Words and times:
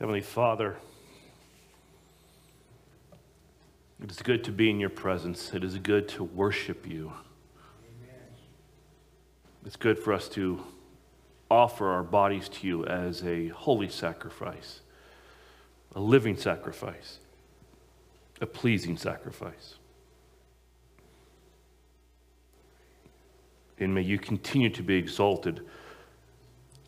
Heavenly 0.00 0.22
Father, 0.22 0.78
it 4.02 4.10
is 4.10 4.22
good 4.22 4.42
to 4.44 4.50
be 4.50 4.70
in 4.70 4.80
your 4.80 4.88
presence. 4.88 5.52
It 5.52 5.62
is 5.62 5.76
good 5.76 6.08
to 6.08 6.24
worship 6.24 6.88
you. 6.88 7.12
It's 9.66 9.76
good 9.76 9.98
for 9.98 10.14
us 10.14 10.26
to 10.30 10.64
offer 11.50 11.86
our 11.88 12.02
bodies 12.02 12.48
to 12.48 12.66
you 12.66 12.86
as 12.86 13.22
a 13.24 13.48
holy 13.48 13.90
sacrifice, 13.90 14.80
a 15.94 16.00
living 16.00 16.38
sacrifice, 16.38 17.18
a 18.40 18.46
pleasing 18.46 18.96
sacrifice. 18.96 19.74
And 23.76 23.94
may 23.94 24.00
you 24.00 24.18
continue 24.18 24.70
to 24.70 24.82
be 24.82 24.94
exalted 24.94 25.60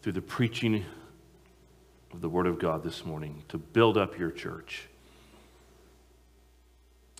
through 0.00 0.12
the 0.12 0.22
preaching 0.22 0.86
of 2.12 2.20
the 2.20 2.28
Word 2.28 2.46
of 2.46 2.58
God 2.58 2.82
this 2.82 3.06
morning 3.06 3.42
to 3.48 3.56
build 3.56 3.96
up 3.96 4.18
your 4.18 4.30
church. 4.30 4.88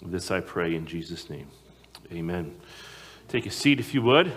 This 0.04 0.30
I 0.30 0.40
pray 0.40 0.74
in 0.74 0.86
Jesus' 0.86 1.30
name. 1.30 1.46
Amen. 2.12 2.54
Take 3.28 3.46
a 3.46 3.50
seat 3.50 3.80
if 3.80 3.94
you 3.94 4.02
would. 4.02 4.32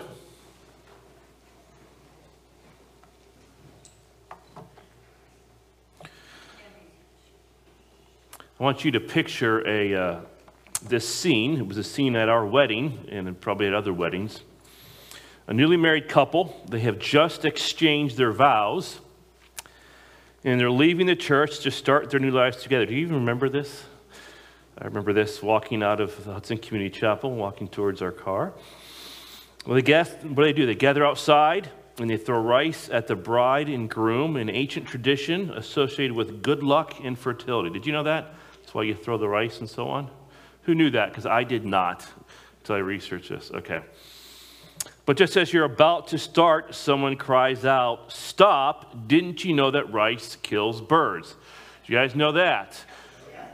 I 8.58 8.62
want 8.62 8.84
you 8.84 8.90
to 8.92 9.00
picture 9.00 9.66
a, 9.68 9.94
uh, 9.94 10.20
this 10.82 11.06
scene. 11.06 11.58
It 11.58 11.66
was 11.66 11.76
a 11.76 11.84
scene 11.84 12.16
at 12.16 12.30
our 12.30 12.46
wedding 12.46 13.06
and 13.10 13.38
probably 13.38 13.66
at 13.66 13.74
other 13.74 13.92
weddings. 13.92 14.40
A 15.46 15.52
newly 15.52 15.76
married 15.76 16.08
couple, 16.08 16.64
they 16.70 16.80
have 16.80 16.98
just 16.98 17.44
exchanged 17.44 18.16
their 18.16 18.32
vows 18.32 19.00
and 20.46 20.60
they're 20.60 20.70
leaving 20.70 21.06
the 21.06 21.16
church 21.16 21.58
to 21.58 21.72
start 21.72 22.08
their 22.08 22.20
new 22.20 22.30
lives 22.30 22.62
together. 22.62 22.86
Do 22.86 22.94
you 22.94 23.00
even 23.00 23.16
remember 23.16 23.48
this? 23.48 23.82
I 24.78 24.84
remember 24.84 25.12
this 25.12 25.42
walking 25.42 25.82
out 25.82 26.00
of 26.00 26.24
the 26.24 26.34
Hudson 26.34 26.58
Community 26.58 26.96
Chapel, 26.96 27.34
walking 27.34 27.66
towards 27.66 28.00
our 28.00 28.12
car. 28.12 28.52
Well, 29.66 29.74
they 29.74 29.82
guess, 29.82 30.08
what 30.22 30.36
do 30.36 30.44
they 30.44 30.52
do? 30.52 30.64
They 30.64 30.76
gather 30.76 31.04
outside 31.04 31.68
and 31.98 32.08
they 32.08 32.16
throw 32.16 32.40
rice 32.40 32.88
at 32.88 33.08
the 33.08 33.16
bride 33.16 33.68
and 33.68 33.90
groom, 33.90 34.36
an 34.36 34.48
ancient 34.48 34.86
tradition 34.86 35.50
associated 35.50 36.14
with 36.14 36.44
good 36.44 36.62
luck 36.62 36.94
and 37.02 37.18
fertility. 37.18 37.70
Did 37.70 37.84
you 37.84 37.92
know 37.92 38.04
that? 38.04 38.32
That's 38.60 38.72
why 38.72 38.84
you 38.84 38.94
throw 38.94 39.18
the 39.18 39.28
rice 39.28 39.58
and 39.58 39.68
so 39.68 39.88
on. 39.88 40.08
Who 40.62 40.76
knew 40.76 40.90
that? 40.90 41.08
Because 41.08 41.26
I 41.26 41.42
did 41.42 41.64
not 41.64 42.06
until 42.60 42.76
I 42.76 42.78
researched 42.78 43.30
this. 43.30 43.50
Okay. 43.52 43.80
But 45.06 45.16
just 45.16 45.36
as 45.36 45.52
you're 45.52 45.64
about 45.64 46.08
to 46.08 46.18
start, 46.18 46.74
someone 46.74 47.14
cries 47.14 47.64
out, 47.64 48.12
Stop! 48.12 49.06
Didn't 49.06 49.44
you 49.44 49.54
know 49.54 49.70
that 49.70 49.92
rice 49.92 50.36
kills 50.42 50.80
birds? 50.80 51.36
Do 51.86 51.92
you 51.92 51.96
guys 51.96 52.16
know 52.16 52.32
that? 52.32 52.84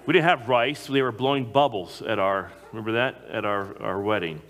We 0.06 0.14
didn't 0.14 0.25
have 0.25 0.48
rice, 0.48 0.86
they 0.86 1.03
were 1.03 1.12
blowing 1.12 1.53
bubbles 1.53 2.00
at 2.00 2.19
our, 2.19 2.50
remember 2.73 2.92
that? 2.92 3.23
At 3.30 3.45
our, 3.45 3.80
our 3.83 4.00
wedding. 4.00 4.41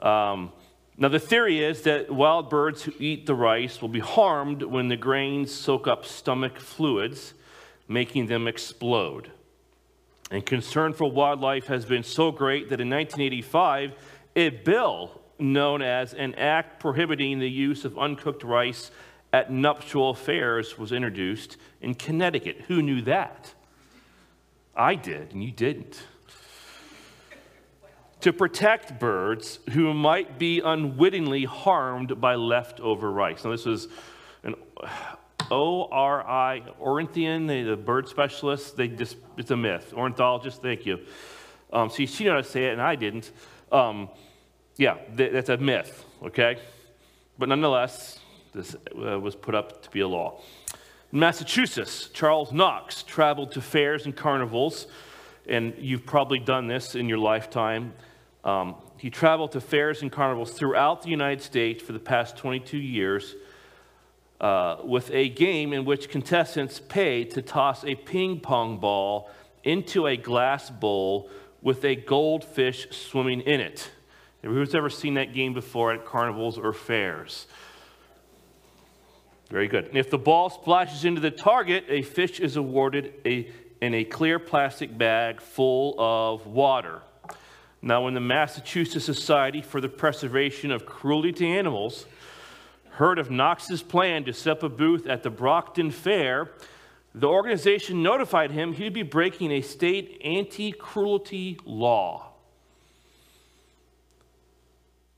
Um, 0.00 0.52
now, 0.98 1.08
the 1.08 1.18
theory 1.18 1.64
is 1.64 1.82
that 1.82 2.10
wild 2.10 2.50
birds 2.50 2.82
who 2.82 2.92
eat 2.98 3.24
the 3.24 3.34
rice 3.34 3.80
will 3.80 3.88
be 3.88 4.00
harmed 4.00 4.62
when 4.62 4.88
the 4.88 4.96
grains 4.96 5.50
soak 5.50 5.86
up 5.86 6.04
stomach 6.04 6.58
fluids, 6.60 7.32
making 7.88 8.26
them 8.26 8.46
explode. 8.46 9.30
And 10.30 10.44
concern 10.44 10.92
for 10.92 11.10
wildlife 11.10 11.66
has 11.68 11.86
been 11.86 12.02
so 12.02 12.30
great 12.30 12.68
that 12.68 12.82
in 12.82 12.90
1985, 12.90 13.94
a 14.36 14.50
bill 14.50 15.19
known 15.40 15.82
as 15.82 16.14
an 16.14 16.34
act 16.34 16.80
prohibiting 16.80 17.38
the 17.38 17.48
use 17.48 17.84
of 17.84 17.98
uncooked 17.98 18.44
rice 18.44 18.90
at 19.32 19.50
nuptial 19.50 20.10
affairs 20.10 20.78
was 20.78 20.92
introduced 20.92 21.56
in 21.80 21.94
Connecticut. 21.94 22.62
Who 22.68 22.82
knew 22.82 23.00
that? 23.02 23.54
I 24.74 24.94
did, 24.94 25.32
and 25.32 25.42
you 25.42 25.52
didn't. 25.52 26.02
To 28.22 28.32
protect 28.32 28.98
birds 29.00 29.60
who 29.70 29.94
might 29.94 30.38
be 30.38 30.60
unwittingly 30.60 31.44
harmed 31.44 32.20
by 32.20 32.34
leftover 32.34 33.10
rice. 33.10 33.44
Now, 33.44 33.50
this 33.52 33.64
was 33.64 33.88
an 34.42 34.54
ORI, 35.50 36.62
Ornithian, 36.80 37.46
the 37.46 37.76
bird 37.76 38.08
specialist. 38.08 38.76
They 38.76 38.88
just, 38.88 39.16
it's 39.36 39.50
a 39.50 39.56
myth. 39.56 39.92
Ornithologist, 39.94 40.60
thank 40.60 40.86
you. 40.86 41.00
Um, 41.72 41.88
see, 41.88 42.06
she 42.06 42.24
knew 42.24 42.30
how 42.30 42.36
to 42.36 42.44
say 42.44 42.66
it, 42.66 42.72
and 42.72 42.82
I 42.82 42.94
didn't. 42.94 43.30
Um, 43.72 44.10
yeah, 44.80 44.96
that's 45.12 45.50
a 45.50 45.58
myth, 45.58 46.06
okay? 46.22 46.56
But 47.38 47.50
nonetheless, 47.50 48.18
this 48.54 48.74
uh, 48.74 49.20
was 49.20 49.36
put 49.36 49.54
up 49.54 49.82
to 49.82 49.90
be 49.90 50.00
a 50.00 50.08
law. 50.08 50.40
In 51.12 51.18
Massachusetts, 51.18 52.08
Charles 52.14 52.50
Knox 52.50 53.02
traveled 53.02 53.52
to 53.52 53.60
fairs 53.60 54.06
and 54.06 54.16
carnivals, 54.16 54.86
and 55.46 55.74
you've 55.76 56.06
probably 56.06 56.38
done 56.38 56.66
this 56.66 56.94
in 56.94 57.10
your 57.10 57.18
lifetime. 57.18 57.92
Um, 58.42 58.74
he 58.96 59.10
traveled 59.10 59.52
to 59.52 59.60
fairs 59.60 60.00
and 60.00 60.10
carnivals 60.10 60.52
throughout 60.52 61.02
the 61.02 61.10
United 61.10 61.42
States 61.42 61.82
for 61.82 61.92
the 61.92 61.98
past 61.98 62.38
22 62.38 62.78
years 62.78 63.34
uh, 64.40 64.76
with 64.82 65.10
a 65.10 65.28
game 65.28 65.74
in 65.74 65.84
which 65.84 66.08
contestants 66.08 66.80
pay 66.80 67.24
to 67.24 67.42
toss 67.42 67.84
a 67.84 67.96
ping 67.96 68.40
pong 68.40 68.78
ball 68.78 69.28
into 69.62 70.06
a 70.06 70.16
glass 70.16 70.70
bowl 70.70 71.28
with 71.60 71.84
a 71.84 71.96
goldfish 71.96 72.88
swimming 72.90 73.42
in 73.42 73.60
it. 73.60 73.90
Who's 74.42 74.74
ever 74.74 74.88
seen 74.88 75.14
that 75.14 75.34
game 75.34 75.52
before 75.52 75.92
at 75.92 76.04
carnivals 76.04 76.58
or 76.58 76.72
fairs? 76.72 77.46
Very 79.50 79.68
good. 79.68 79.86
And 79.86 79.98
if 79.98 80.08
the 80.08 80.18
ball 80.18 80.48
splashes 80.48 81.04
into 81.04 81.20
the 81.20 81.30
target, 81.30 81.84
a 81.88 82.02
fish 82.02 82.40
is 82.40 82.56
awarded 82.56 83.12
a, 83.26 83.50
in 83.82 83.94
a 83.94 84.04
clear 84.04 84.38
plastic 84.38 84.96
bag 84.96 85.40
full 85.40 85.94
of 85.98 86.46
water. 86.46 87.02
Now, 87.82 88.04
when 88.04 88.14
the 88.14 88.20
Massachusetts 88.20 89.04
Society 89.04 89.60
for 89.60 89.80
the 89.80 89.88
Preservation 89.88 90.70
of 90.70 90.86
Cruelty 90.86 91.32
to 91.32 91.46
Animals 91.46 92.06
heard 92.90 93.18
of 93.18 93.30
Knox's 93.30 93.82
plan 93.82 94.24
to 94.24 94.32
set 94.32 94.58
up 94.58 94.62
a 94.62 94.68
booth 94.68 95.06
at 95.06 95.22
the 95.22 95.30
Brockton 95.30 95.90
Fair, 95.90 96.50
the 97.14 97.26
organization 97.26 98.02
notified 98.02 98.52
him 98.52 98.74
he'd 98.74 98.92
be 98.92 99.02
breaking 99.02 99.50
a 99.50 99.62
state 99.62 100.20
anti 100.24 100.72
cruelty 100.72 101.58
law. 101.64 102.29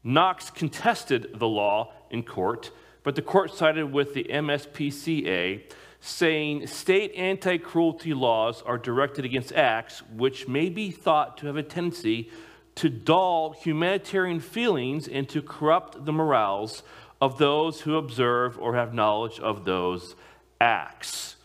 Knox 0.04 0.50
contested 0.50 1.30
the 1.34 1.46
law 1.46 1.92
in 2.10 2.22
court, 2.22 2.70
but 3.02 3.14
the 3.14 3.22
court 3.22 3.54
sided 3.54 3.92
with 3.92 4.14
the 4.14 4.24
MSPCA, 4.24 5.62
saying 6.00 6.66
state 6.66 7.14
anti 7.14 7.58
cruelty 7.58 8.12
laws 8.12 8.62
are 8.62 8.78
directed 8.78 9.24
against 9.24 9.52
acts 9.52 10.02
which 10.16 10.48
may 10.48 10.68
be 10.68 10.90
thought 10.90 11.38
to 11.38 11.46
have 11.46 11.56
a 11.56 11.62
tendency 11.62 12.30
to 12.74 12.88
dull 12.88 13.52
humanitarian 13.52 14.40
feelings 14.40 15.06
and 15.06 15.28
to 15.28 15.40
corrupt 15.40 16.04
the 16.04 16.12
morals 16.12 16.82
of 17.20 17.38
those 17.38 17.82
who 17.82 17.96
observe 17.96 18.58
or 18.58 18.74
have 18.74 18.92
knowledge 18.92 19.38
of 19.38 19.64
those 19.64 20.16
acts. 20.60 21.36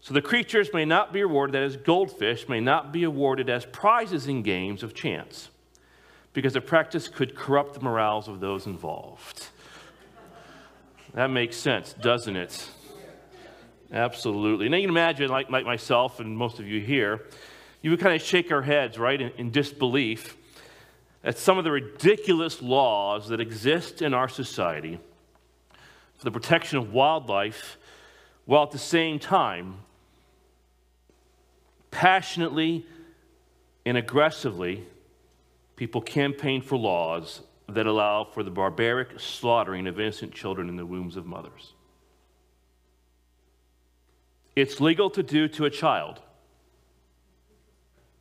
So 0.00 0.14
the 0.14 0.22
creatures 0.22 0.70
may 0.72 0.84
not 0.84 1.12
be 1.12 1.20
awarded 1.20 1.56
as 1.56 1.76
goldfish, 1.76 2.48
may 2.48 2.60
not 2.60 2.92
be 2.92 3.02
awarded 3.02 3.48
as 3.50 3.64
prizes 3.66 4.28
in 4.28 4.42
games 4.42 4.82
of 4.82 4.94
chance 4.94 5.48
because 6.32 6.54
the 6.54 6.60
practice 6.60 7.08
could 7.08 7.34
corrupt 7.34 7.74
the 7.74 7.80
morals 7.80 8.28
of 8.28 8.40
those 8.40 8.66
involved. 8.66 9.48
That 11.14 11.28
makes 11.28 11.56
sense, 11.56 11.92
doesn't 11.92 12.36
it? 12.36 12.70
Absolutely. 13.92 14.68
Now 14.70 14.78
you 14.78 14.84
can 14.84 14.90
imagine, 14.90 15.28
like, 15.28 15.50
like 15.50 15.66
myself 15.66 16.20
and 16.20 16.36
most 16.36 16.58
of 16.58 16.66
you 16.66 16.80
here, 16.80 17.26
you 17.82 17.90
would 17.90 18.00
kind 18.00 18.14
of 18.14 18.22
shake 18.22 18.50
our 18.50 18.62
heads, 18.62 18.98
right, 18.98 19.20
in, 19.20 19.30
in 19.36 19.50
disbelief 19.50 20.36
at 21.24 21.36
some 21.36 21.58
of 21.58 21.64
the 21.64 21.70
ridiculous 21.70 22.62
laws 22.62 23.28
that 23.28 23.40
exist 23.40 24.02
in 24.02 24.14
our 24.14 24.28
society 24.28 24.98
for 26.16 26.24
the 26.24 26.30
protection 26.30 26.78
of 26.78 26.92
wildlife, 26.92 27.76
while 28.44 28.62
at 28.62 28.70
the 28.70 28.78
same 28.78 29.18
time 29.18 29.76
passionately 31.90 32.86
and 33.84 33.96
aggressively 33.96 34.84
people 35.76 36.00
campaign 36.00 36.62
for 36.62 36.76
laws 36.76 37.42
that 37.68 37.86
allow 37.86 38.24
for 38.24 38.42
the 38.42 38.50
barbaric 38.50 39.18
slaughtering 39.18 39.86
of 39.86 39.98
innocent 39.98 40.32
children 40.32 40.68
in 40.68 40.76
the 40.76 40.86
wombs 40.86 41.16
of 41.16 41.26
mothers. 41.26 41.74
It's 44.54 44.80
legal 44.80 45.08
to 45.10 45.22
do 45.22 45.48
to 45.48 45.64
a 45.64 45.70
child. 45.70 46.20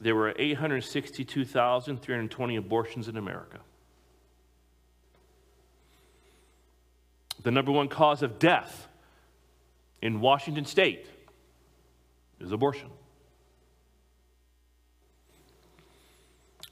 there 0.00 0.14
were 0.14 0.32
862,320 0.36 2.56
abortions 2.56 3.08
in 3.08 3.16
America. 3.16 3.58
The 7.42 7.50
number 7.50 7.72
one 7.72 7.88
cause 7.88 8.22
of 8.22 8.38
death 8.38 8.86
in 10.00 10.20
Washington 10.20 10.64
state 10.64 11.06
is 12.40 12.52
abortion. 12.52 12.88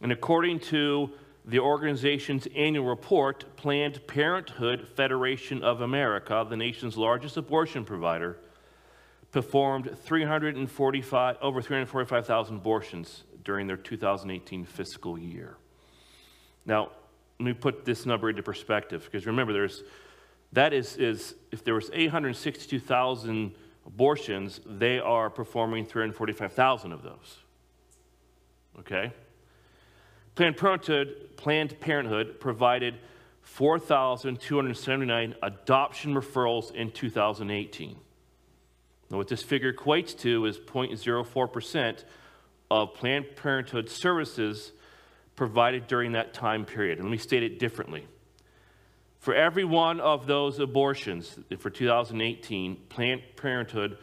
And 0.00 0.12
according 0.12 0.60
to 0.60 1.10
the 1.44 1.58
organization's 1.58 2.46
annual 2.54 2.86
report, 2.86 3.56
Planned 3.56 4.06
Parenthood 4.06 4.88
Federation 4.88 5.62
of 5.62 5.80
America, 5.80 6.46
the 6.48 6.56
nation's 6.56 6.96
largest 6.96 7.36
abortion 7.36 7.84
provider, 7.84 8.38
performed 9.32 9.96
345, 10.04 11.36
over 11.40 11.62
345,000 11.62 12.56
abortions 12.56 13.24
during 13.44 13.66
their 13.66 13.76
2018 13.76 14.64
fiscal 14.64 15.18
year. 15.18 15.56
Now, 16.66 16.90
let 17.38 17.46
me 17.46 17.52
put 17.52 17.84
this 17.84 18.04
number 18.04 18.28
into 18.28 18.42
perspective 18.42 19.04
because 19.04 19.26
remember, 19.26 19.52
there's 19.52 19.82
that 20.52 20.72
is, 20.72 20.96
is 20.96 21.34
if 21.52 21.64
there 21.64 21.74
was 21.74 21.90
862,000 21.92 23.54
abortions, 23.86 24.60
they 24.66 24.98
are 24.98 25.30
performing 25.30 25.86
345,000 25.86 26.92
of 26.92 27.02
those. 27.02 27.38
Okay? 28.80 29.12
Planned 30.34 30.56
Parenthood, 30.56 31.36
Planned 31.36 31.80
Parenthood 31.80 32.40
provided 32.40 32.98
4,279 33.42 35.34
adoption 35.42 36.14
referrals 36.14 36.74
in 36.74 36.90
2018. 36.90 37.96
Now, 39.10 39.16
what 39.16 39.28
this 39.28 39.42
figure 39.42 39.72
equates 39.72 40.16
to 40.20 40.46
is 40.46 40.58
0.04% 40.58 42.04
of 42.70 42.94
Planned 42.94 43.34
Parenthood 43.34 43.90
services 43.90 44.72
provided 45.34 45.86
during 45.88 46.12
that 46.12 46.32
time 46.32 46.64
period. 46.64 46.98
And 46.98 47.08
let 47.08 47.10
me 47.10 47.18
state 47.18 47.42
it 47.42 47.58
differently. 47.58 48.06
For 49.18 49.34
every 49.34 49.64
one 49.64 50.00
of 50.00 50.26
those 50.26 50.58
abortions 50.60 51.38
for 51.58 51.70
2018, 51.70 52.76
Planned 52.88 53.22
Parenthood 53.36 53.98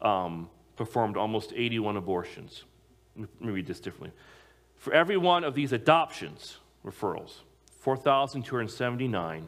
um, 0.00 0.48
performed 0.76 1.16
almost 1.16 1.52
81 1.54 1.96
abortions. 1.96 2.64
Let 3.16 3.40
me 3.40 3.52
read 3.52 3.66
this 3.66 3.80
differently. 3.80 4.12
For 4.80 4.94
every 4.94 5.18
one 5.18 5.44
of 5.44 5.54
these 5.54 5.74
adoptions, 5.74 6.56
referrals, 6.86 7.34
4,279, 7.80 9.46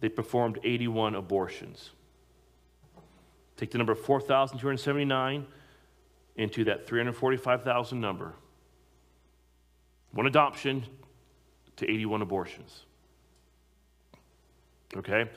they 0.00 0.08
performed 0.10 0.58
81 0.62 1.14
abortions. 1.14 1.92
Take 3.56 3.70
the 3.70 3.78
number 3.78 3.94
4,279 3.94 5.46
into 6.36 6.64
that 6.64 6.86
345,000 6.86 7.98
number. 7.98 8.34
One 10.12 10.26
adoption 10.26 10.84
to 11.76 11.90
81 11.90 12.20
abortions. 12.20 12.82
Okay? 14.94 15.30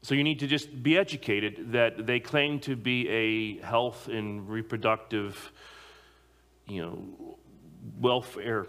So 0.00 0.14
you 0.14 0.24
need 0.24 0.38
to 0.38 0.46
just 0.46 0.82
be 0.82 0.96
educated 0.96 1.72
that 1.72 2.06
they 2.06 2.18
claim 2.18 2.60
to 2.60 2.76
be 2.76 3.08
a 3.10 3.58
health 3.58 4.08
and 4.08 4.48
reproductive, 4.48 5.52
you 6.72 6.82
know, 6.82 7.38
welfare 8.00 8.66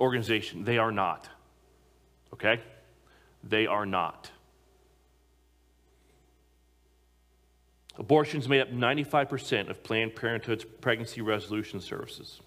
organization. 0.00 0.64
They 0.64 0.78
are 0.78 0.92
not. 0.92 1.28
Okay? 2.32 2.60
They 3.42 3.66
are 3.66 3.86
not. 3.86 4.30
Abortions 7.96 8.48
made 8.48 8.60
up 8.60 8.70
95% 8.70 9.70
of 9.70 9.84
Planned 9.84 10.16
Parenthood's 10.16 10.64
pregnancy 10.64 11.20
resolution 11.20 11.80
services. 11.80 12.40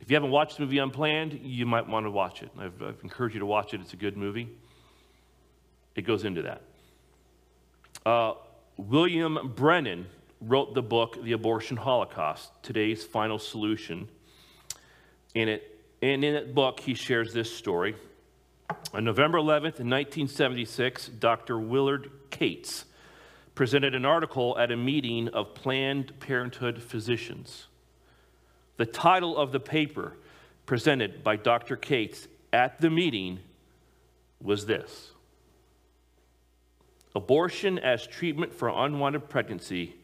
If 0.00 0.10
you 0.10 0.16
haven't 0.16 0.32
watched 0.32 0.56
the 0.56 0.64
movie 0.64 0.78
Unplanned, 0.78 1.40
you 1.44 1.64
might 1.64 1.86
want 1.86 2.06
to 2.06 2.10
watch 2.10 2.42
it. 2.42 2.50
I've, 2.58 2.82
I've 2.82 2.98
encouraged 3.04 3.34
you 3.34 3.40
to 3.40 3.46
watch 3.46 3.72
it. 3.72 3.80
It's 3.80 3.92
a 3.92 3.96
good 3.96 4.16
movie. 4.16 4.48
It 5.94 6.02
goes 6.02 6.24
into 6.24 6.42
that. 6.42 6.62
Uh, 8.04 8.34
William 8.76 9.52
Brennan 9.54 10.06
wrote 10.40 10.74
the 10.74 10.82
book, 10.82 11.22
The 11.22 11.32
Abortion 11.32 11.76
Holocaust, 11.76 12.50
Today's 12.62 13.04
Final 13.04 13.38
Solution. 13.38 14.08
In 15.34 15.48
it, 15.48 15.78
and 16.02 16.24
in 16.24 16.34
that 16.34 16.54
book, 16.54 16.80
he 16.80 16.94
shares 16.94 17.32
this 17.32 17.54
story. 17.54 17.94
On 18.94 19.04
November 19.04 19.38
11th, 19.38 19.80
1976, 19.80 21.08
Dr. 21.08 21.58
Willard 21.58 22.10
Cates 22.30 22.86
presented 23.54 23.94
an 23.94 24.04
article 24.04 24.56
at 24.58 24.72
a 24.72 24.76
meeting 24.76 25.28
of 25.28 25.54
Planned 25.54 26.18
Parenthood 26.20 26.82
physicians. 26.82 27.66
The 28.76 28.86
title 28.86 29.36
of 29.36 29.52
the 29.52 29.60
paper 29.60 30.16
presented 30.64 31.22
by 31.22 31.36
Dr. 31.36 31.76
Cates 31.76 32.28
at 32.52 32.80
the 32.80 32.88
meeting 32.88 33.40
was 34.40 34.66
this 34.66 35.10
Abortion 37.14 37.78
as 37.78 38.06
treatment 38.06 38.54
for 38.54 38.68
unwanted 38.68 39.28
pregnancy, 39.28 39.96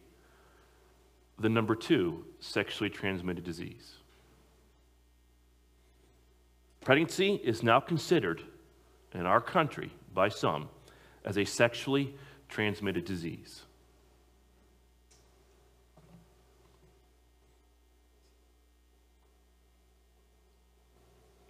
the 1.38 1.49
number 1.49 1.75
two 1.75 2.25
sexually 2.40 2.90
transmitted 2.90 3.45
disease. 3.45 3.97
Pregnancy 6.81 7.35
is 7.35 7.62
now 7.62 7.81
considered 7.81 8.43
in 9.12 9.26
our 9.26 9.40
country 9.40 9.90
by 10.14 10.28
some 10.28 10.69
as 11.25 11.37
a 11.37 11.45
sexually 11.45 12.14
transmitted 12.49 13.05
disease. 13.05 13.62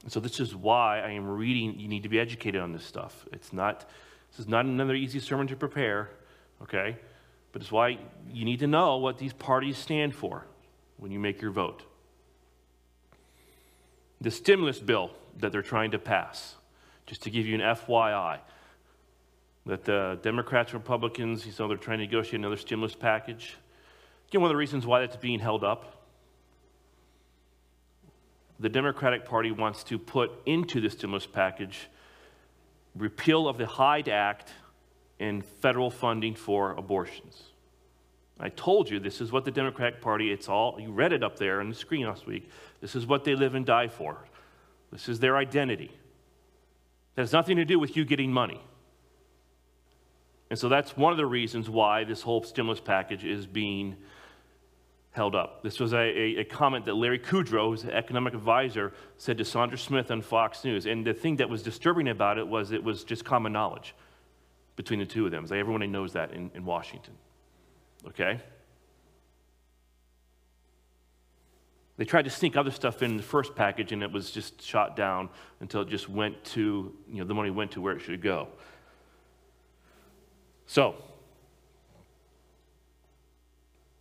So 0.08 0.20
this 0.20 0.38
is 0.38 0.54
why 0.54 1.00
I 1.00 1.10
am 1.10 1.26
reading, 1.26 1.78
you 1.78 1.88
need 1.88 2.04
to 2.04 2.08
be 2.08 2.20
educated 2.20 2.60
on 2.60 2.72
this 2.72 2.84
stuff. 2.84 3.26
It's 3.32 3.52
not, 3.52 3.88
this 4.30 4.38
is 4.38 4.48
not 4.48 4.64
another 4.64 4.94
easy 4.94 5.18
sermon 5.18 5.48
to 5.48 5.56
prepare, 5.56 6.10
okay? 6.62 6.96
But 7.56 7.62
it's 7.62 7.72
why 7.72 7.96
you 8.30 8.44
need 8.44 8.58
to 8.58 8.66
know 8.66 8.98
what 8.98 9.16
these 9.16 9.32
parties 9.32 9.78
stand 9.78 10.14
for 10.14 10.44
when 10.98 11.10
you 11.10 11.18
make 11.18 11.40
your 11.40 11.52
vote. 11.52 11.84
The 14.20 14.30
stimulus 14.30 14.78
bill 14.78 15.12
that 15.38 15.52
they're 15.52 15.62
trying 15.62 15.92
to 15.92 15.98
pass, 15.98 16.56
just 17.06 17.22
to 17.22 17.30
give 17.30 17.46
you 17.46 17.54
an 17.54 17.62
FYI, 17.62 18.40
that 19.64 19.86
the 19.86 20.18
Democrats 20.20 20.72
and 20.74 20.82
Republicans, 20.82 21.46
you 21.46 21.52
know, 21.58 21.66
they're 21.66 21.78
trying 21.78 21.96
to 21.96 22.04
negotiate 22.04 22.34
another 22.34 22.58
stimulus 22.58 22.94
package. 22.94 23.56
Again, 24.28 24.42
one 24.42 24.50
of 24.50 24.52
the 24.52 24.58
reasons 24.58 24.84
why 24.84 25.00
that's 25.00 25.16
being 25.16 25.38
held 25.38 25.64
up 25.64 26.04
the 28.60 28.68
Democratic 28.68 29.24
Party 29.24 29.50
wants 29.50 29.82
to 29.84 29.98
put 29.98 30.30
into 30.44 30.82
the 30.82 30.90
stimulus 30.90 31.26
package 31.26 31.88
repeal 32.94 33.48
of 33.48 33.56
the 33.56 33.64
Hyde 33.64 34.10
Act 34.10 34.52
and 35.18 35.44
federal 35.44 35.90
funding 35.90 36.34
for 36.34 36.72
abortions. 36.72 37.42
I 38.38 38.50
told 38.50 38.90
you 38.90 39.00
this 39.00 39.20
is 39.20 39.32
what 39.32 39.44
the 39.44 39.50
Democratic 39.50 40.00
Party, 40.00 40.30
it's 40.30 40.48
all, 40.48 40.78
you 40.78 40.92
read 40.92 41.12
it 41.12 41.22
up 41.22 41.38
there 41.38 41.60
on 41.60 41.70
the 41.70 41.74
screen 41.74 42.06
last 42.06 42.26
week. 42.26 42.50
This 42.80 42.94
is 42.94 43.06
what 43.06 43.24
they 43.24 43.34
live 43.34 43.54
and 43.54 43.64
die 43.64 43.88
for. 43.88 44.18
This 44.92 45.08
is 45.08 45.20
their 45.20 45.36
identity. 45.36 45.90
It 47.16 47.20
has 47.20 47.32
nothing 47.32 47.56
to 47.56 47.64
do 47.64 47.78
with 47.78 47.96
you 47.96 48.04
getting 48.04 48.30
money. 48.30 48.60
And 50.50 50.58
so 50.58 50.68
that's 50.68 50.96
one 50.96 51.12
of 51.12 51.16
the 51.16 51.26
reasons 51.26 51.68
why 51.68 52.04
this 52.04 52.22
whole 52.22 52.42
stimulus 52.42 52.80
package 52.80 53.24
is 53.24 53.46
being 53.46 53.96
held 55.12 55.34
up. 55.34 55.62
This 55.62 55.80
was 55.80 55.94
a, 55.94 55.96
a, 55.96 56.36
a, 56.40 56.44
comment 56.44 56.84
that 56.84 56.94
Larry 56.94 57.18
Kudlow, 57.18 57.70
who's 57.70 57.84
an 57.84 57.90
economic 57.90 58.34
advisor, 58.34 58.92
said 59.16 59.38
to 59.38 59.46
Sandra 59.46 59.78
Smith 59.78 60.10
on 60.10 60.20
Fox 60.20 60.62
News. 60.62 60.84
And 60.84 61.06
the 61.06 61.14
thing 61.14 61.36
that 61.36 61.48
was 61.48 61.62
disturbing 61.62 62.08
about 62.08 62.36
it 62.36 62.46
was 62.46 62.70
it 62.70 62.84
was 62.84 63.02
just 63.02 63.24
common 63.24 63.52
knowledge 63.52 63.94
between 64.76 65.00
the 65.00 65.06
two 65.06 65.24
of 65.24 65.30
them. 65.30 65.44
Like 65.44 65.52
everyone 65.52 65.90
knows 65.90 66.12
that 66.12 66.32
in, 66.32 66.50
in 66.54 66.64
Washington. 66.64 67.14
Okay? 68.08 68.40
They 71.96 72.04
tried 72.04 72.26
to 72.26 72.30
sneak 72.30 72.56
other 72.56 72.70
stuff 72.70 73.02
in 73.02 73.16
the 73.16 73.22
first 73.22 73.54
package, 73.54 73.92
and 73.92 74.02
it 74.02 74.12
was 74.12 74.30
just 74.30 74.60
shot 74.60 74.96
down 74.96 75.30
until 75.60 75.80
it 75.80 75.88
just 75.88 76.10
went 76.10 76.44
to, 76.44 76.94
you 77.10 77.18
know, 77.18 77.24
the 77.24 77.34
money 77.34 77.50
went 77.50 77.70
to 77.72 77.80
where 77.80 77.96
it 77.96 78.00
should 78.00 78.20
go. 78.20 78.48
So, 80.66 80.96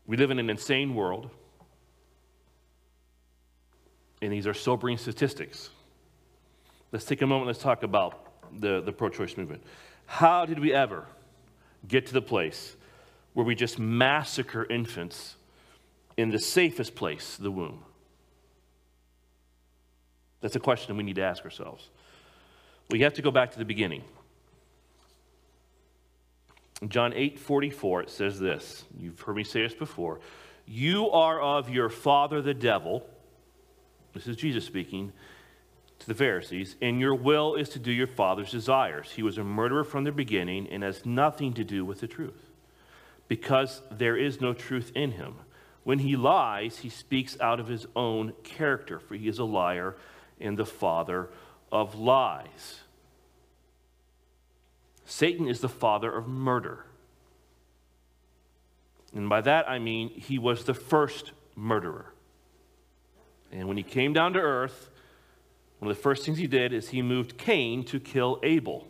we 0.05 0.17
live 0.17 0.29
in 0.29 0.39
an 0.39 0.49
insane 0.49 0.93
world, 0.93 1.29
and 4.21 4.33
these 4.33 4.45
are 4.45 4.53
sobering 4.53 4.97
statistics. 4.97 5.69
Let's 6.91 7.05
take 7.05 7.21
a 7.21 7.27
moment, 7.27 7.47
let's 7.47 7.59
talk 7.59 7.83
about 7.83 8.59
the, 8.59 8.81
the 8.81 8.91
pro 8.91 9.09
choice 9.09 9.37
movement. 9.37 9.63
How 10.05 10.45
did 10.45 10.59
we 10.59 10.73
ever 10.73 11.05
get 11.87 12.07
to 12.07 12.13
the 12.13 12.21
place 12.21 12.75
where 13.33 13.45
we 13.45 13.55
just 13.55 13.79
massacre 13.79 14.65
infants 14.65 15.35
in 16.17 16.29
the 16.29 16.39
safest 16.39 16.95
place, 16.95 17.37
the 17.37 17.51
womb? 17.51 17.83
That's 20.41 20.55
a 20.55 20.59
question 20.59 20.95
we 20.95 21.03
need 21.03 21.15
to 21.15 21.23
ask 21.23 21.43
ourselves. 21.43 21.89
We 22.91 23.01
have 23.01 23.15
to 23.15 23.21
go 23.21 23.31
back 23.31 23.51
to 23.51 23.57
the 23.57 23.65
beginning. 23.65 24.03
In 26.81 26.89
John 26.89 27.13
8 27.13 27.39
44, 27.39 28.03
it 28.03 28.09
says 28.09 28.39
this. 28.39 28.83
You've 28.97 29.19
heard 29.19 29.35
me 29.35 29.43
say 29.43 29.63
this 29.63 29.73
before. 29.73 30.19
You 30.67 31.09
are 31.09 31.41
of 31.41 31.69
your 31.69 31.89
father, 31.89 32.41
the 32.41 32.53
devil. 32.53 33.07
This 34.13 34.27
is 34.27 34.35
Jesus 34.35 34.65
speaking 34.65 35.11
to 35.99 36.07
the 36.07 36.13
Pharisees, 36.13 36.75
and 36.81 36.99
your 36.99 37.15
will 37.15 37.55
is 37.55 37.69
to 37.69 37.79
do 37.79 37.91
your 37.91 38.07
father's 38.07 38.51
desires. 38.51 39.11
He 39.11 39.23
was 39.23 39.37
a 39.37 39.43
murderer 39.43 39.83
from 39.83 40.03
the 40.03 40.11
beginning 40.11 40.67
and 40.69 40.83
has 40.83 41.05
nothing 41.05 41.53
to 41.53 41.63
do 41.63 41.85
with 41.85 42.01
the 42.01 42.07
truth, 42.07 42.51
because 43.27 43.81
there 43.89 44.17
is 44.17 44.41
no 44.41 44.53
truth 44.53 44.91
in 44.95 45.11
him. 45.11 45.35
When 45.83 45.99
he 45.99 46.15
lies, 46.15 46.79
he 46.79 46.89
speaks 46.89 47.39
out 47.39 47.59
of 47.59 47.67
his 47.67 47.85
own 47.95 48.33
character, 48.43 48.99
for 48.99 49.15
he 49.15 49.27
is 49.27 49.39
a 49.39 49.45
liar 49.45 49.95
and 50.39 50.57
the 50.57 50.65
father 50.65 51.29
of 51.71 51.95
lies. 51.95 52.81
Satan 55.05 55.47
is 55.47 55.59
the 55.59 55.69
father 55.69 56.11
of 56.11 56.27
murder. 56.27 56.85
And 59.13 59.29
by 59.29 59.41
that 59.41 59.69
I 59.69 59.79
mean 59.79 60.09
he 60.09 60.39
was 60.39 60.65
the 60.65 60.73
first 60.73 61.31
murderer. 61.55 62.11
And 63.51 63.67
when 63.67 63.77
he 63.77 63.83
came 63.83 64.11
down 64.11 64.33
to 64.33 64.39
earth, 64.39 64.89
one 65.79 65.91
of 65.91 65.97
the 65.97 66.01
first 66.01 66.25
things 66.25 66.37
he 66.37 66.47
did 66.47 66.73
is 66.73 66.89
he 66.89 67.01
moved 67.01 67.37
Cain 67.37 67.83
to 67.85 67.99
kill 67.99 68.39
Abel 68.43 68.87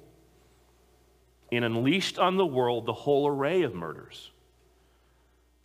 and 1.51 1.65
unleashed 1.65 2.17
on 2.19 2.37
the 2.37 2.45
world 2.45 2.85
the 2.85 2.93
whole 2.93 3.27
array 3.27 3.63
of 3.63 3.73
murders 3.73 4.31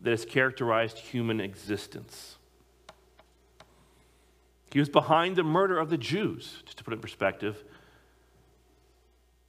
that 0.01 0.11
has 0.11 0.25
characterized 0.25 0.99
human 0.99 1.41
existence. 1.41 2.37
He 4.73 4.79
was 4.79 4.89
behind 4.89 5.37
the 5.37 5.43
murder 5.43 5.79
of 5.79 5.91
the 5.91 5.99
Jews, 5.99 6.63
just 6.65 6.79
to 6.79 6.85
put 6.85 6.93
it 6.93 6.97
in 6.97 7.01
perspective, 7.01 7.65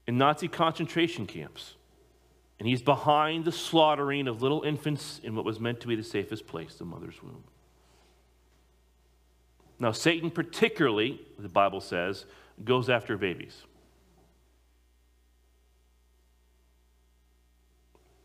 in 0.07 0.17
Nazi 0.17 0.47
concentration 0.47 1.27
camps. 1.27 1.75
And 2.59 2.67
he's 2.67 2.81
behind 2.81 3.45
the 3.45 3.51
slaughtering 3.51 4.27
of 4.27 4.41
little 4.41 4.61
infants 4.63 5.19
in 5.23 5.35
what 5.35 5.45
was 5.45 5.59
meant 5.59 5.79
to 5.81 5.87
be 5.87 5.95
the 5.95 6.03
safest 6.03 6.47
place, 6.47 6.75
the 6.75 6.85
mother's 6.85 7.21
womb. 7.23 7.43
Now, 9.81 9.91
Satan, 9.91 10.29
particularly, 10.29 11.19
the 11.39 11.49
Bible 11.49 11.81
says, 11.81 12.27
goes 12.63 12.87
after 12.87 13.17
babies. 13.17 13.63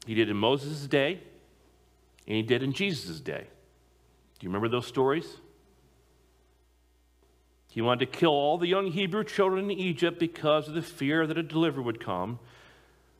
He 0.04 0.14
did 0.14 0.28
in 0.28 0.36
Moses' 0.36 0.86
day, 0.86 1.18
and 2.26 2.36
he 2.36 2.42
did 2.42 2.62
in 2.62 2.74
Jesus' 2.74 3.20
day. 3.20 3.46
Do 4.38 4.44
you 4.44 4.50
remember 4.50 4.68
those 4.68 4.86
stories? 4.86 5.38
He 7.70 7.80
wanted 7.80 8.00
to 8.12 8.18
kill 8.18 8.32
all 8.32 8.58
the 8.58 8.68
young 8.68 8.88
Hebrew 8.92 9.24
children 9.24 9.70
in 9.70 9.78
Egypt 9.78 10.18
because 10.18 10.68
of 10.68 10.74
the 10.74 10.82
fear 10.82 11.26
that 11.26 11.38
a 11.38 11.42
deliverer 11.42 11.82
would 11.82 12.04
come. 12.04 12.38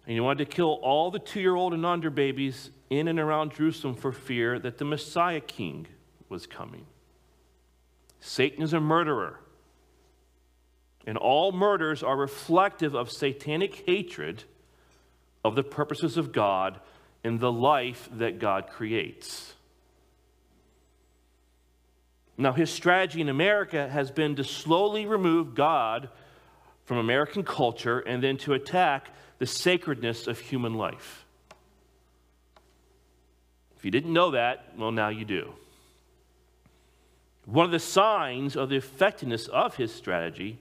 And 0.07 0.13
he 0.13 0.21
wanted 0.21 0.45
to 0.45 0.55
kill 0.55 0.75
all 0.83 1.11
the 1.11 1.19
two 1.19 1.41
year 1.41 1.57
old 1.57 1.73
and 1.73 1.87
under 1.87 2.11
babies 2.11 2.69
in 2.91 3.09
and 3.09 3.19
around 3.19 3.55
Jerusalem 3.55 3.95
for 3.95 4.13
fear 4.13 4.59
that 4.59 4.77
the 4.77 4.85
Messiah 4.85 5.41
king 5.41 5.87
was 6.29 6.47
coming. 6.47 6.85
Satan 8.27 8.65
is 8.65 8.73
a 8.73 8.81
murderer. 8.81 9.39
And 11.07 11.17
all 11.17 11.53
murders 11.53 12.03
are 12.03 12.17
reflective 12.17 12.95
of 12.95 13.09
satanic 13.09 13.85
hatred 13.87 14.43
of 15.45 15.55
the 15.55 15.63
purposes 15.63 16.17
of 16.17 16.33
God 16.33 16.81
and 17.23 17.39
the 17.39 17.53
life 17.53 18.09
that 18.13 18.41
God 18.41 18.67
creates. 18.69 19.55
Now, 22.37 22.53
his 22.53 22.69
strategy 22.69 23.21
in 23.21 23.29
America 23.29 23.89
has 23.89 24.11
been 24.11 24.35
to 24.37 24.45
slowly 24.45 25.07
remove 25.07 25.55
God 25.55 26.09
from 26.85 26.99
American 26.99 27.45
culture 27.45 28.01
and 28.01 28.23
then 28.23 28.39
to 28.39 28.55
attack 28.55 29.09
the 29.39 29.47
sacredness 29.47 30.27
of 30.27 30.41
human 30.41 30.75
life. 30.75 31.25
If 33.77 33.85
you 33.85 33.93
didn't 33.93 34.13
know 34.13 34.33
that, 34.33 34.73
well, 34.77 34.91
now 34.91 35.11
you 35.11 35.25
do. 35.25 35.55
One 37.47 37.65
of 37.65 37.71
the 37.71 37.79
signs 37.79 38.57
of 38.57 38.69
the 38.69 38.77
effectiveness 38.77 39.47
of 39.47 39.77
his 39.77 39.95
strategy 39.95 40.59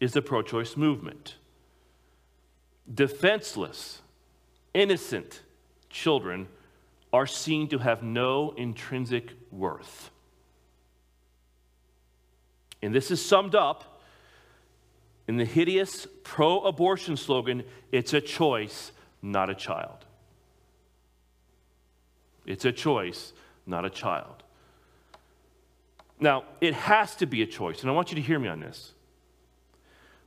is 0.00 0.12
the 0.12 0.22
pro 0.22 0.42
choice 0.42 0.76
movement. 0.76 1.36
Defenseless, 2.92 4.00
innocent 4.72 5.42
children 5.90 6.48
are 7.12 7.26
seen 7.26 7.68
to 7.68 7.78
have 7.78 8.02
no 8.02 8.52
intrinsic 8.56 9.32
worth. 9.52 10.10
And 12.82 12.94
this 12.94 13.10
is 13.10 13.24
summed 13.24 13.54
up 13.54 14.00
in 15.28 15.36
the 15.36 15.44
hideous 15.44 16.06
pro 16.22 16.60
abortion 16.60 17.16
slogan 17.16 17.62
it's 17.92 18.12
a 18.14 18.20
choice, 18.20 18.90
not 19.22 19.48
a 19.48 19.54
child. 19.54 20.04
It's 22.46 22.64
a 22.64 22.72
choice, 22.72 23.32
not 23.66 23.84
a 23.84 23.90
child. 23.90 24.33
Now, 26.20 26.44
it 26.60 26.74
has 26.74 27.16
to 27.16 27.26
be 27.26 27.42
a 27.42 27.46
choice, 27.46 27.82
and 27.82 27.90
I 27.90 27.94
want 27.94 28.10
you 28.10 28.16
to 28.16 28.22
hear 28.22 28.38
me 28.38 28.48
on 28.48 28.60
this. 28.60 28.92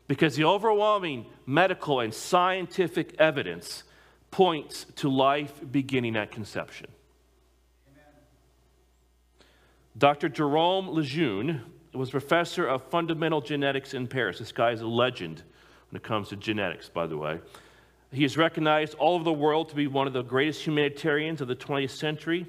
Because 0.07 0.35
the 0.35 0.45
overwhelming 0.45 1.25
medical 1.45 1.99
and 1.99 2.13
scientific 2.13 3.15
evidence 3.19 3.83
points 4.31 4.85
to 4.97 5.09
life 5.09 5.61
beginning 5.71 6.15
at 6.15 6.31
conception. 6.31 6.87
Amen. 7.89 8.13
Dr. 9.97 10.29
Jerome 10.29 10.89
Lejeune 10.89 11.61
was 11.93 12.09
professor 12.09 12.67
of 12.67 12.83
fundamental 12.83 13.41
genetics 13.41 13.93
in 13.93 14.07
Paris. 14.07 14.39
This 14.39 14.51
guy 14.51 14.71
is 14.71 14.81
a 14.81 14.87
legend 14.87 15.43
when 15.89 15.97
it 15.97 16.03
comes 16.03 16.29
to 16.29 16.35
genetics, 16.35 16.89
by 16.89 17.07
the 17.07 17.17
way. 17.17 17.39
He 18.11 18.23
is 18.23 18.37
recognized 18.37 18.93
all 18.95 19.15
over 19.15 19.23
the 19.23 19.33
world 19.33 19.69
to 19.69 19.75
be 19.75 19.87
one 19.87 20.07
of 20.07 20.13
the 20.13 20.21
greatest 20.21 20.65
humanitarians 20.65 21.41
of 21.41 21.47
the 21.47 21.55
20th 21.55 21.91
century. 21.91 22.45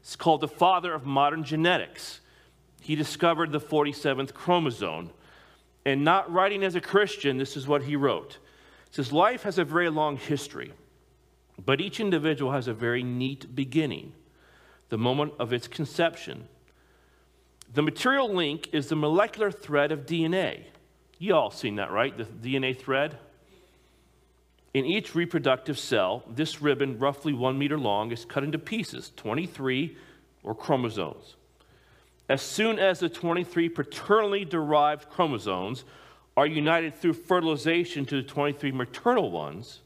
He's 0.00 0.16
called 0.16 0.40
the 0.40 0.48
father 0.48 0.92
of 0.92 1.06
modern 1.06 1.42
genetics 1.42 2.20
he 2.82 2.96
discovered 2.96 3.52
the 3.52 3.60
47th 3.60 4.34
chromosome. 4.34 5.10
And 5.84 6.04
not 6.04 6.32
writing 6.32 6.64
as 6.64 6.74
a 6.74 6.80
Christian, 6.80 7.38
this 7.38 7.56
is 7.56 7.66
what 7.66 7.82
he 7.82 7.96
wrote. 7.96 8.38
It 8.88 8.94
says, 8.94 9.12
Life 9.12 9.44
has 9.44 9.58
a 9.58 9.64
very 9.64 9.88
long 9.88 10.16
history, 10.16 10.72
but 11.64 11.80
each 11.80 12.00
individual 12.00 12.52
has 12.52 12.68
a 12.68 12.74
very 12.74 13.02
neat 13.02 13.54
beginning, 13.54 14.12
the 14.90 14.98
moment 14.98 15.32
of 15.38 15.52
its 15.52 15.68
conception. 15.68 16.48
The 17.72 17.82
material 17.82 18.32
link 18.32 18.68
is 18.72 18.88
the 18.88 18.96
molecular 18.96 19.50
thread 19.50 19.92
of 19.92 20.06
DNA. 20.06 20.64
You 21.18 21.34
all 21.34 21.50
seen 21.50 21.76
that, 21.76 21.90
right? 21.90 22.16
The 22.16 22.24
DNA 22.24 22.76
thread? 22.78 23.16
In 24.74 24.84
each 24.84 25.14
reproductive 25.14 25.78
cell, 25.78 26.24
this 26.28 26.60
ribbon, 26.60 26.98
roughly 26.98 27.32
one 27.32 27.58
meter 27.58 27.78
long, 27.78 28.10
is 28.10 28.24
cut 28.24 28.42
into 28.42 28.58
pieces, 28.58 29.12
23 29.16 29.96
or 30.42 30.54
chromosomes. 30.54 31.36
As 32.32 32.40
soon 32.40 32.78
as 32.78 32.98
the 32.98 33.10
23 33.10 33.68
paternally 33.68 34.46
derived 34.46 35.10
chromosomes 35.10 35.84
are 36.34 36.46
united 36.46 36.94
through 36.94 37.12
fertilization 37.12 38.06
to 38.06 38.16
the 38.16 38.22
23 38.22 38.72
maternal 38.72 39.30
ones, 39.30 39.80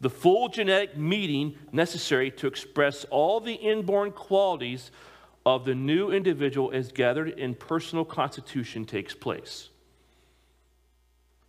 the 0.00 0.08
full 0.08 0.48
genetic 0.48 0.96
meeting 0.96 1.54
necessary 1.70 2.30
to 2.30 2.46
express 2.46 3.04
all 3.10 3.40
the 3.40 3.52
inborn 3.52 4.10
qualities 4.12 4.90
of 5.44 5.66
the 5.66 5.74
new 5.74 6.10
individual 6.10 6.70
as 6.72 6.90
gathered 6.90 7.28
in 7.28 7.56
personal 7.56 8.06
constitution 8.06 8.86
takes 8.86 9.12
place. 9.12 9.68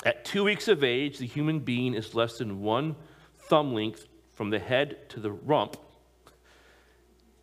At 0.06 0.26
two 0.26 0.44
weeks 0.44 0.68
of 0.68 0.84
age, 0.84 1.20
the 1.20 1.26
human 1.26 1.62
being 1.62 1.94
is 1.94 2.14
less 2.14 2.38
than 2.38 2.60
one 2.60 2.98
thumb 3.38 3.74
length 3.74 4.08
from 4.34 4.50
the 4.50 4.60
head 4.60 5.08
to 5.12 5.22
the 5.22 5.32
rump 5.32 5.78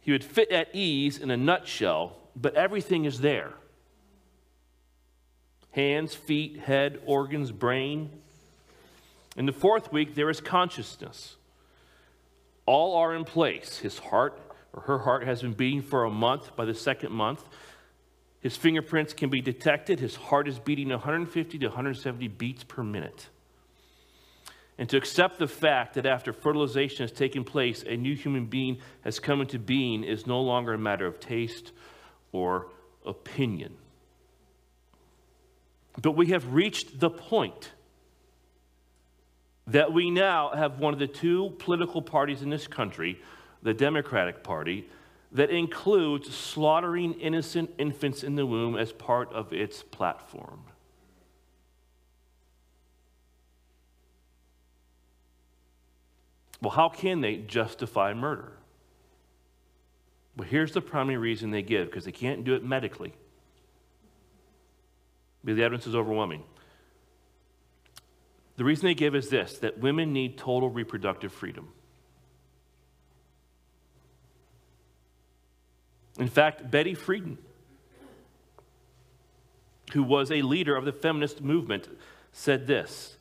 He 0.01 0.13
would 0.13 0.25
fit 0.25 0.51
at 0.51 0.75
ease 0.75 1.19
in 1.19 1.31
a 1.31 1.37
nutshell, 1.37 2.17
but 2.35 2.55
everything 2.55 3.05
is 3.05 3.21
there 3.21 3.55
hands, 5.73 6.15
feet, 6.15 6.59
head, 6.59 7.01
organs, 7.07 7.53
brain. 7.53 8.11
In 9.37 9.47
the 9.47 9.53
fourth 9.53 9.93
week, 9.93 10.15
there 10.15 10.29
is 10.29 10.41
consciousness. 10.41 11.37
All 12.67 12.97
are 12.97 13.15
in 13.15 13.25
place. 13.25 13.79
His 13.79 13.99
heart 13.99 14.41
or 14.73 14.83
her 14.83 14.99
heart 14.99 15.25
has 15.25 15.43
been 15.43 15.53
beating 15.53 15.83
for 15.83 16.05
a 16.05 16.11
month. 16.11 16.55
By 16.57 16.65
the 16.65 16.75
second 16.75 17.13
month, 17.13 17.45
his 18.41 18.57
fingerprints 18.57 19.13
can 19.13 19.31
be 19.31 19.41
detected. 19.41 20.01
His 20.01 20.17
heart 20.17 20.49
is 20.49 20.59
beating 20.59 20.89
150 20.89 21.59
to 21.59 21.67
170 21.67 22.29
beats 22.29 22.65
per 22.65 22.83
minute. 22.83 23.29
And 24.81 24.89
to 24.89 24.97
accept 24.97 25.39
the 25.39 25.47
fact 25.47 25.93
that 25.95 26.07
after 26.07 26.33
fertilization 26.33 27.05
has 27.05 27.13
taken 27.13 27.45
place, 27.45 27.85
a 27.87 27.99
new 27.99 28.17
human 28.17 28.47
being 28.47 28.79
has 29.03 29.21
come 29.21 29.43
into 29.43 29.59
being 29.59 30.03
is 30.03 30.27
no 30.27 30.41
longer 30.41 30.73
a 30.73 30.79
matter 30.79 31.07
of 31.07 31.21
taste 31.21 31.73
or 32.33 32.69
opinion. 33.05 33.77
But 36.01 36.13
we 36.13 36.29
have 36.29 36.55
reached 36.55 36.99
the 36.99 37.11
point 37.11 37.73
that 39.67 39.93
we 39.93 40.11
now 40.11 40.51
have 40.55 40.79
one 40.79 40.95
of 40.95 40.99
the 40.99 41.07
two 41.07 41.55
political 41.59 42.01
parties 42.01 42.41
in 42.41 42.49
this 42.49 42.67
country, 42.67 43.21
the 43.63 43.75
Democratic 43.75 44.43
Party, 44.43 44.89
that 45.33 45.51
includes 45.51 46.35
slaughtering 46.35 47.13
innocent 47.21 47.71
infants 47.77 48.23
in 48.25 48.35
the 48.35 48.47
womb 48.47 48.79
as 48.79 48.93
part 48.93 49.31
of 49.35 49.53
its 49.53 49.83
platform. 49.83 50.63
Well, 56.63 56.71
how 56.71 56.89
can 56.89 57.21
they 57.21 57.37
justify 57.37 58.13
murder? 58.13 58.53
Well, 60.37 60.49
here's 60.49 60.73
the 60.73 60.81
primary 60.81 61.19
reason 61.19 61.51
they 61.51 61.63
give 61.63 61.87
because 61.89 62.05
they 62.05 62.13
can't 62.13 62.45
do 62.45 62.55
it 62.55 62.65
medically. 62.65 63.15
But 65.43 65.57
the 65.57 65.63
evidence 65.63 65.87
is 65.87 65.95
overwhelming. 65.95 66.45
The 68.57 68.65
reason 68.65 68.87
they 68.87 68.95
give 68.95 69.15
is 69.15 69.31
this 69.31 69.59
that 69.59 69.79
women 69.79 70.13
need 70.13 70.37
total 70.37 70.69
reproductive 70.69 71.33
freedom. 71.33 71.73
In 76.19 76.29
fact, 76.29 76.71
Betty 76.71 76.95
Friedan, 76.95 77.39
who 79.95 80.03
was 80.03 80.31
a 80.31 80.43
leader 80.43 80.77
of 80.77 80.85
the 80.85 80.93
feminist 80.93 81.41
movement, 81.41 81.89
said 82.33 82.67
this 82.67 83.17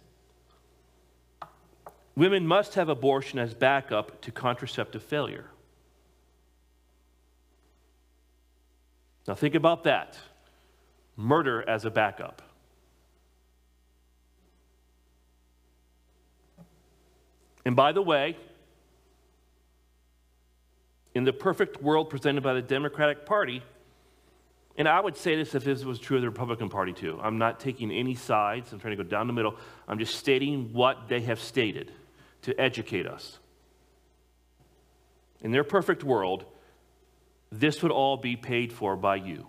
Women 2.15 2.45
must 2.45 2.75
have 2.75 2.89
abortion 2.89 3.39
as 3.39 3.53
backup 3.53 4.21
to 4.21 4.31
contraceptive 4.31 5.03
failure. 5.03 5.45
Now, 9.27 9.35
think 9.35 9.55
about 9.55 9.83
that 9.83 10.17
murder 11.15 11.67
as 11.69 11.85
a 11.85 11.91
backup. 11.91 12.41
And 17.65 17.75
by 17.75 17.91
the 17.91 18.01
way, 18.01 18.35
in 21.13 21.25
the 21.25 21.33
perfect 21.33 21.81
world 21.81 22.09
presented 22.09 22.41
by 22.41 22.53
the 22.53 22.61
Democratic 22.61 23.25
Party, 23.25 23.61
and 24.77 24.87
I 24.87 24.99
would 24.99 25.17
say 25.17 25.35
this 25.35 25.53
if 25.53 25.63
this 25.63 25.83
was 25.83 25.99
true 25.99 26.17
of 26.17 26.21
the 26.21 26.29
Republican 26.29 26.69
Party 26.69 26.93
too. 26.93 27.19
I'm 27.21 27.37
not 27.37 27.59
taking 27.59 27.91
any 27.91 28.15
sides, 28.15 28.71
I'm 28.71 28.79
trying 28.79 28.97
to 28.97 29.03
go 29.03 29.07
down 29.07 29.27
the 29.27 29.33
middle. 29.33 29.55
I'm 29.87 29.99
just 29.99 30.15
stating 30.15 30.73
what 30.73 31.09
they 31.09 31.21
have 31.21 31.39
stated 31.39 31.91
to 32.43 32.59
educate 32.59 33.05
us. 33.05 33.39
In 35.41 35.51
their 35.51 35.63
perfect 35.63 36.03
world, 36.03 36.45
this 37.51 37.81
would 37.81 37.91
all 37.91 38.17
be 38.17 38.35
paid 38.35 38.71
for 38.71 38.95
by 38.95 39.15
you 39.15 39.47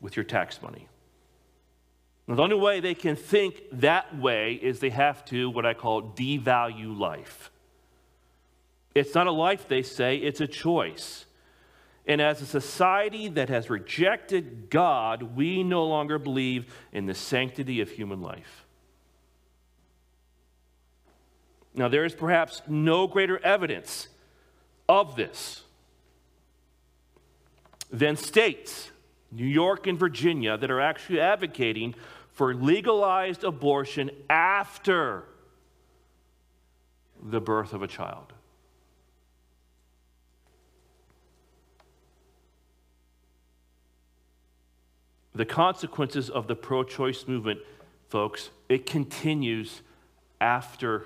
with 0.00 0.16
your 0.16 0.24
tax 0.24 0.62
money. 0.62 0.88
Now, 2.26 2.36
the 2.36 2.42
only 2.42 2.56
way 2.56 2.80
they 2.80 2.94
can 2.94 3.16
think 3.16 3.62
that 3.72 4.16
way 4.16 4.54
is 4.54 4.78
they 4.78 4.90
have 4.90 5.24
to, 5.26 5.50
what 5.50 5.66
I 5.66 5.74
call, 5.74 6.02
devalue 6.02 6.96
life. 6.96 7.50
It's 8.94 9.14
not 9.14 9.26
a 9.26 9.32
life, 9.32 9.66
they 9.68 9.82
say, 9.82 10.16
it's 10.16 10.40
a 10.40 10.46
choice. 10.46 11.26
And 12.06 12.20
as 12.20 12.40
a 12.40 12.46
society 12.46 13.28
that 13.28 13.48
has 13.48 13.70
rejected 13.70 14.70
God, 14.70 15.36
we 15.36 15.62
no 15.62 15.84
longer 15.84 16.18
believe 16.18 16.72
in 16.92 17.06
the 17.06 17.14
sanctity 17.14 17.80
of 17.80 17.90
human 17.90 18.20
life. 18.20 18.64
Now, 21.74 21.88
there 21.88 22.04
is 22.04 22.14
perhaps 22.14 22.62
no 22.66 23.06
greater 23.06 23.38
evidence 23.44 24.08
of 24.88 25.16
this 25.16 25.62
than 27.90 28.16
states 28.16 28.90
New 29.32 29.46
York 29.46 29.86
and 29.86 29.98
Virginia, 29.98 30.56
that 30.56 30.70
are 30.70 30.80
actually 30.80 31.20
advocating 31.20 31.94
for 32.32 32.54
legalized 32.54 33.44
abortion 33.44 34.10
after 34.28 35.24
the 37.22 37.40
birth 37.40 37.72
of 37.72 37.82
a 37.82 37.86
child. 37.86 38.32
The 45.34 45.44
consequences 45.44 46.28
of 46.28 46.48
the 46.48 46.56
pro 46.56 46.82
choice 46.82 47.28
movement, 47.28 47.60
folks, 48.08 48.50
it 48.68 48.84
continues 48.84 49.82
after 50.40 51.04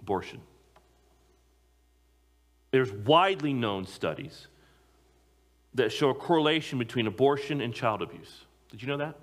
abortion. 0.00 0.40
There's 2.70 2.92
widely 2.92 3.52
known 3.52 3.86
studies 3.86 4.46
that 5.74 5.92
show 5.92 6.10
a 6.10 6.14
correlation 6.14 6.78
between 6.78 7.06
abortion 7.06 7.60
and 7.60 7.74
child 7.74 8.02
abuse. 8.02 8.44
Did 8.70 8.82
you 8.82 8.88
know 8.88 8.96
that? 8.98 9.16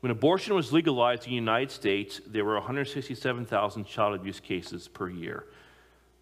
When 0.00 0.12
abortion 0.12 0.54
was 0.54 0.72
legalized 0.72 1.24
in 1.24 1.30
the 1.30 1.36
United 1.36 1.72
States, 1.72 2.20
there 2.26 2.44
were 2.44 2.54
167,000 2.54 3.84
child 3.84 4.14
abuse 4.14 4.38
cases 4.38 4.86
per 4.86 5.08
year. 5.08 5.46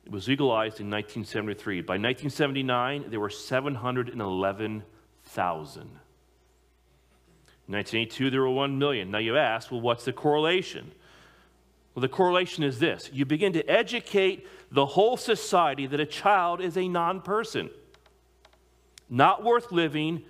It 0.06 0.12
was 0.12 0.28
legalized 0.28 0.80
in 0.80 0.88
1973. 0.88 1.82
By 1.82 1.94
1979, 1.94 3.06
there 3.10 3.20
were 3.20 3.28
711,000. 3.28 5.90
In 7.68 7.74
1982, 7.74 8.30
there 8.30 8.42
were 8.42 8.50
1 8.50 8.78
million. 8.78 9.10
Now 9.10 9.18
you 9.18 9.36
ask, 9.36 9.72
well, 9.72 9.80
what's 9.80 10.04
the 10.04 10.12
correlation? 10.12 10.92
Well, 11.94 12.02
the 12.02 12.08
correlation 12.08 12.62
is 12.62 12.78
this 12.78 13.10
you 13.12 13.24
begin 13.24 13.54
to 13.54 13.68
educate 13.68 14.46
the 14.70 14.86
whole 14.86 15.16
society 15.16 15.86
that 15.86 15.98
a 15.98 16.06
child 16.06 16.60
is 16.60 16.76
a 16.76 16.86
non 16.86 17.22
person, 17.22 17.70
not 19.08 19.42
worth 19.42 19.72
living, 19.72 20.22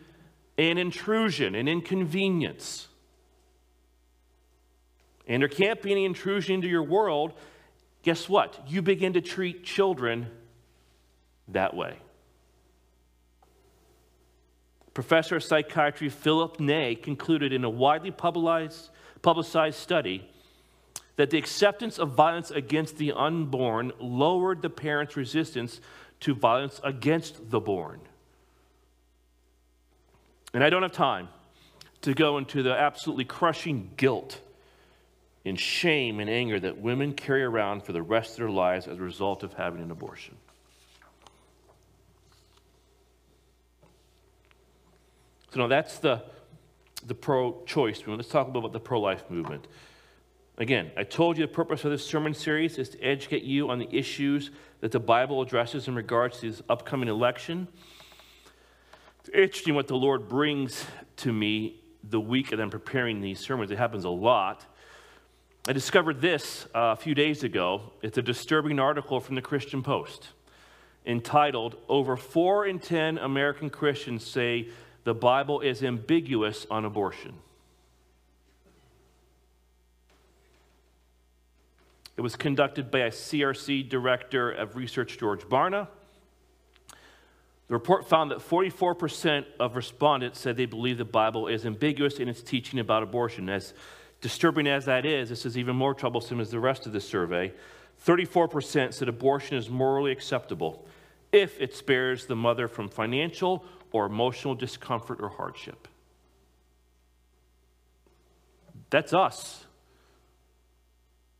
an 0.57 0.79
intrusion, 0.79 1.55
an 1.55 1.69
inconvenience. 1.69 2.89
And 5.27 5.43
there 5.43 5.49
can't 5.49 5.83
be 5.83 5.91
any 5.91 6.05
intrusion 6.05 6.55
into 6.55 6.69
your 6.69 6.85
world. 6.85 7.33
Guess 8.03 8.29
what? 8.29 8.61
You 8.69 8.81
begin 8.81 9.15
to 9.15 9.21
treat 9.21 9.65
children 9.65 10.29
that 11.49 11.75
way. 11.75 11.99
Professor 14.97 15.37
of 15.37 15.45
psychiatry 15.45 16.09
Philip 16.09 16.59
Ney 16.59 16.95
concluded 16.95 17.53
in 17.53 17.65
a 17.65 17.69
widely 17.69 18.11
publicized, 18.11 18.89
publicized 19.21 19.79
study 19.79 20.27
that 21.17 21.29
the 21.29 21.37
acceptance 21.37 21.99
of 21.99 22.13
violence 22.13 22.51
against 22.51 22.97
the 22.97 23.13
unborn 23.13 23.93
lowered 24.01 24.63
the 24.63 24.71
parents' 24.71 25.15
resistance 25.15 25.83
to 26.21 26.35
violence 26.35 26.81
against 26.83 27.51
the 27.51 27.61
born. 27.61 28.01
And 30.55 30.65
I 30.65 30.71
don't 30.71 30.83
have 30.83 30.93
time 30.93 31.29
to 32.01 32.15
go 32.15 32.39
into 32.39 32.63
the 32.63 32.73
absolutely 32.73 33.27
crushing 33.27 33.91
guilt 33.99 34.41
and 35.45 35.61
shame 35.61 36.21
and 36.21 36.31
anger 36.31 36.59
that 36.59 36.79
women 36.79 37.13
carry 37.13 37.43
around 37.43 37.83
for 37.85 37.93
the 37.93 38.01
rest 38.01 38.31
of 38.31 38.37
their 38.39 38.49
lives 38.49 38.89
as 38.89 38.97
a 38.97 39.03
result 39.03 39.43
of 39.43 39.53
having 39.53 39.83
an 39.83 39.91
abortion. 39.91 40.37
So, 45.57 45.63
now 45.63 45.69
that's 45.69 46.01
the, 46.01 46.23
the 47.07 47.15
pro 47.15 47.63
choice 47.65 48.01
movement. 48.01 48.19
Let's 48.19 48.29
talk 48.29 48.47
about 48.47 48.75
the 48.75 48.79
pro 48.79 49.01
life 49.01 49.25
movement. 49.31 49.69
Again, 50.59 50.91
I 50.99 51.03
told 51.03 51.39
you 51.39 51.47
the 51.47 51.51
purpose 51.51 51.83
of 51.87 51.91
this 51.91 52.05
sermon 52.05 52.35
series 52.35 52.77
is 52.77 52.91
to 52.91 53.01
educate 53.01 53.43
you 53.43 53.71
on 53.71 53.79
the 53.79 53.89
issues 53.91 54.51
that 54.81 54.93
the 54.93 55.01
Bible 55.01 55.41
addresses 55.41 55.89
in 55.89 55.95
regards 55.95 56.41
to 56.41 56.51
this 56.51 56.61
upcoming 56.69 57.09
election. 57.09 57.69
It's 59.21 59.31
interesting 59.31 59.75
what 59.75 59.89
the 59.89 59.97
Lord 59.97 60.29
brings 60.29 60.85
to 61.17 61.33
me 61.33 61.81
the 62.05 62.21
week 62.21 62.51
that 62.51 62.61
I'm 62.61 62.69
preparing 62.69 63.23
these 63.23 63.41
sermons. 63.41 63.71
It 63.71 63.79
happens 63.79 64.05
a 64.05 64.11
lot. 64.11 64.67
I 65.67 65.73
discovered 65.73 66.21
this 66.21 66.67
uh, 66.75 66.93
a 66.93 66.97
few 66.97 67.15
days 67.15 67.45
ago. 67.45 67.95
It's 68.03 68.19
a 68.19 68.23
disturbing 68.23 68.79
article 68.79 69.21
from 69.21 69.37
the 69.37 69.43
Christian 69.43 69.83
Post 69.83 70.29
entitled 71.07 71.77
Over 71.89 72.17
4 72.17 72.67
in 72.67 72.79
10 72.79 73.17
American 73.19 73.71
Christians 73.71 74.27
Say 74.27 74.69
the 75.07 75.15
Bible 75.15 75.61
is 75.61 75.85
Ambiguous 75.85 76.67
on 76.69 76.85
Abortion. 76.85 77.35
It 82.17 82.23
was 82.23 82.35
conducted 82.35 82.91
by 82.91 82.99
a 82.99 83.11
CRC 83.11 83.89
director 83.89 84.51
of 84.51 84.75
research, 84.75 85.17
George 85.17 85.43
Barna. 85.43 85.87
The 87.69 87.75
report 87.75 88.09
found 88.09 88.33
that 88.33 88.39
44% 88.39 89.45
of 89.61 89.77
respondents 89.77 90.41
said 90.41 90.57
they 90.57 90.67
believe 90.67 90.99
the 90.99 91.05
Bible 91.05 91.47
is 91.47 91.65
ambiguous 91.65 92.19
in 92.19 92.29
its 92.29 92.43
teaching 92.43 92.81
about 92.81 93.05
abortion. 93.05 93.49
As 93.49 93.75
disturbing 94.21 94.67
as 94.67 94.87
that 94.87 95.07
is, 95.07 95.29
this 95.29 95.47
is 95.47 95.57
even 95.57 95.77
more 95.77 95.95
troublesome 95.95 96.41
as 96.41 96.51
the 96.51 96.59
rest 96.59 96.85
of 96.85 96.93
the 96.93 97.01
survey. 97.01 97.53
34% 98.05 98.93
said 98.93 99.09
abortion 99.09 99.57
is 99.57 99.71
morally 99.71 100.11
acceptable 100.11 100.85
if 101.31 101.61
it 101.61 101.77
spares 101.77 102.27
the 102.27 102.35
mother 102.35 102.67
from 102.67 102.89
financial 102.89 103.65
or 103.97 104.05
emotional 104.05 104.55
discomfort 104.55 105.21
or 105.23 105.31
hardship. 105.31 105.89
That's 108.91 109.15
us. 109.15 109.65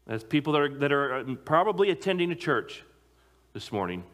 That's 0.07 0.25
people 0.25 0.55
that 0.55 0.63
are, 0.63 0.79
that 0.79 0.93
are 0.93 1.15
uh, 1.17 1.35
probably 1.45 1.91
attending 1.91 2.33
a 2.33 2.35
church 2.35 2.83
this 3.53 3.71
morning 3.71 4.05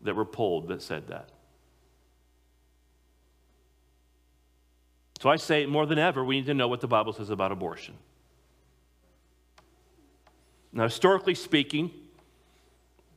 that 0.00 0.16
were 0.16 0.24
polled 0.24 0.68
that 0.68 0.80
said 0.80 1.08
that. 1.08 1.28
So 5.20 5.28
I 5.28 5.36
say 5.36 5.66
more 5.66 5.84
than 5.84 5.98
ever, 5.98 6.24
we 6.24 6.36
need 6.36 6.46
to 6.46 6.54
know 6.54 6.68
what 6.68 6.80
the 6.80 6.88
Bible 6.88 7.12
says 7.12 7.28
about 7.28 7.52
abortion. 7.52 7.94
Now, 10.72 10.84
historically 10.84 11.34
speaking, 11.34 11.90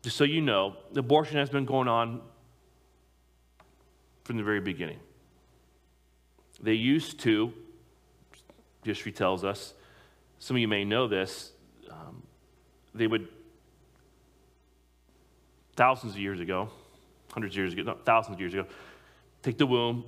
just 0.01 0.17
so 0.17 0.25
you 0.25 0.41
know, 0.41 0.75
abortion 0.93 1.37
has 1.37 1.49
been 1.49 1.63
going 1.63 1.87
on 1.87 2.21
from 4.23 4.37
the 4.37 4.43
very 4.43 4.61
beginning. 4.61 4.99
They 6.61 6.73
used 6.73 7.19
to, 7.21 7.53
history 8.83 9.11
tells 9.11 9.43
us, 9.43 9.73
some 10.39 10.55
of 10.55 10.61
you 10.61 10.67
may 10.67 10.85
know 10.85 11.07
this, 11.07 11.51
um, 11.89 12.23
they 12.93 13.07
would, 13.07 13.27
thousands 15.75 16.13
of 16.13 16.19
years 16.19 16.39
ago, 16.39 16.69
hundreds 17.33 17.55
of 17.55 17.57
years 17.57 17.73
ago, 17.73 17.83
no, 17.83 17.97
thousands 18.05 18.35
of 18.35 18.39
years 18.39 18.53
ago, 18.53 18.65
take 19.41 19.57
the 19.57 19.65
womb, 19.65 20.03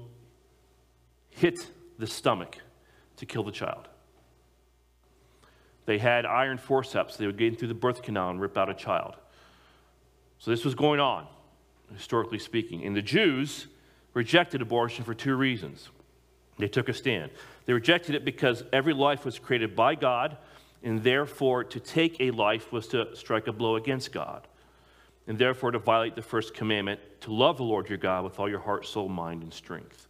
hit 1.29 1.69
the 1.97 2.07
stomach 2.07 2.57
to 3.17 3.25
kill 3.25 3.43
the 3.43 3.51
child. 3.51 3.87
They 5.85 5.97
had 5.97 6.25
iron 6.25 6.57
forceps. 6.57 7.15
They 7.17 7.27
would 7.27 7.37
get 7.37 7.47
in 7.47 7.55
through 7.55 7.67
the 7.67 7.73
birth 7.73 8.01
canal 8.01 8.29
and 8.29 8.41
rip 8.41 8.57
out 8.57 8.69
a 8.69 8.73
child. 8.73 9.15
So 10.39 10.51
this 10.51 10.65
was 10.65 10.75
going 10.75 10.99
on, 10.99 11.27
historically 11.93 12.39
speaking. 12.39 12.83
And 12.83 12.95
the 12.95 13.01
Jews 13.01 13.67
rejected 14.15 14.63
abortion 14.63 15.05
for 15.05 15.13
two 15.13 15.35
reasons. 15.35 15.89
They 16.57 16.67
took 16.67 16.89
a 16.89 16.93
stand. 16.93 17.29
They 17.65 17.73
rejected 17.73 18.15
it 18.15 18.25
because 18.25 18.63
every 18.73 18.93
life 18.93 19.25
was 19.25 19.37
created 19.37 19.75
by 19.75 19.93
God, 19.93 20.37
and 20.81 21.03
therefore 21.03 21.63
to 21.65 21.79
take 21.79 22.19
a 22.19 22.31
life 22.31 22.71
was 22.71 22.87
to 22.87 23.15
strike 23.15 23.47
a 23.47 23.51
blow 23.51 23.75
against 23.75 24.11
God, 24.11 24.47
and 25.27 25.37
therefore 25.37 25.71
to 25.71 25.79
violate 25.79 26.15
the 26.15 26.21
first 26.21 26.53
commandment 26.53 27.01
to 27.21 27.33
love 27.33 27.57
the 27.57 27.63
Lord 27.63 27.89
your 27.89 27.97
God 27.97 28.23
with 28.23 28.39
all 28.39 28.49
your 28.49 28.59
heart, 28.59 28.85
soul, 28.85 29.09
mind, 29.09 29.43
and 29.43 29.53
strength. 29.53 30.07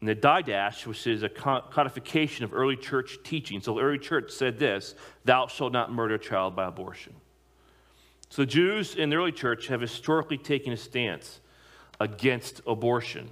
And 0.00 0.08
the 0.08 0.16
Didache, 0.16 0.86
which 0.86 1.06
is 1.06 1.22
a 1.22 1.28
codification 1.28 2.44
of 2.44 2.54
early 2.54 2.76
church 2.76 3.18
teaching. 3.22 3.60
So 3.60 3.74
the 3.74 3.82
early 3.82 3.98
church 3.98 4.32
said 4.32 4.58
this 4.58 4.94
Thou 5.24 5.46
shalt 5.46 5.72
not 5.72 5.92
murder 5.92 6.14
a 6.14 6.18
child 6.18 6.56
by 6.56 6.66
abortion. 6.66 7.14
So 8.30 8.42
the 8.42 8.46
Jews 8.46 8.96
in 8.96 9.10
the 9.10 9.16
early 9.16 9.32
church 9.32 9.68
have 9.68 9.80
historically 9.80 10.38
taken 10.38 10.72
a 10.72 10.76
stance 10.76 11.40
against 12.00 12.62
abortion. 12.66 13.28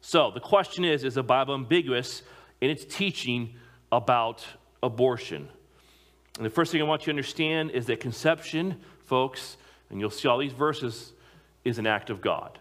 So 0.00 0.30
the 0.30 0.40
question 0.40 0.84
is 0.84 1.02
Is 1.02 1.14
the 1.14 1.22
Bible 1.22 1.54
ambiguous 1.54 2.22
in 2.60 2.70
its 2.70 2.84
teaching 2.84 3.54
about 3.90 4.46
abortion? 4.82 5.48
And 6.36 6.44
the 6.44 6.50
first 6.50 6.70
thing 6.70 6.80
I 6.82 6.84
want 6.84 7.02
you 7.02 7.06
to 7.06 7.10
understand 7.10 7.70
is 7.70 7.86
that 7.86 7.98
conception, 7.98 8.76
folks, 9.06 9.56
and 9.90 9.98
you'll 9.98 10.10
see 10.10 10.28
all 10.28 10.38
these 10.38 10.52
verses, 10.52 11.14
is 11.64 11.78
an 11.78 11.86
act 11.86 12.10
of 12.10 12.20
God. 12.20 12.58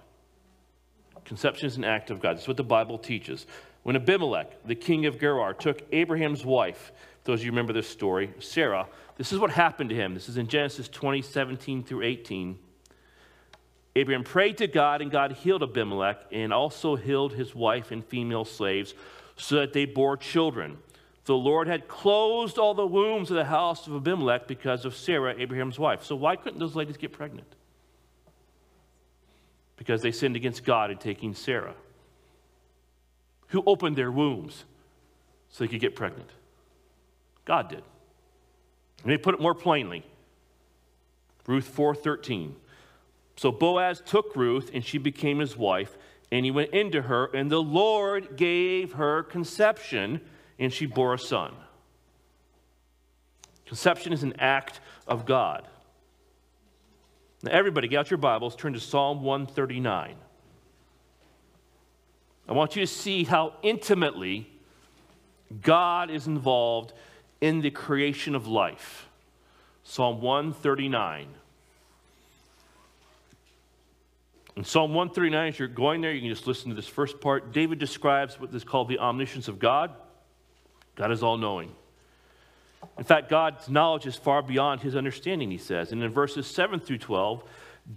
Conception 1.26 1.68
is 1.68 1.76
an 1.76 1.84
act 1.84 2.12
of 2.12 2.22
God. 2.22 2.38
That's 2.38 2.48
what 2.48 2.58
the 2.58 2.64
Bible 2.64 2.98
teaches. 2.98 3.46
When 3.84 3.96
Abimelech, 3.96 4.66
the 4.66 4.76
king 4.76 5.06
of 5.06 5.20
Gerar, 5.20 5.54
took 5.54 5.82
Abraham's 5.92 6.46
wife, 6.46 6.92
those 7.24 7.42
of 7.42 7.46
you 7.46 7.52
remember 7.52 7.74
this 7.74 7.90
story, 7.90 8.34
Sarah, 8.40 8.88
this 9.18 9.34
is 9.34 9.40
what 9.40 9.52
happened 9.52 9.90
to 9.90 9.96
him. 9.96 10.14
This 10.14 10.30
is 10.30 10.38
in 10.38 10.48
Genesis 10.48 10.88
20, 10.88 11.22
17 11.22 11.84
through 11.84 12.04
18. 12.04 12.58
Abraham 13.96 14.24
prayed 14.24 14.58
to 14.58 14.68
God, 14.68 15.02
and 15.02 15.10
God 15.10 15.32
healed 15.32 15.64
Abimelech 15.64 16.20
and 16.32 16.52
also 16.52 16.96
healed 16.96 17.34
his 17.34 17.56
wife 17.56 17.92
and 17.92 18.04
female 18.04 18.46
slaves 18.46 18.94
so 19.38 19.56
that 19.56 19.74
they 19.74 19.86
bore 19.86 20.18
children. 20.18 20.78
The 21.26 21.36
Lord 21.36 21.68
had 21.68 21.88
closed 21.88 22.58
all 22.58 22.74
the 22.74 22.86
wombs 22.86 23.32
of 23.32 23.38
the 23.38 23.46
house 23.46 23.88
of 23.88 23.96
Abimelech 23.96 24.48
because 24.48 24.86
of 24.86 24.96
Sarah, 24.96 25.34
Abraham's 25.38 25.80
wife. 25.80 26.04
So, 26.04 26.16
why 26.16 26.36
couldn't 26.36 26.60
those 26.60 26.76
ladies 26.76 26.98
get 26.98 27.14
pregnant? 27.14 27.56
because 29.78 30.02
they 30.02 30.12
sinned 30.12 30.36
against 30.36 30.64
God 30.64 30.92
in 30.92 30.98
taking 30.98 31.34
Sarah, 31.34 31.76
who 33.48 33.64
opened 33.66 33.96
their 33.96 34.12
wombs 34.12 34.64
so 35.50 35.64
they 35.64 35.68
could 35.68 35.82
get 35.82 35.96
pregnant. 35.96 36.30
God 37.44 37.70
did. 37.70 37.84
Let 39.00 39.08
me 39.08 39.18
put 39.18 39.36
it 39.36 39.42
more 39.42 39.54
plainly. 39.54 40.04
Ruth 41.46 41.68
4:13. 41.68 42.56
So 43.36 43.52
Boaz 43.52 44.02
took 44.06 44.36
Ruth 44.36 44.72
and 44.74 44.84
she 44.84 44.98
became 44.98 45.40
his 45.40 45.58
wife 45.58 45.98
and 46.32 46.46
he 46.46 46.52
went 46.52 46.72
into 46.72 47.04
her 47.04 47.26
and 47.34 47.52
the 47.52 47.62
Lord 47.62 48.38
gave 48.38 48.94
her 48.94 49.24
conception 49.24 50.22
and 50.58 50.72
she 50.72 50.86
bore 50.86 51.14
a 51.14 51.20
son. 51.20 51.54
Conception 53.66 54.14
is 54.14 54.24
an 54.24 54.40
act 54.40 54.80
of 55.08 55.26
God. 55.26 55.68
Now, 57.44 57.52
everybody, 57.52 57.88
get 57.88 58.00
out 58.00 58.12
your 58.12 58.18
Bibles, 58.18 58.56
turn 58.56 58.74
to 58.74 58.80
Psalm 58.80 59.22
139. 59.22 60.16
I 62.48 62.54
want 62.54 62.76
you 62.76 62.82
to 62.82 62.92
see 62.92 63.24
how 63.24 63.54
intimately 63.64 64.50
God 65.62 66.10
is 66.10 66.28
involved 66.28 66.94
in 67.42 67.62
the 67.62 67.72
creation 67.72 68.36
of 68.36 68.48
life. 68.48 69.08
Psalm 69.84 70.22
139. 70.22 71.28
In 74.56 74.64
Psalm 74.64 74.94
139, 74.94 75.50
as 75.50 75.60
you're 75.60 75.68
going 75.68 76.02
there, 76.02 76.14
you 76.14 76.22
can 76.22 76.30
just 76.30 76.48
listen 76.48 76.70
to 76.70 76.76
this 76.76 76.88
first 76.88 77.20
part. 77.20 77.52
David 77.52 77.78
describes 77.78 78.40
what 78.40 78.54
is 78.54 78.64
called 78.64 78.88
the 78.88 79.00
omniscience 79.00 79.48
of 79.48 79.60
God. 79.60 79.92
God 80.96 81.12
is 81.12 81.22
all 81.22 81.38
knowing. 81.38 81.72
In 82.98 83.04
fact, 83.04 83.30
God's 83.30 83.68
knowledge 83.68 84.06
is 84.06 84.16
far 84.16 84.42
beyond 84.42 84.82
his 84.82 84.96
understanding, 84.96 85.52
he 85.52 85.58
says. 85.58 85.92
And 85.92 86.02
in 86.02 86.12
verses 86.12 86.48
7 86.48 86.80
through 86.80 87.00
12, 87.00 87.44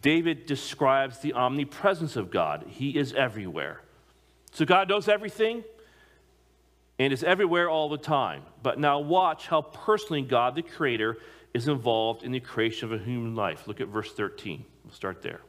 David 0.01 0.47
describes 0.47 1.21
the 1.21 1.33
omnipresence 1.35 2.17
of 2.17 2.31
God. 2.31 2.65
He 2.69 2.97
is 2.99 3.13
everywhere. 3.13 3.81
So 4.53 4.65
God 4.65 4.89
knows 4.89 5.09
everything 5.09 5.63
and 6.99 7.13
is 7.13 7.23
everywhere 7.23 7.71
all 7.71 7.89
the 7.89 7.99
time. 7.99 8.43
But 8.63 8.81
now 8.81 8.99
watch 8.99 9.47
how 9.47 9.63
personally 9.63 10.23
God, 10.23 10.57
the 10.57 10.63
Creator, 10.63 11.19
is 11.55 11.69
involved 11.69 12.25
in 12.25 12.33
the 12.33 12.41
creation 12.41 12.93
of 12.93 13.01
a 13.01 13.05
human 13.05 13.37
life. 13.37 13.69
Look 13.69 13.81
at 13.81 13.89
verse 13.89 14.13
13. 14.13 14.65
We'll 14.85 14.93
start 14.93 15.23
there. 15.23 15.41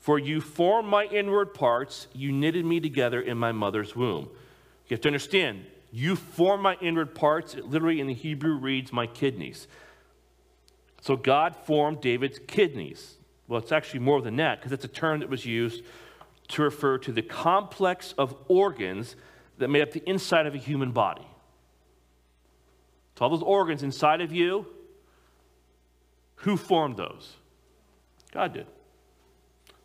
For 0.00 0.18
you 0.18 0.40
formed 0.40 0.88
my 0.88 1.04
inward 1.04 1.52
parts, 1.52 2.08
you 2.14 2.32
knitted 2.32 2.64
me 2.64 2.80
together 2.80 3.20
in 3.20 3.36
my 3.36 3.52
mother's 3.52 3.94
womb. 3.94 4.30
You 4.88 4.94
have 4.94 5.02
to 5.02 5.08
understand, 5.08 5.66
you 5.92 6.16
formed 6.16 6.62
my 6.62 6.76
inward 6.80 7.14
parts. 7.14 7.54
It 7.54 7.66
literally 7.66 8.00
in 8.00 8.06
the 8.06 8.14
Hebrew 8.14 8.56
reads 8.56 8.92
my 8.92 9.06
kidneys. 9.06 9.68
So 11.02 11.16
God 11.16 11.54
formed 11.54 12.00
David's 12.00 12.40
kidneys. 12.46 13.16
Well, 13.46 13.60
it's 13.60 13.72
actually 13.72 14.00
more 14.00 14.22
than 14.22 14.36
that 14.36 14.58
because 14.58 14.72
it's 14.72 14.84
a 14.84 14.88
term 14.88 15.20
that 15.20 15.28
was 15.28 15.44
used 15.44 15.84
to 16.48 16.62
refer 16.62 16.98
to 16.98 17.12
the 17.12 17.22
complex 17.22 18.14
of 18.16 18.34
organs 18.48 19.16
that 19.58 19.68
made 19.68 19.82
up 19.82 19.92
the 19.92 20.08
inside 20.08 20.46
of 20.46 20.54
a 20.54 20.58
human 20.58 20.92
body. 20.92 21.26
So, 23.18 23.24
all 23.24 23.30
those 23.30 23.42
organs 23.42 23.82
inside 23.82 24.22
of 24.22 24.32
you, 24.32 24.66
who 26.36 26.56
formed 26.56 26.96
those? 26.96 27.36
God 28.32 28.54
did. 28.54 28.66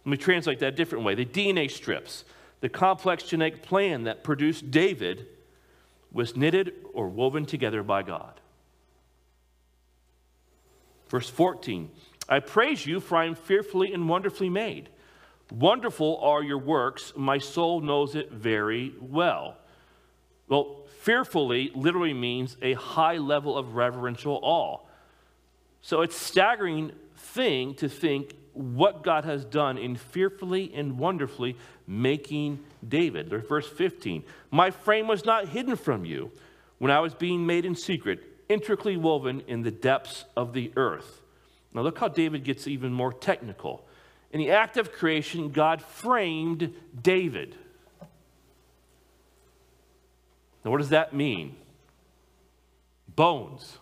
Let 0.05 0.11
me 0.11 0.17
translate 0.17 0.59
that 0.59 0.73
a 0.73 0.75
different 0.75 1.03
way. 1.03 1.15
The 1.15 1.25
DNA 1.25 1.69
strips, 1.69 2.25
the 2.61 2.69
complex 2.69 3.23
genetic 3.23 3.63
plan 3.63 4.03
that 4.03 4.23
produced 4.23 4.69
David 4.69 5.27
was 6.11 6.37
knitted 6.37 6.73
or 6.93 7.09
woven 7.09 7.45
together 7.45 7.81
by 7.81 8.03
God. 8.03 8.39
Verse 11.09 11.29
14 11.29 11.89
I 12.27 12.39
praise 12.39 12.85
you, 12.85 12.99
for 12.99 13.17
I 13.17 13.25
am 13.25 13.35
fearfully 13.35 13.93
and 13.93 14.09
wonderfully 14.09 14.49
made. 14.49 14.89
Wonderful 15.51 16.17
are 16.21 16.41
your 16.41 16.57
works, 16.57 17.13
my 17.15 17.37
soul 17.37 17.81
knows 17.81 18.15
it 18.15 18.31
very 18.31 18.93
well. 18.99 19.57
Well, 20.47 20.85
fearfully 21.01 21.71
literally 21.75 22.13
means 22.13 22.57
a 22.61 22.73
high 22.73 23.17
level 23.17 23.57
of 23.57 23.75
reverential 23.75 24.39
awe. 24.41 24.79
So 25.81 26.01
it's 26.01 26.15
staggering 26.15 26.93
thing 27.15 27.75
to 27.75 27.87
think 27.87 28.35
what 28.55 29.03
God 29.03 29.25
has 29.25 29.45
done 29.45 29.77
in 29.77 29.95
fearfully 29.95 30.71
and 30.73 30.97
wonderfully 30.97 31.57
making 31.87 32.59
David. 32.87 33.29
Verse 33.29 33.67
15 33.67 34.23
My 34.51 34.71
frame 34.71 35.07
was 35.07 35.25
not 35.25 35.49
hidden 35.49 35.75
from 35.75 36.05
you 36.05 36.31
when 36.77 36.91
I 36.91 36.99
was 36.99 37.13
being 37.13 37.45
made 37.45 37.65
in 37.65 37.75
secret 37.75 38.23
intricately 38.49 38.97
woven 38.97 39.41
in 39.47 39.63
the 39.63 39.71
depths 39.71 40.25
of 40.35 40.53
the 40.53 40.71
earth. 40.75 41.21
Now, 41.73 41.81
look 41.81 41.99
how 41.99 42.07
David 42.07 42.43
gets 42.43 42.67
even 42.67 42.93
more 42.93 43.11
technical. 43.11 43.85
In 44.31 44.39
the 44.39 44.51
act 44.51 44.77
of 44.77 44.91
creation, 44.91 45.49
God 45.49 45.81
framed 45.81 46.73
David. 47.01 47.55
Now, 50.63 50.71
what 50.71 50.77
does 50.77 50.89
that 50.89 51.13
mean? 51.13 51.55
Bones, 53.15 53.77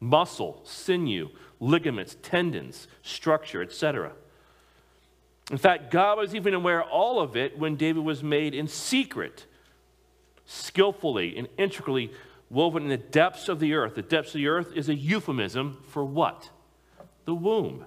muscle, 0.00 0.60
sinew, 0.64 1.28
ligaments, 1.64 2.16
tendons, 2.22 2.86
structure, 3.02 3.62
etc. 3.62 4.12
In 5.50 5.58
fact, 5.58 5.90
God 5.90 6.18
was 6.18 6.34
even 6.34 6.54
aware 6.54 6.82
of 6.82 6.88
all 6.90 7.20
of 7.20 7.36
it 7.36 7.58
when 7.58 7.76
David 7.76 8.04
was 8.04 8.22
made 8.22 8.54
in 8.54 8.68
secret, 8.68 9.46
skillfully 10.46 11.36
and 11.36 11.48
intricately 11.58 12.12
woven 12.50 12.84
in 12.84 12.88
the 12.88 12.96
depths 12.96 13.48
of 13.48 13.60
the 13.60 13.74
earth. 13.74 13.94
The 13.94 14.02
depths 14.02 14.30
of 14.30 14.38
the 14.38 14.48
earth 14.48 14.72
is 14.74 14.88
a 14.88 14.94
euphemism 14.94 15.82
for 15.88 16.04
what? 16.04 16.50
The 17.24 17.34
womb, 17.34 17.86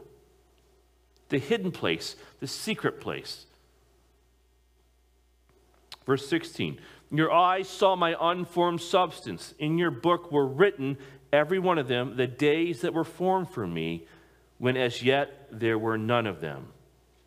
the 1.29 1.37
hidden 1.37 1.71
place, 1.71 2.15
the 2.39 2.47
secret 2.47 2.99
place. 2.99 3.45
Verse 6.05 6.27
16 6.27 6.79
Your 7.11 7.31
eyes 7.31 7.69
saw 7.69 7.95
my 7.95 8.15
unformed 8.19 8.81
substance. 8.81 9.53
In 9.59 9.77
your 9.77 9.91
book 9.91 10.31
were 10.31 10.47
written, 10.47 10.97
every 11.31 11.59
one 11.59 11.77
of 11.77 11.87
them, 11.87 12.17
the 12.17 12.27
days 12.27 12.81
that 12.81 12.93
were 12.93 13.03
formed 13.03 13.49
for 13.49 13.65
me, 13.65 14.05
when 14.57 14.77
as 14.77 15.03
yet 15.03 15.47
there 15.51 15.77
were 15.77 15.97
none 15.97 16.25
of 16.27 16.41
them. 16.41 16.67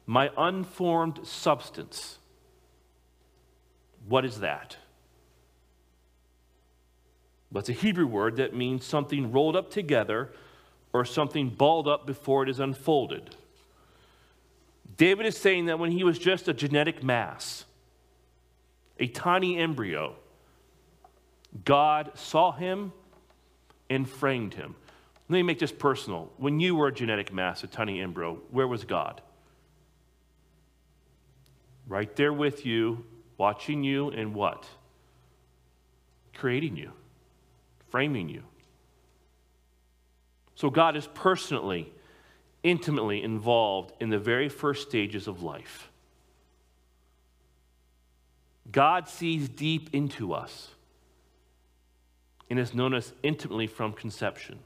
My 0.06 0.30
unformed 0.36 1.20
substance. 1.26 2.18
What 4.08 4.24
is 4.24 4.40
that? 4.40 4.76
It's 7.54 7.68
a 7.68 7.72
Hebrew 7.72 8.06
word 8.06 8.36
that 8.36 8.54
means 8.54 8.84
something 8.84 9.32
rolled 9.32 9.56
up 9.56 9.70
together 9.70 10.30
or 10.92 11.04
something 11.04 11.50
balled 11.50 11.88
up 11.88 12.06
before 12.06 12.42
it 12.42 12.48
is 12.48 12.60
unfolded. 12.60 13.34
David 14.96 15.26
is 15.26 15.36
saying 15.36 15.66
that 15.66 15.78
when 15.78 15.92
he 15.92 16.04
was 16.04 16.18
just 16.18 16.48
a 16.48 16.52
genetic 16.52 17.02
mass, 17.02 17.64
a 18.98 19.06
tiny 19.06 19.58
embryo, 19.58 20.14
God 21.64 22.12
saw 22.14 22.52
him 22.52 22.92
and 23.90 24.08
framed 24.08 24.54
him. 24.54 24.74
Let 25.28 25.36
me 25.36 25.42
make 25.42 25.58
this 25.58 25.72
personal. 25.72 26.32
When 26.38 26.58
you 26.60 26.74
were 26.74 26.88
a 26.88 26.92
genetic 26.92 27.32
mass, 27.32 27.62
a 27.62 27.66
tiny 27.66 28.00
embryo, 28.00 28.40
where 28.50 28.66
was 28.66 28.84
God? 28.84 29.20
Right 31.86 32.14
there 32.16 32.32
with 32.32 32.64
you, 32.64 33.04
watching 33.36 33.84
you, 33.84 34.08
and 34.08 34.34
what? 34.34 34.66
Creating 36.32 36.76
you 36.76 36.92
framing 37.90 38.28
you. 38.28 38.42
So 40.54 40.70
God 40.70 40.96
is 40.96 41.08
personally, 41.12 41.92
intimately 42.62 43.22
involved 43.22 43.92
in 44.00 44.10
the 44.10 44.18
very 44.18 44.48
first 44.48 44.88
stages 44.88 45.26
of 45.26 45.42
life. 45.42 45.90
God 48.70 49.08
sees 49.08 49.48
deep 49.48 49.90
into 49.92 50.32
us 50.32 50.68
and 52.50 52.58
has 52.58 52.74
known 52.74 52.92
us 52.92 53.12
intimately 53.22 53.68
from 53.68 53.92
conception. 53.92 54.58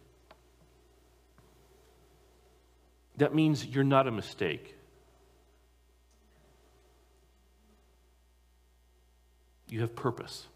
That 3.19 3.35
means 3.35 3.65
you're 3.65 3.85
not 3.85 4.09
a 4.09 4.11
mistake. 4.11 4.75
You 9.69 9.83
have 9.83 9.95
purpose. 9.95 10.47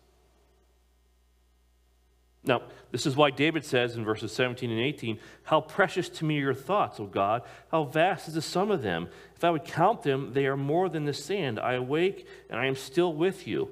Now, 2.44 2.62
this 2.92 3.04
is 3.04 3.14
why 3.14 3.30
David 3.30 3.64
says 3.64 3.94
in 3.94 4.04
verses 4.04 4.32
17 4.32 4.70
and 4.70 4.80
18, 4.80 5.18
How 5.42 5.60
precious 5.60 6.08
to 6.08 6.24
me 6.24 6.38
are 6.38 6.44
your 6.44 6.54
thoughts, 6.54 6.98
O 6.98 7.04
God! 7.04 7.42
How 7.70 7.84
vast 7.84 8.28
is 8.28 8.34
the 8.34 8.42
sum 8.42 8.70
of 8.70 8.80
them! 8.80 9.08
If 9.36 9.44
I 9.44 9.50
would 9.50 9.64
count 9.64 10.02
them, 10.02 10.32
they 10.32 10.46
are 10.46 10.56
more 10.56 10.88
than 10.88 11.04
the 11.04 11.12
sand. 11.12 11.60
I 11.60 11.74
awake 11.74 12.26
and 12.48 12.58
I 12.58 12.66
am 12.66 12.74
still 12.74 13.12
with 13.12 13.46
you. 13.46 13.70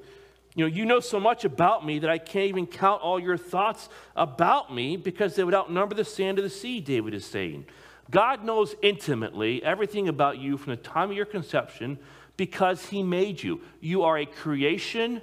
You 0.57 0.65
know, 0.65 0.75
you 0.75 0.87
know 0.87 1.01
so 1.01 1.21
much 1.21 1.45
about 1.45 1.85
me 1.85 1.99
that 1.99 2.09
I 2.09 2.17
can't 2.17 2.49
even 2.49 2.67
count 2.67 3.03
all 3.03 3.21
your 3.21 3.37
thoughts 3.37 3.91
about 4.17 4.75
me 4.75 4.97
because 4.97 5.37
they 5.37 5.45
would 5.45 5.55
outnumber 5.55 5.95
the 5.95 6.05
sand 6.05 6.39
of 6.39 6.45
the 6.45 6.51
sea, 6.51 6.81
David 6.81 7.13
is 7.13 7.27
saying. 7.27 7.67
God 8.11 8.43
knows 8.43 8.75
intimately 8.81 9.63
everything 9.63 10.09
about 10.09 10.39
you 10.39 10.57
from 10.57 10.71
the 10.71 10.79
time 10.79 11.11
of 11.11 11.17
your 11.17 11.27
conception 11.27 11.99
because 12.39 12.87
he 12.87 13.03
made 13.03 13.43
you. 13.43 13.61
You 13.81 14.05
are 14.05 14.17
a 14.17 14.25
creation 14.25 15.21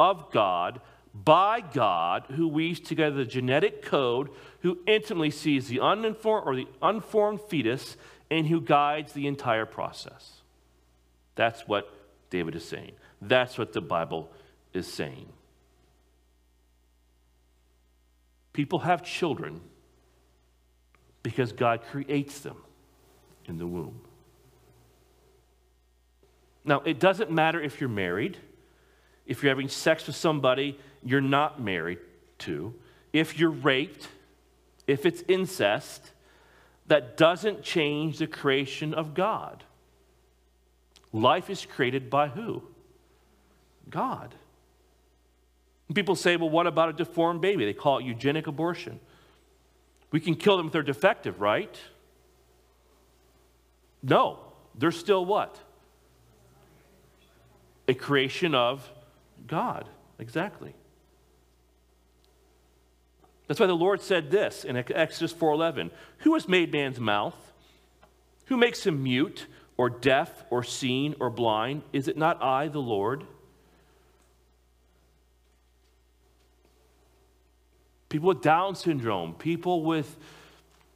of 0.00 0.32
God 0.32 0.80
by 1.14 1.60
God 1.60 2.24
who 2.30 2.48
weaves 2.48 2.80
together 2.80 3.16
the 3.16 3.24
genetic 3.24 3.82
code, 3.82 4.30
who 4.62 4.78
intimately 4.86 5.30
sees 5.30 5.68
the 5.68 5.78
uninformed 5.78 6.44
or 6.44 6.56
the 6.56 6.66
unformed 6.82 7.40
fetus, 7.42 7.96
and 8.32 8.48
who 8.48 8.60
guides 8.60 9.12
the 9.12 9.28
entire 9.28 9.66
process. 9.66 10.42
That's 11.36 11.68
what 11.68 11.92
David 12.30 12.56
is 12.56 12.64
saying. 12.64 12.92
That's 13.20 13.58
what 13.58 13.72
the 13.72 13.80
Bible 13.80 14.30
is 14.72 14.86
saying. 14.86 15.28
People 18.52 18.80
have 18.80 19.04
children 19.04 19.60
because 21.22 21.52
God 21.52 21.82
creates 21.90 22.40
them 22.40 22.56
in 23.46 23.58
the 23.58 23.66
womb. 23.66 24.00
Now, 26.64 26.80
it 26.80 27.00
doesn't 27.00 27.30
matter 27.30 27.60
if 27.60 27.80
you're 27.80 27.88
married, 27.88 28.36
if 29.26 29.42
you're 29.42 29.50
having 29.50 29.68
sex 29.68 30.06
with 30.06 30.16
somebody 30.16 30.78
you're 31.02 31.20
not 31.20 31.60
married 31.60 31.98
to, 32.40 32.74
if 33.12 33.38
you're 33.38 33.50
raped, 33.50 34.08
if 34.86 35.06
it's 35.06 35.22
incest, 35.28 36.12
that 36.88 37.16
doesn't 37.16 37.62
change 37.62 38.18
the 38.18 38.26
creation 38.26 38.92
of 38.92 39.14
God. 39.14 39.64
Life 41.12 41.48
is 41.48 41.64
created 41.64 42.10
by 42.10 42.28
who? 42.28 42.62
God. 43.90 44.34
People 45.94 46.16
say, 46.16 46.36
well, 46.36 46.50
what 46.50 46.66
about 46.66 46.90
a 46.90 46.92
deformed 46.92 47.40
baby? 47.40 47.64
They 47.64 47.72
call 47.72 47.98
it 47.98 48.04
eugenic 48.04 48.46
abortion. 48.46 49.00
We 50.10 50.20
can 50.20 50.34
kill 50.34 50.56
them 50.56 50.66
if 50.66 50.72
they're 50.72 50.82
defective, 50.82 51.40
right? 51.40 51.78
No, 54.02 54.38
they're 54.74 54.92
still 54.92 55.24
what? 55.24 55.58
A 57.88 57.94
creation 57.94 58.54
of 58.54 58.90
God. 59.46 59.88
Exactly. 60.18 60.74
That's 63.46 63.58
why 63.58 63.66
the 63.66 63.74
Lord 63.74 64.02
said 64.02 64.30
this 64.30 64.64
in 64.64 64.76
Exodus 64.76 65.32
4:11, 65.32 65.90
"Who 66.18 66.34
has 66.34 66.46
made 66.46 66.70
man's 66.70 67.00
mouth? 67.00 67.52
Who 68.46 68.58
makes 68.58 68.86
him 68.86 69.02
mute 69.02 69.46
or 69.78 69.88
deaf 69.88 70.44
or 70.50 70.62
seen 70.62 71.14
or 71.18 71.30
blind? 71.30 71.82
Is 71.92 72.08
it 72.08 72.16
not 72.18 72.42
I, 72.42 72.68
the 72.68 72.82
Lord?" 72.82 73.26
People 78.08 78.28
with 78.28 78.42
Down 78.42 78.74
syndrome, 78.74 79.34
people 79.34 79.84
with 79.84 80.16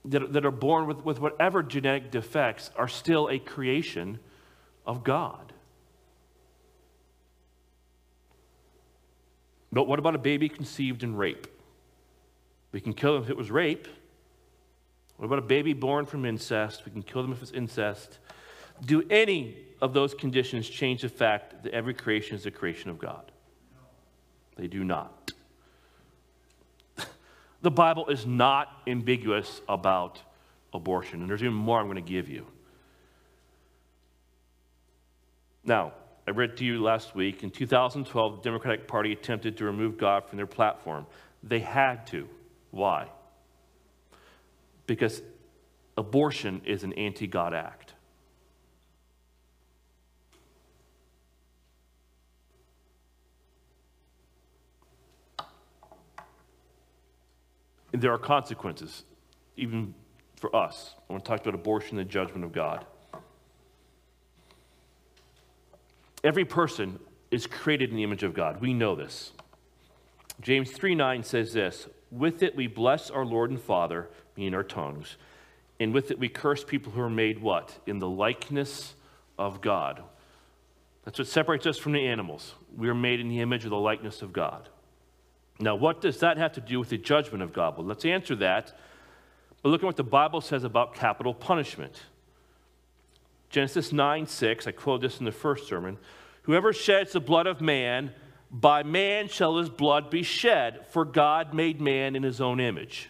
that, 0.07 0.33
that 0.33 0.45
are 0.45 0.51
born 0.51 0.87
with, 0.87 1.05
with 1.05 1.21
whatever 1.21 1.63
genetic 1.63 2.11
defects 2.11 2.71
are 2.77 2.89
still 2.89 3.29
a 3.29 3.39
creation 3.39 4.19
of 4.87 5.05
God. 5.05 5.53
But 9.71 9.85
what 9.85 9.99
about 9.99 10.15
a 10.15 10.19
baby 10.19 10.49
conceived 10.49 11.03
in 11.03 11.17
rape? 11.17 11.47
We 12.73 12.81
can 12.81 12.93
kill 12.93 13.15
them 13.15 13.23
if 13.23 13.31
it 13.31 13.37
was 13.37 13.51
rape. 13.51 13.89
What 15.17 15.27
about 15.27 15.39
a 15.39 15.43
baby 15.43 15.73
born 15.73 16.05
from 16.05 16.25
incest? 16.25 16.85
We 16.85 16.93
can 16.93 17.03
kill 17.03 17.23
them 17.23 17.33
if 17.33 17.43
it's 17.43 17.53
incest. 17.53 18.19
Do 18.85 19.03
any 19.09 19.57
of 19.81 19.93
those 19.95 20.15
conditions 20.15 20.69
change 20.69 21.03
the 21.03 21.09
fact 21.09 21.63
that 21.63 21.73
every 21.73 21.95
creation 21.95 22.35
is 22.37 22.45
a 22.45 22.51
creation 22.51 22.91
of 22.91 22.99
God? 22.99 23.31
They 24.57 24.67
do 24.67 24.85
not. 24.85 25.22
The 27.63 27.71
Bible 27.71 28.09
is 28.09 28.27
not 28.27 28.83
ambiguous 28.87 29.61
about 29.69 30.21
abortion, 30.75 31.21
and 31.21 31.31
there's 31.31 31.43
even 31.43 31.55
more 31.55 31.79
I'm 31.81 31.87
going 31.87 31.97
to 31.97 32.03
give 32.03 32.29
you. 32.29 32.47
Now, 35.65 35.93
I 36.27 36.33
read 36.33 36.57
to 36.59 36.65
you 36.65 36.83
last 36.83 37.15
week 37.15 37.43
in 37.43 37.51
2012, 37.51 38.37
the 38.37 38.43
Democratic 38.43 38.87
Party 38.87 39.13
attempted 39.13 39.57
to 39.59 39.65
remove 39.65 39.97
God 39.97 40.25
from 40.27 40.37
their 40.37 40.47
platform. 40.47 41.07
They 41.43 41.61
had 41.61 42.07
to. 42.09 42.29
Why? 42.71 43.09
Because 44.87 45.23
abortion 45.97 46.63
is 46.65 46.85
an 46.85 46.93
anti 46.95 47.27
God 47.27 47.55
act. 47.55 47.92
And 57.93 58.01
there 58.01 58.13
are 58.13 58.19
consequences, 58.19 59.05
even 59.57 59.95
for 60.37 60.55
us. 60.55 60.95
I 61.09 61.13
want 61.13 61.25
to 61.25 61.29
talk 61.29 61.41
about 61.41 61.55
abortion 61.55 61.99
and 61.99 62.07
the 62.07 62.11
judgment 62.11 62.45
of 62.45 62.53
God. 62.53 62.87
Every 66.25 66.45
person 66.45 66.99
is 67.31 67.47
created 67.47 67.91
in 67.91 67.97
the 67.97 68.03
image 68.03 68.23
of 68.23 68.35
God. 68.35 68.61
We 68.61 68.75
know 68.75 68.95
this. 68.95 69.33
James 70.41 70.71
3 70.71 70.95
9 70.95 71.23
says 71.23 71.53
this 71.53 71.89
With 72.11 72.43
it 72.43 72.57
we 72.57 72.67
bless 72.67 73.11
our 73.11 73.25
Lord 73.25 73.51
and 73.51 73.61
Father, 73.61 74.09
meaning 74.37 74.55
our 74.55 74.63
tongues, 74.63 75.17
and 75.81 75.93
with 75.93 76.11
it 76.11 76.19
we 76.19 76.29
curse 76.29 76.65
people 76.65 76.93
who 76.93 77.01
are 77.01 77.11
made 77.11 77.41
what? 77.41 77.79
In 77.87 77.99
the 77.99 78.09
likeness 78.09 78.95
of 79.39 79.61
God. 79.61 80.03
That's 81.05 81.19
what 81.19 81.29
separates 81.29 81.67
us 81.67 81.79
from 81.79 81.93
the 81.93 82.07
animals. 82.07 82.55
We 82.77 82.89
are 82.89 82.95
made 82.95 83.19
in 83.21 83.29
the 83.29 83.41
image 83.41 83.65
of 83.65 83.71
the 83.71 83.77
likeness 83.77 84.23
of 84.23 84.33
God. 84.33 84.69
Now, 85.63 85.77
what 85.77 86.01
does 86.01 86.19
that 86.19 86.39
have 86.39 86.53
to 86.55 86.61
do 86.61 86.81
with 86.81 86.89
the 86.89 86.99
judgment 86.99 87.43
of 87.43 87.53
God? 87.53 87.77
Well, 87.77 87.87
let's 87.87 88.05
answer 88.05 88.35
that. 88.37 88.77
But 89.63 89.69
look 89.69 89.83
at 89.83 89.87
what 89.87 89.97
the 89.97 90.03
Bible 90.03 90.41
says 90.41 90.65
about 90.65 90.95
capital 90.95 91.33
punishment. 91.33 92.03
Genesis 93.49 93.93
9 93.93 94.27
6, 94.27 94.67
I 94.67 94.73
quoted 94.73 95.09
this 95.09 95.21
in 95.21 95.25
the 95.25 95.33
first 95.33 95.69
sermon. 95.69 95.99
Whoever 96.43 96.73
sheds 96.73 97.13
the 97.13 97.21
blood 97.21 97.47
of 97.47 97.61
man, 97.61 98.13
by 98.51 98.83
man 98.83 99.29
shall 99.29 99.59
his 99.59 99.69
blood 99.69 100.11
be 100.11 100.25
shed, 100.25 100.87
for 100.91 101.05
God 101.05 101.55
made 101.55 101.81
man 101.81 102.17
in 102.17 102.25
his 102.25 102.41
own 102.41 102.59
image. 102.59 103.09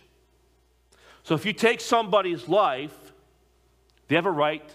So 1.22 1.34
if 1.34 1.46
you 1.46 1.52
take 1.52 1.80
somebody's 1.80 2.48
life, 2.48 3.12
they 4.08 4.14
have 4.16 4.26
a 4.26 4.30
right 4.30 4.68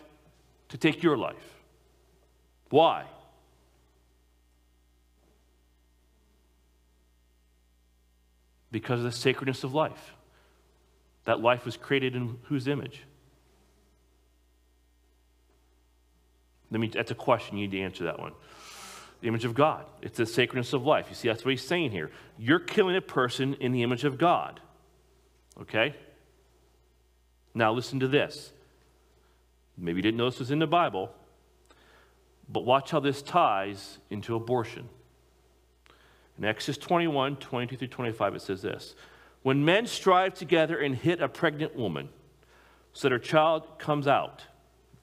to 0.70 0.78
take 0.78 1.04
your 1.04 1.18
life. 1.18 1.36
Why? 2.70 3.06
Because 8.72 9.00
of 9.00 9.06
the 9.06 9.12
sacredness 9.12 9.64
of 9.64 9.74
life. 9.74 10.14
That 11.26 11.42
life 11.42 11.66
was 11.66 11.78
created 11.78 12.16
in 12.16 12.38
whose 12.44 12.68
image? 12.68 13.04
Let 16.72 16.80
me, 16.80 16.88
that's 16.88 17.12
a 17.12 17.16
question. 17.16 17.58
You 17.58 17.68
need 17.68 17.78
to 17.78 17.82
answer 17.84 18.04
that 18.06 18.20
one. 18.20 18.34
The 19.22 19.28
image 19.28 19.46
of 19.46 19.54
God. 19.54 19.86
It's 20.02 20.18
the 20.18 20.26
sacredness 20.26 20.74
of 20.74 20.86
life. 20.86 21.08
You 21.10 21.16
see, 21.16 21.28
that's 21.28 21.44
what 21.44 21.52
he's 21.52 21.66
saying 21.66 21.92
here. 21.92 22.12
You're 22.38 22.60
killing 22.60 22.96
a 22.96 23.02
person 23.02 23.56
in 23.56 23.72
the 23.72 23.84
image 23.84 24.04
of 24.04 24.18
God. 24.18 24.60
Okay? 25.62 25.96
Now, 27.54 27.74
listen 27.74 28.00
to 28.02 28.08
this. 28.08 28.52
Maybe 29.78 29.98
you 29.98 30.02
didn't 30.04 30.18
know 30.18 30.30
this 30.30 30.40
was 30.40 30.52
in 30.52 30.60
the 30.60 30.68
Bible, 30.68 31.12
but 32.50 32.66
watch 32.66 32.92
how 32.92 33.00
this 33.00 33.22
ties 33.22 33.98
into 34.10 34.36
abortion. 34.36 34.90
In 36.38 36.46
Exodus 36.46 36.78
21 36.78 37.38
22 37.38 37.78
through 37.78 37.88
25, 37.88 38.36
it 38.36 38.42
says 38.42 38.62
this 38.62 38.96
When 39.44 39.66
men 39.66 39.88
strive 39.88 40.34
together 40.34 40.78
and 40.80 40.96
hit 40.96 41.22
a 41.22 41.28
pregnant 41.28 41.76
woman 41.76 42.10
so 42.94 43.08
that 43.08 43.14
her 43.14 43.20
child 43.20 43.80
comes 43.80 44.08
out, 44.08 44.44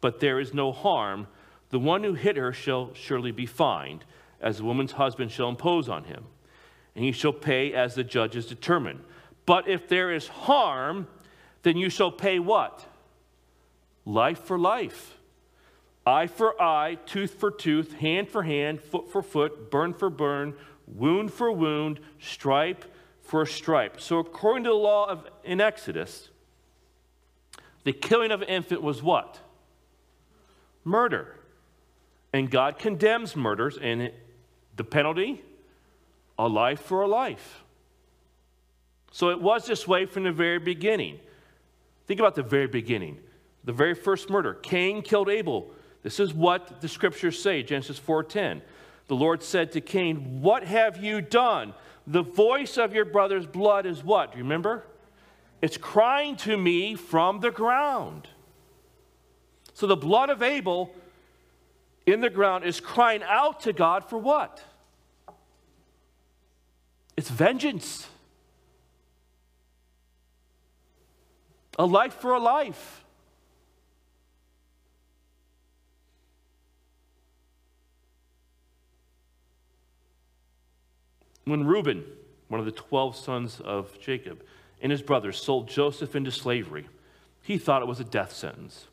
but 0.01 0.21
there 0.21 0.41
is 0.41 0.55
no 0.55 0.73
harm, 0.73 1.27
the 1.71 1.79
one 1.79 2.05
who 2.05 2.15
hit 2.15 2.37
her 2.37 2.53
shall 2.53 2.93
surely 2.95 3.33
be 3.33 3.47
fined, 3.47 4.05
as 4.41 4.59
the 4.59 4.65
woman's 4.65 4.93
husband 4.93 5.31
shall 5.31 5.49
impose 5.49 5.89
on 5.89 6.05
him, 6.05 6.25
and 6.95 7.05
he 7.05 7.13
shall 7.13 7.33
pay 7.33 7.73
as 7.73 7.95
the 7.95 8.05
judges 8.05 8.47
determine. 8.47 9.01
But 9.47 9.69
if 9.69 9.89
there 9.89 10.13
is 10.13 10.29
harm, 10.29 11.09
then 11.63 11.77
you 11.77 11.89
shall 11.89 12.11
pay 12.11 12.39
what? 12.39 12.87
Life 14.05 14.41
for 14.41 14.59
life. 14.59 15.17
Eye 16.07 16.27
for 16.27 16.61
eye, 16.61 16.99
tooth 17.07 17.35
for 17.35 17.51
tooth, 17.51 17.95
hand 17.95 18.29
for 18.29 18.43
hand, 18.43 18.83
foot 18.83 19.11
for 19.11 19.23
foot, 19.23 19.71
burn 19.71 19.95
for 19.95 20.11
burn, 20.11 20.55
wound 20.87 21.33
for 21.33 21.51
wound, 21.51 22.01
stripe 22.21 22.85
for 23.23 23.47
stripe. 23.47 24.01
So, 24.01 24.19
according 24.19 24.65
to 24.65 24.71
the 24.71 24.77
law 24.77 25.09
of 25.09 25.27
in 25.45 25.61
Exodus, 25.61 26.31
the 27.85 27.93
killing 27.93 28.31
of 28.31 28.43
an 28.43 28.49
infant 28.49 28.83
was 28.83 29.03
what? 29.03 29.41
Murder. 30.85 31.37
And 32.33 32.51
God 32.51 32.79
condemns 32.79 33.37
murders, 33.37 33.79
and 33.81 34.11
the 34.77 34.85
penalty, 34.85 35.43
a 36.39 36.49
life 36.49 36.81
for 36.81 37.03
a 37.03 37.07
life. 37.07 37.63
So 39.13 39.31
it 39.31 39.41
was 39.41 39.67
this 39.67 39.87
way 39.87 40.07
from 40.07 40.25
the 40.25 40.33
very 40.33 40.59
beginning. 40.59 41.21
Think 42.07 42.19
about 42.19 42.35
the 42.35 42.43
very 42.43 42.67
beginning. 42.67 43.21
The 43.63 43.73
very 43.73 43.95
first 43.95 44.29
murder. 44.29 44.55
Cain 44.55 45.03
killed 45.03 45.29
Abel. 45.29 45.71
This 46.03 46.19
is 46.19 46.35
what 46.35 46.81
the 46.81 46.89
scriptures 46.89 47.41
say, 47.41 47.63
Genesis 47.63 47.99
4:10. 47.99 48.61
The 49.07 49.17
Lord 49.17 49.43
said 49.43 49.73
to 49.73 49.81
Cain, 49.81 50.41
"What 50.41 50.65
have 50.65 51.03
you 51.03 51.21
done? 51.21 51.75
The 52.07 52.23
voice 52.23 52.77
of 52.79 52.95
your 52.95 53.05
brother's 53.05 53.47
blood 53.47 53.87
is 53.87 54.03
what? 54.03 54.33
Do 54.33 54.39
you 54.39 54.45
remember? 54.45 54.85
It's 55.61 55.77
crying 55.77 56.37
to 56.37 56.57
me 56.57 56.95
from 56.95 57.41
the 57.41 57.51
ground." 57.51 58.29
So 59.73 59.87
the 59.87 59.97
blood 59.97 60.31
of 60.31 60.43
Abel 60.43 60.95
in 62.07 62.21
the 62.21 62.31
ground 62.31 62.65
is 62.65 62.81
crying 62.81 63.23
out 63.23 63.61
to 63.61 63.73
God 63.73 64.05
for 64.09 64.19
what? 64.19 64.63
It's 67.17 67.31
vengeance. 67.31 68.09
A 71.79 71.87
life 71.87 72.15
for 72.15 72.33
a 72.33 72.41
life. 72.41 73.04
When 81.45 81.67
Reuben, 81.67 82.05
one 82.49 82.61
of 82.61 82.67
the 82.67 82.73
12 82.73 83.17
sons 83.17 83.61
of 83.61 83.99
Jacob, 84.01 84.43
and 84.81 84.91
his 84.91 85.03
brothers 85.03 85.41
sold 85.41 85.69
Joseph 85.69 86.17
into 86.17 86.31
slavery, 86.31 86.89
he 87.43 87.59
thought 87.59 87.83
it 87.83 87.89
was 87.89 88.01
a 88.01 88.05
death 88.05 88.33
sentence. 88.33 88.87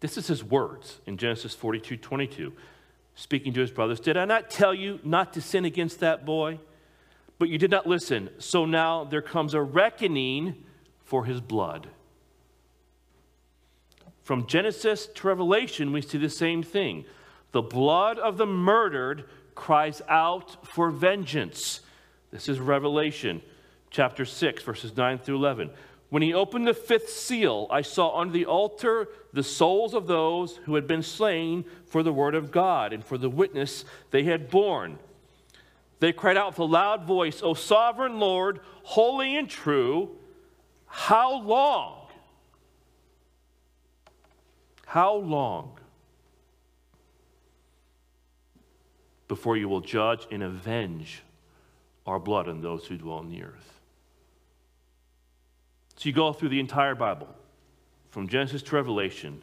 This 0.00 0.18
is 0.18 0.26
his 0.26 0.44
words 0.44 1.00
in 1.06 1.16
Genesis 1.16 1.54
42 1.54 1.96
22, 1.96 2.52
speaking 3.14 3.52
to 3.54 3.60
his 3.60 3.70
brothers. 3.70 4.00
Did 4.00 4.16
I 4.16 4.26
not 4.26 4.50
tell 4.50 4.74
you 4.74 5.00
not 5.02 5.32
to 5.34 5.40
sin 5.40 5.64
against 5.64 6.00
that 6.00 6.26
boy? 6.26 6.58
But 7.38 7.48
you 7.48 7.58
did 7.58 7.70
not 7.70 7.86
listen. 7.86 8.30
So 8.38 8.64
now 8.64 9.04
there 9.04 9.22
comes 9.22 9.54
a 9.54 9.60
reckoning 9.60 10.64
for 11.04 11.24
his 11.24 11.40
blood. 11.40 11.88
From 14.22 14.46
Genesis 14.46 15.06
to 15.06 15.26
Revelation, 15.28 15.92
we 15.92 16.02
see 16.02 16.18
the 16.18 16.30
same 16.30 16.62
thing. 16.62 17.04
The 17.52 17.62
blood 17.62 18.18
of 18.18 18.38
the 18.38 18.46
murdered 18.46 19.24
cries 19.56 20.00
out 20.08 20.64
for 20.64 20.90
vengeance. 20.90 21.80
This 22.30 22.48
is 22.48 22.60
Revelation 22.60 23.42
chapter 23.90 24.24
6, 24.24 24.62
verses 24.62 24.96
9 24.96 25.18
through 25.18 25.36
11. 25.36 25.70
When 26.08 26.22
he 26.22 26.32
opened 26.32 26.68
the 26.68 26.74
fifth 26.74 27.08
seal, 27.08 27.66
I 27.68 27.82
saw 27.82 28.16
under 28.20 28.32
the 28.32 28.46
altar 28.46 29.08
the 29.32 29.42
souls 29.42 29.94
of 29.94 30.06
those 30.06 30.58
who 30.64 30.76
had 30.76 30.86
been 30.86 31.02
slain 31.02 31.64
for 31.86 32.04
the 32.04 32.12
word 32.12 32.36
of 32.36 32.52
God 32.52 32.92
and 32.92 33.04
for 33.04 33.18
the 33.18 33.30
witness 33.30 33.84
they 34.12 34.22
had 34.22 34.48
borne. 34.48 34.98
They 35.98 36.12
cried 36.12 36.36
out 36.36 36.50
with 36.50 36.58
a 36.60 36.64
loud 36.64 37.04
voice, 37.04 37.42
O 37.42 37.54
sovereign 37.54 38.20
Lord, 38.20 38.60
holy 38.84 39.36
and 39.36 39.48
true, 39.48 40.10
how 40.86 41.40
long? 41.40 42.06
How 44.86 45.14
long 45.14 45.75
before 49.28 49.56
you 49.56 49.68
will 49.68 49.80
judge 49.80 50.26
and 50.30 50.42
avenge 50.42 51.22
our 52.06 52.18
blood 52.18 52.48
on 52.48 52.60
those 52.60 52.86
who 52.86 52.96
dwell 52.96 53.18
on 53.18 53.28
the 53.30 53.42
earth? 53.42 53.80
So 55.96 56.08
you 56.08 56.12
go 56.12 56.32
through 56.32 56.50
the 56.50 56.60
entire 56.60 56.94
Bible, 56.94 57.28
from 58.10 58.28
Genesis 58.28 58.62
to 58.62 58.76
Revelation, 58.76 59.42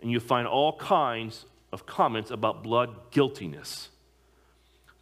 and 0.00 0.10
you 0.10 0.20
find 0.20 0.46
all 0.46 0.76
kinds 0.76 1.46
of 1.72 1.86
comments 1.86 2.30
about 2.30 2.62
blood 2.62 3.10
guiltiness. 3.10 3.88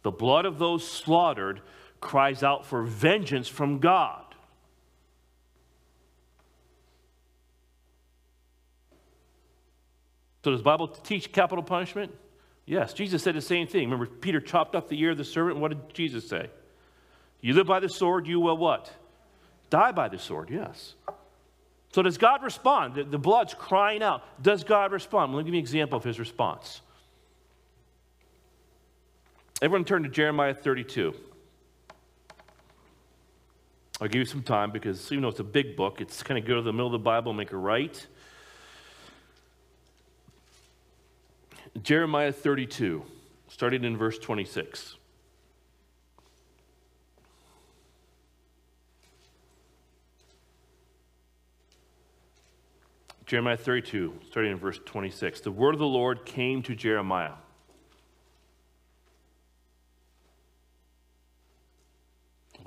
The 0.03 0.11
blood 0.11 0.45
of 0.45 0.59
those 0.59 0.89
slaughtered 0.89 1.61
cries 1.99 2.43
out 2.43 2.65
for 2.65 2.83
vengeance 2.83 3.47
from 3.47 3.79
God. 3.79 4.23
So, 10.43 10.51
does 10.51 10.61
the 10.61 10.63
Bible 10.63 10.87
teach 10.87 11.33
capital 11.33 11.63
punishment? 11.63 12.13
Yes. 12.67 12.93
Jesus 12.93 13.23
said 13.23 13.33
the 13.33 13.41
same 13.41 13.65
thing. 13.65 13.89
Remember, 13.89 14.05
Peter 14.05 14.41
chopped 14.41 14.75
off 14.75 14.89
the 14.89 15.01
ear 15.01 15.11
of 15.11 15.17
the 15.17 15.23
servant. 15.23 15.57
What 15.57 15.69
did 15.69 15.93
Jesus 15.95 16.27
say? 16.27 16.49
You 17.41 17.53
live 17.53 17.65
by 17.65 17.79
the 17.79 17.89
sword, 17.89 18.27
you 18.27 18.39
will 18.39 18.57
what? 18.57 18.91
Die 19.69 19.91
by 19.93 20.09
the 20.09 20.19
sword, 20.19 20.49
yes. 20.49 20.95
So 21.93 22.01
does 22.01 22.17
God 22.17 22.43
respond? 22.43 22.95
The, 22.95 23.03
the 23.05 23.17
blood's 23.17 23.53
crying 23.53 24.03
out. 24.03 24.23
Does 24.41 24.63
God 24.63 24.91
respond? 24.91 25.31
Well, 25.31 25.37
let 25.37 25.45
me 25.45 25.51
give 25.51 25.55
you 25.55 25.59
an 25.59 25.63
example 25.63 25.97
of 25.97 26.03
his 26.03 26.19
response. 26.19 26.81
Everyone 29.61 29.85
turn 29.85 30.03
to 30.03 30.09
Jeremiah 30.09 30.53
32. 30.53 31.13
I'll 33.99 34.07
give 34.07 34.19
you 34.19 34.25
some 34.25 34.43
time 34.43 34.71
because 34.71 35.11
even 35.11 35.23
though 35.23 35.29
it's 35.29 35.39
a 35.39 35.43
big 35.43 35.75
book, 35.75 36.01
it's 36.01 36.21
kind 36.21 36.37
of 36.37 36.45
go 36.45 36.55
to 36.55 36.61
the 36.61 36.73
middle 36.73 36.87
of 36.87 36.91
the 36.91 36.99
Bible 36.99 37.33
make 37.33 37.53
a 37.53 37.57
right. 37.57 38.05
Jeremiah 41.81 42.31
32, 42.31 43.03
starting 43.49 43.83
in 43.83 43.97
verse 43.97 44.17
26. 44.17 44.95
Jeremiah 53.25 53.57
32, 53.57 54.13
starting 54.29 54.53
in 54.53 54.57
verse 54.57 54.79
26. 54.85 55.41
The 55.41 55.51
word 55.51 55.75
of 55.75 55.79
the 55.79 55.85
Lord 55.85 56.25
came 56.25 56.63
to 56.63 56.75
Jeremiah. 56.75 57.33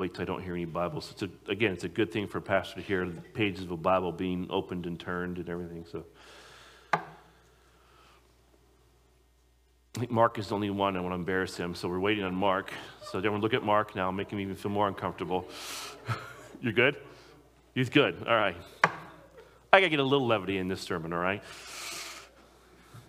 wait 0.00 0.14
till 0.14 0.22
I 0.22 0.24
don't 0.24 0.42
hear 0.42 0.54
any 0.54 0.64
Bibles. 0.64 1.10
It's 1.12 1.22
a, 1.22 1.28
again, 1.50 1.74
it's 1.74 1.84
a 1.84 1.88
good 1.88 2.10
thing 2.10 2.26
for 2.26 2.38
a 2.38 2.42
pastor 2.42 2.76
to 2.76 2.80
hear 2.80 3.04
the 3.04 3.20
pages 3.20 3.64
of 3.64 3.70
a 3.70 3.76
Bible 3.76 4.12
being 4.12 4.46
opened 4.48 4.86
and 4.86 4.98
turned 4.98 5.36
and 5.36 5.46
everything. 5.46 5.84
So 5.92 6.06
think 9.98 10.10
Mark 10.10 10.38
is 10.38 10.48
the 10.48 10.54
only 10.54 10.70
one 10.70 10.96
I 10.96 11.00
want 11.00 11.12
to 11.12 11.16
embarrass 11.16 11.56
him, 11.56 11.74
so 11.74 11.88
we're 11.88 11.98
waiting 11.98 12.24
on 12.24 12.34
Mark. 12.34 12.72
So 13.10 13.18
everyone 13.18 13.40
look 13.40 13.54
at 13.54 13.64
Mark 13.64 13.96
now, 13.96 14.10
make 14.10 14.30
him 14.30 14.38
even 14.38 14.54
feel 14.54 14.70
more 14.70 14.86
uncomfortable. 14.86 15.48
You're 16.60 16.72
good? 16.72 16.96
He's 17.74 17.90
good. 17.90 18.24
All 18.26 18.36
right. 18.36 18.56
I 18.84 19.80
got 19.80 19.86
to 19.86 19.88
get 19.88 20.00
a 20.00 20.04
little 20.04 20.26
levity 20.26 20.58
in 20.58 20.68
this 20.68 20.80
sermon, 20.80 21.12
all 21.12 21.18
right? 21.18 21.42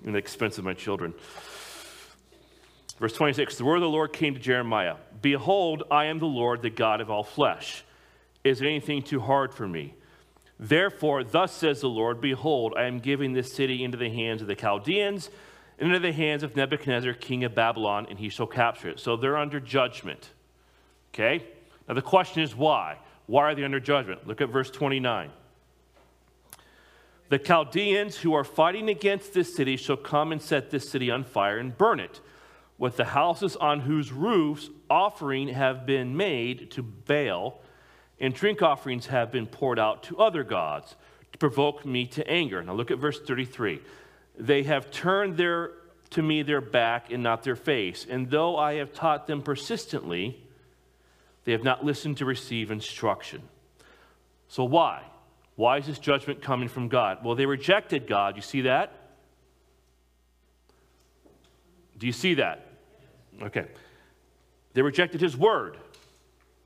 In 0.03 0.13
the 0.13 0.17
expense 0.17 0.57
of 0.57 0.63
my 0.63 0.73
children. 0.73 1.13
Verse 2.99 3.13
26 3.13 3.57
The 3.57 3.65
word 3.65 3.75
of 3.75 3.81
the 3.81 3.89
Lord 3.89 4.13
came 4.13 4.33
to 4.33 4.39
Jeremiah 4.39 4.95
Behold, 5.21 5.83
I 5.91 6.05
am 6.05 6.17
the 6.17 6.25
Lord, 6.25 6.61
the 6.61 6.69
God 6.71 6.99
of 6.99 7.11
all 7.11 7.23
flesh. 7.23 7.83
Is 8.43 8.59
there 8.59 8.67
anything 8.67 9.03
too 9.03 9.19
hard 9.19 9.53
for 9.53 9.67
me? 9.67 9.93
Therefore, 10.59 11.23
thus 11.23 11.51
says 11.51 11.81
the 11.81 11.89
Lord 11.89 12.21
Behold, 12.21 12.73
I 12.75 12.83
am 12.83 12.99
giving 12.99 13.33
this 13.33 13.53
city 13.53 13.83
into 13.83 13.97
the 13.97 14.09
hands 14.09 14.41
of 14.41 14.47
the 14.47 14.55
Chaldeans 14.55 15.29
into 15.81 15.99
the 15.99 16.11
hands 16.11 16.43
of 16.43 16.55
Nebuchadnezzar, 16.55 17.13
king 17.13 17.43
of 17.43 17.55
Babylon, 17.55 18.07
and 18.09 18.19
he 18.19 18.29
shall 18.29 18.47
capture 18.47 18.89
it. 18.89 18.99
So 18.99 19.17
they're 19.17 19.37
under 19.37 19.59
judgment. 19.59 20.29
Okay? 21.13 21.43
Now 21.87 21.95
the 21.95 22.01
question 22.01 22.43
is 22.43 22.55
why? 22.55 22.97
Why 23.25 23.51
are 23.51 23.55
they 23.55 23.63
under 23.63 23.79
judgment? 23.79 24.27
Look 24.27 24.41
at 24.41 24.49
verse 24.49 24.69
29. 24.69 25.31
The 27.29 27.39
Chaldeans 27.39 28.17
who 28.17 28.33
are 28.33 28.43
fighting 28.43 28.89
against 28.89 29.33
this 29.33 29.55
city 29.55 29.77
shall 29.77 29.97
come 29.97 30.31
and 30.31 30.41
set 30.41 30.69
this 30.69 30.89
city 30.89 31.09
on 31.09 31.23
fire 31.23 31.57
and 31.57 31.77
burn 31.77 31.99
it 31.99 32.19
with 32.77 32.97
the 32.97 33.05
houses 33.05 33.55
on 33.55 33.81
whose 33.81 34.11
roofs 34.11 34.69
offering 34.89 35.47
have 35.47 35.85
been 35.85 36.17
made 36.17 36.69
to 36.71 36.83
Baal, 36.83 37.61
and 38.19 38.33
drink 38.33 38.61
offerings 38.61 39.05
have 39.05 39.31
been 39.31 39.47
poured 39.47 39.79
out 39.79 40.03
to 40.03 40.17
other 40.17 40.43
gods 40.43 40.95
to 41.31 41.37
provoke 41.37 41.85
me 41.85 42.05
to 42.07 42.27
anger. 42.27 42.61
Now 42.61 42.73
look 42.73 42.91
at 42.91 42.97
verse 42.97 43.19
33. 43.19 43.81
They 44.41 44.63
have 44.63 44.89
turned 44.89 45.37
their 45.37 45.71
to 46.09 46.21
me 46.23 46.41
their 46.41 46.61
back 46.61 47.11
and 47.11 47.21
not 47.21 47.43
their 47.43 47.55
face, 47.55 48.07
and 48.09 48.29
though 48.29 48.57
I 48.57 48.73
have 48.75 48.91
taught 48.91 49.27
them 49.27 49.43
persistently, 49.43 50.43
they 51.45 51.51
have 51.51 51.63
not 51.63 51.85
listened 51.85 52.17
to 52.17 52.25
receive 52.25 52.71
instruction. 52.71 53.43
So 54.47 54.63
why? 54.63 55.03
Why 55.55 55.77
is 55.77 55.85
this 55.85 55.99
judgment 55.99 56.41
coming 56.41 56.67
from 56.67 56.87
God? 56.87 57.19
Well, 57.23 57.35
they 57.35 57.45
rejected 57.45 58.07
God. 58.07 58.35
You 58.35 58.41
see 58.41 58.61
that? 58.61 58.91
Do 61.99 62.07
you 62.07 62.13
see 62.13 62.33
that? 62.33 62.65
Okay. 63.43 63.67
They 64.73 64.81
rejected 64.81 65.21
his 65.21 65.37
word, 65.37 65.77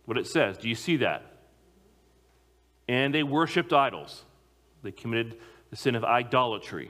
what 0.05 0.17
it 0.17 0.28
says. 0.28 0.57
Do 0.57 0.69
you 0.69 0.76
see 0.76 0.97
that? 0.97 1.23
And 2.88 3.13
they 3.13 3.21
worshiped 3.21 3.73
idols. 3.73 4.23
They 4.82 4.93
committed 4.93 5.38
the 5.69 5.76
sin 5.76 5.95
of 5.95 6.05
idolatry. 6.05 6.89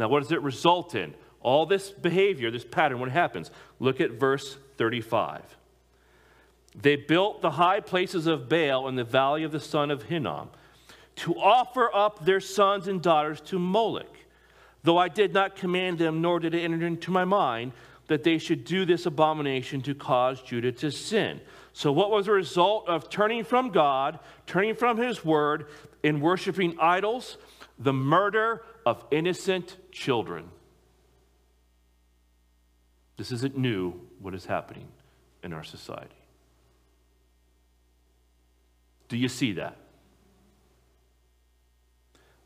Now, 0.00 0.08
what 0.08 0.22
does 0.22 0.32
it 0.32 0.40
result 0.40 0.94
in? 0.94 1.14
All 1.42 1.66
this 1.66 1.90
behavior, 1.90 2.50
this 2.50 2.64
pattern, 2.64 3.00
what 3.00 3.10
happens? 3.10 3.50
Look 3.78 4.00
at 4.00 4.12
verse 4.12 4.56
35. 4.78 5.42
They 6.74 6.96
built 6.96 7.42
the 7.42 7.50
high 7.50 7.80
places 7.80 8.26
of 8.26 8.48
Baal 8.48 8.88
in 8.88 8.96
the 8.96 9.04
valley 9.04 9.42
of 9.44 9.52
the 9.52 9.60
son 9.60 9.90
of 9.90 10.04
Hinnom 10.04 10.48
to 11.16 11.34
offer 11.34 11.94
up 11.94 12.24
their 12.24 12.40
sons 12.40 12.88
and 12.88 13.02
daughters 13.02 13.42
to 13.42 13.58
Moloch. 13.58 14.16
Though 14.84 14.96
I 14.96 15.08
did 15.08 15.34
not 15.34 15.54
command 15.54 15.98
them, 15.98 16.22
nor 16.22 16.40
did 16.40 16.54
it 16.54 16.64
enter 16.64 16.86
into 16.86 17.10
my 17.10 17.26
mind 17.26 17.72
that 18.06 18.24
they 18.24 18.38
should 18.38 18.64
do 18.64 18.86
this 18.86 19.04
abomination 19.04 19.82
to 19.82 19.94
cause 19.94 20.40
Judah 20.40 20.72
to 20.72 20.90
sin. 20.90 21.42
So, 21.74 21.92
what 21.92 22.10
was 22.10 22.24
the 22.24 22.32
result 22.32 22.88
of 22.88 23.10
turning 23.10 23.44
from 23.44 23.68
God, 23.68 24.18
turning 24.46 24.74
from 24.74 24.96
His 24.96 25.22
word, 25.26 25.66
and 26.02 26.22
worshiping 26.22 26.78
idols? 26.80 27.36
The 27.78 27.92
murder 27.92 28.62
of 28.90 29.04
innocent 29.12 29.76
children. 29.92 30.50
This 33.16 33.30
isn't 33.30 33.56
new, 33.56 33.92
what 34.18 34.34
is 34.34 34.46
happening 34.46 34.88
in 35.44 35.52
our 35.52 35.62
society. 35.62 36.10
Do 39.08 39.16
you 39.16 39.28
see 39.28 39.52
that? 39.52 39.76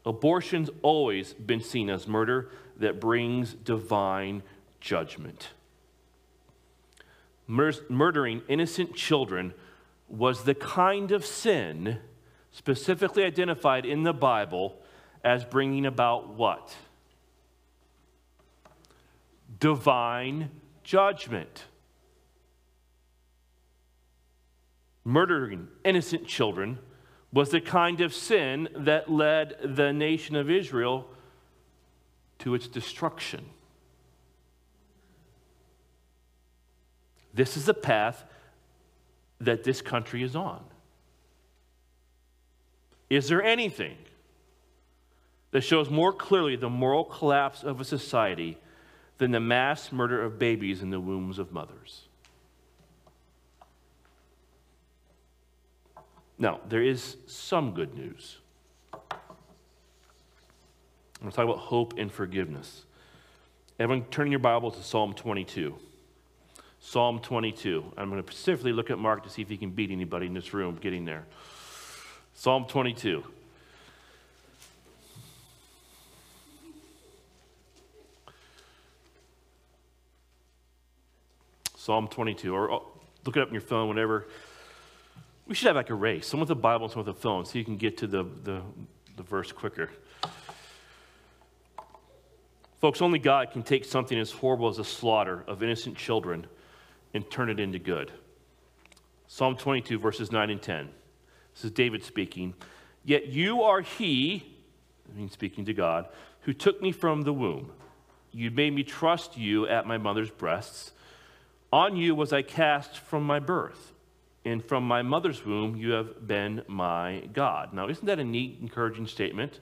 Abortion's 0.05 0.69
always 0.83 1.33
been 1.33 1.63
seen 1.63 1.89
as 1.89 2.07
murder 2.07 2.51
that 2.77 3.01
brings 3.01 3.55
divine 3.55 4.43
judgment. 4.81 5.49
Mur- 7.47 7.73
murdering 7.89 8.43
innocent 8.49 8.95
children 8.95 9.55
was 10.11 10.45
the 10.45 10.55
kind 10.55 11.11
of 11.11 11.25
sin 11.25 12.01
specifically 12.53 13.25
identified 13.25 13.87
in 13.87 14.03
the 14.03 14.13
Bible 14.13 14.77
as 15.25 15.45
bringing 15.45 15.87
about 15.87 16.29
what? 16.29 16.75
Divine 19.59 20.51
judgment. 20.85 21.65
Murdering 25.03 25.69
innocent 25.85 26.27
children 26.27 26.79
was 27.33 27.51
the 27.51 27.61
kind 27.61 28.01
of 28.01 28.15
sin 28.15 28.69
that 28.77 29.11
led 29.11 29.57
the 29.65 29.93
nation 29.93 30.37
of 30.37 30.51
Israel 30.51 31.09
to 32.39 32.55
its 32.55 32.69
destruction. 32.69 33.47
This 37.33 37.57
is 37.57 37.65
the 37.65 37.75
path 37.75 38.25
that 39.41 39.65
this 39.65 39.83
country 39.83 40.23
is 40.23 40.37
on. 40.37 40.63
Is 43.11 43.29
there 43.29 43.43
anything 43.43 43.97
that 45.55 45.63
shows 45.63 45.89
more 45.89 46.13
clearly 46.13 46.57
the 46.57 46.69
moral 46.69 47.05
collapse 47.05 47.63
of 47.63 47.81
a 47.81 47.85
society 47.85 48.59
than 49.19 49.31
the 49.31 49.39
mass 49.39 49.93
murder 49.93 50.21
of 50.21 50.37
babies 50.37 50.83
in 50.83 50.91
the 50.91 50.99
wombs 50.99 51.39
of 51.39 51.53
mothers? 51.53 52.09
Now, 56.37 56.59
there 56.69 56.83
is 56.83 57.17
some 57.29 57.73
good 57.73 57.95
news. 57.95 58.39
I'm 58.93 59.01
going 61.21 61.31
to 61.31 61.37
talk 61.37 61.45
about 61.45 61.59
hope 61.59 61.95
and 61.99 62.11
forgiveness. 62.11 62.83
Everyone, 63.79 64.05
turn 64.11 64.33
your 64.33 64.41
Bible 64.41 64.73
to 64.73 64.83
Psalm 64.83 65.15
22. 65.15 65.77
Psalm 66.81 67.21
22. 67.21 67.93
I'm 67.97 68.11
going 68.11 68.21
to 68.21 68.29
specifically 68.29 68.73
look 68.73 68.91
at 68.91 68.99
Mark 68.99 69.23
to 69.23 69.31
see 69.31 69.43
if 69.43 69.49
he 69.49 69.57
can 69.57 69.71
beat 69.71 69.93
anybody 69.93 70.27
in 70.27 70.35
this 70.35 70.53
room 70.53 70.77
getting 70.81 71.05
there. 71.05 71.27
Psalm 72.35 72.65
22. 72.65 73.23
Psalm 81.85 82.09
22, 82.09 82.55
or 82.55 82.73
oh, 82.73 82.83
look 83.27 83.37
it 83.37 83.43
up 83.43 83.49
on 83.49 83.53
your 83.53 83.61
phone 83.61 83.91
whenever. 83.91 84.27
We 85.47 85.55
should 85.55 85.67
have 85.67 85.77
like 85.77 85.91
a 85.91 85.95
race, 85.95 86.27
someone 86.27 86.49
with 86.49 86.57
a 86.57 86.59
Bible 86.59 86.87
and 86.87 86.91
someone 86.91 87.09
with 87.09 87.19
a 87.19 87.21
phone, 87.21 87.45
so 87.45 87.59
you 87.59 87.65
can 87.67 87.77
get 87.77 87.99
to 87.99 88.07
the, 88.07 88.23
the, 88.23 88.63
the 89.19 89.23
verse 89.23 89.53
quicker. 89.53 89.91
Folks, 92.81 93.03
only 93.03 93.19
God 93.19 93.51
can 93.51 93.63
take 93.63 93.85
something 93.85 94.19
as 94.19 94.31
horrible 94.31 94.69
as 94.69 94.79
a 94.79 94.85
slaughter 94.85 95.45
of 95.47 95.63
innocent 95.63 95.99
children 95.99 96.47
and 97.13 97.31
turn 97.31 97.51
it 97.51 97.61
into 97.61 97.79
good. 97.79 98.11
Psalm 99.27 99.55
22, 99.55 99.99
verses 99.99 100.33
9 100.33 100.49
and 100.49 100.63
10. 100.63 100.89
This 101.55 101.67
is 101.67 101.71
David 101.71 102.03
speaking. 102.03 102.55
Yet 103.05 103.27
you 103.27 103.63
are 103.63 103.83
he, 103.83 104.57
I 105.13 105.19
mean 105.19 105.29
speaking 105.29 105.67
to 105.67 105.75
God, 105.75 106.09
who 106.45 106.55
took 106.55 106.81
me 106.81 106.93
from 106.93 107.25
the 107.25 107.33
womb. 107.35 107.73
You 108.33 108.51
made 108.51 108.75
me 108.75 108.85
trust 108.85 109.37
you 109.37 109.69
at 109.69 109.87
my 109.87 109.99
mother's 109.99 110.31
breasts. 110.31 110.93
On 111.75 111.97
you 111.97 112.15
was 112.15 112.33
I 112.33 112.43
cast 112.43 112.99
from 112.99 113.25
my 113.25 113.41
birth, 113.41 113.95
and 114.45 114.65
from 114.65 114.87
my 114.87 115.03
mother's 115.03 115.45
womb 115.45 115.75
you 115.75 115.91
have 115.91 116.25
been 116.25 116.63
my 116.69 117.29
God. 117.33 117.73
Now, 117.73 117.89
isn't 117.89 118.07
that 118.07 118.21
a 118.21 118.25
neat, 118.25 118.59
encouraging 118.61 119.09
statement? 119.09 119.59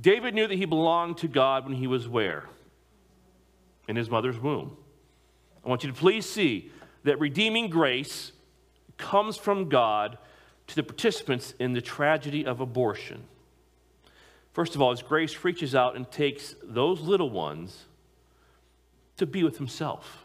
David 0.00 0.32
knew 0.32 0.46
that 0.46 0.56
he 0.56 0.64
belonged 0.64 1.18
to 1.18 1.28
God 1.28 1.66
when 1.66 1.74
he 1.74 1.86
was 1.86 2.08
where? 2.08 2.44
In 3.86 3.96
his 3.96 4.08
mother's 4.08 4.38
womb. 4.38 4.74
I 5.62 5.68
want 5.68 5.84
you 5.84 5.90
to 5.90 5.94
please 5.94 6.24
see 6.24 6.72
that 7.04 7.20
redeeming 7.20 7.68
grace 7.68 8.32
comes 8.96 9.36
from 9.36 9.68
God 9.68 10.16
to 10.68 10.74
the 10.74 10.82
participants 10.82 11.52
in 11.58 11.74
the 11.74 11.82
tragedy 11.82 12.46
of 12.46 12.60
abortion. 12.60 13.24
First 14.54 14.74
of 14.74 14.80
all, 14.80 14.92
His 14.92 15.02
grace 15.02 15.44
reaches 15.44 15.74
out 15.74 15.96
and 15.96 16.10
takes 16.10 16.54
those 16.62 17.02
little 17.02 17.28
ones 17.28 17.84
to 19.18 19.26
be 19.26 19.44
with 19.44 19.58
Himself. 19.58 20.21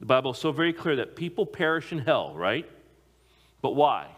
The 0.00 0.06
Bible 0.06 0.32
is 0.32 0.38
so 0.38 0.50
very 0.50 0.72
clear 0.72 0.96
that 0.96 1.14
people 1.14 1.46
perish 1.46 1.92
in 1.92 1.98
hell, 1.98 2.34
right? 2.34 2.68
But 3.60 3.76
why? 3.76 4.08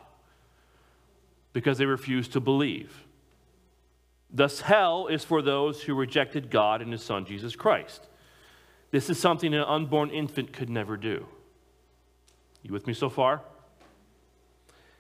Because 1.53 1.79
they 1.79 1.87
refuse 1.87 2.29
to 2.29 2.41
believe. 2.41 3.05
Thus, 4.31 4.63
hell 4.63 5.09
is 5.09 5.25
for 5.25 5.43
those 5.43 5.83
who 5.83 5.95
rejected 5.95 6.51
God 6.51 6.81
and 6.81 6.93
His 6.93 7.03
Son, 7.03 7.27
Jesus 7.27 7.55
Christ. 7.55 8.07
This 8.93 9.11
is 9.11 9.19
something 9.19 9.53
an 9.53 9.61
unborn 9.61 10.11
infant 10.11 10.53
could 10.53 10.71
never 10.71 10.97
do. 10.97 11.27
You 12.63 12.73
with 12.73 12.87
me 12.87 12.95
so 12.95 13.11
far? 13.11 13.43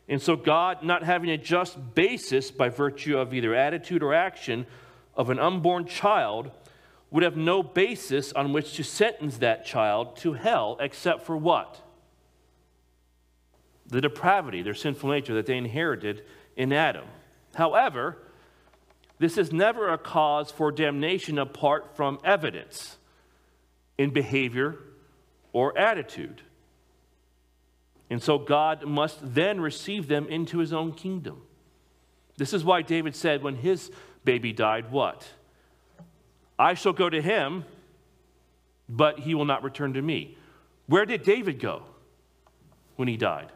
And 0.08 0.20
so, 0.20 0.34
God, 0.34 0.82
not 0.82 1.04
having 1.04 1.30
a 1.30 1.38
just 1.38 1.94
basis 1.94 2.50
by 2.50 2.68
virtue 2.68 3.16
of 3.16 3.32
either 3.32 3.54
attitude 3.54 4.02
or 4.02 4.12
action 4.12 4.66
of 5.14 5.30
an 5.30 5.38
unborn 5.38 5.86
child, 5.86 6.50
would 7.12 7.22
have 7.22 7.36
no 7.36 7.62
basis 7.62 8.32
on 8.32 8.52
which 8.52 8.74
to 8.74 8.82
sentence 8.82 9.36
that 9.38 9.66
child 9.66 10.16
to 10.16 10.32
hell 10.32 10.78
except 10.80 11.22
for 11.24 11.36
what? 11.36 11.80
The 13.86 14.00
depravity, 14.00 14.62
their 14.62 14.74
sinful 14.74 15.10
nature 15.10 15.34
that 15.34 15.44
they 15.44 15.58
inherited 15.58 16.24
in 16.56 16.72
Adam. 16.72 17.04
However, 17.54 18.16
this 19.18 19.36
is 19.36 19.52
never 19.52 19.92
a 19.92 19.98
cause 19.98 20.50
for 20.50 20.72
damnation 20.72 21.38
apart 21.38 21.94
from 21.94 22.18
evidence 22.24 22.96
in 23.98 24.10
behavior 24.10 24.78
or 25.52 25.76
attitude. 25.78 26.40
And 28.08 28.22
so 28.22 28.38
God 28.38 28.86
must 28.86 29.18
then 29.34 29.60
receive 29.60 30.08
them 30.08 30.28
into 30.28 30.58
his 30.58 30.72
own 30.72 30.92
kingdom. 30.92 31.42
This 32.38 32.54
is 32.54 32.64
why 32.64 32.80
David 32.80 33.14
said 33.14 33.42
when 33.42 33.56
his 33.56 33.90
baby 34.24 34.54
died, 34.54 34.90
What? 34.90 35.28
I 36.62 36.74
shall 36.74 36.92
go 36.92 37.10
to 37.10 37.20
him, 37.20 37.64
but 38.88 39.18
he 39.18 39.34
will 39.34 39.44
not 39.44 39.64
return 39.64 39.94
to 39.94 40.02
me. 40.02 40.38
Where 40.86 41.04
did 41.04 41.24
David 41.24 41.58
go 41.58 41.82
when 42.94 43.08
he 43.08 43.16
died? 43.16 43.50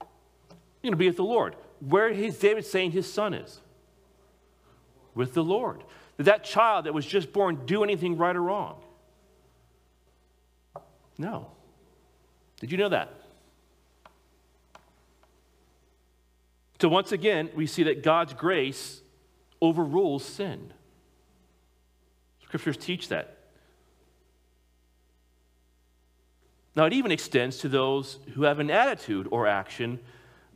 You're 0.00 0.08
going 0.82 0.92
to 0.92 0.96
be 0.96 1.08
with 1.08 1.18
the 1.18 1.24
Lord. 1.24 1.56
Where 1.86 2.08
is 2.08 2.38
David 2.38 2.64
saying 2.64 2.92
his 2.92 3.12
son 3.12 3.34
is? 3.34 3.60
With 5.14 5.34
the 5.34 5.44
Lord. 5.44 5.84
Did 6.16 6.24
that 6.24 6.42
child 6.42 6.86
that 6.86 6.94
was 6.94 7.04
just 7.04 7.34
born 7.34 7.66
do 7.66 7.84
anything 7.84 8.16
right 8.16 8.34
or 8.34 8.40
wrong? 8.40 8.80
No. 11.18 11.50
Did 12.60 12.72
you 12.72 12.78
know 12.78 12.88
that? 12.88 13.12
So, 16.80 16.88
once 16.88 17.12
again, 17.12 17.50
we 17.54 17.66
see 17.66 17.82
that 17.82 18.02
God's 18.02 18.32
grace 18.32 19.02
overrules 19.60 20.24
sin. 20.24 20.72
Scriptures 22.48 22.78
teach 22.78 23.08
that. 23.08 23.36
Now, 26.74 26.86
it 26.86 26.94
even 26.94 27.12
extends 27.12 27.58
to 27.58 27.68
those 27.68 28.18
who 28.34 28.44
have 28.44 28.58
an 28.58 28.70
attitude 28.70 29.28
or 29.30 29.46
action 29.46 29.98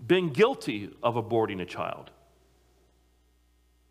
been 0.04 0.30
guilty 0.30 0.88
of 1.02 1.16
aborting 1.16 1.60
a 1.60 1.66
child. 1.66 2.10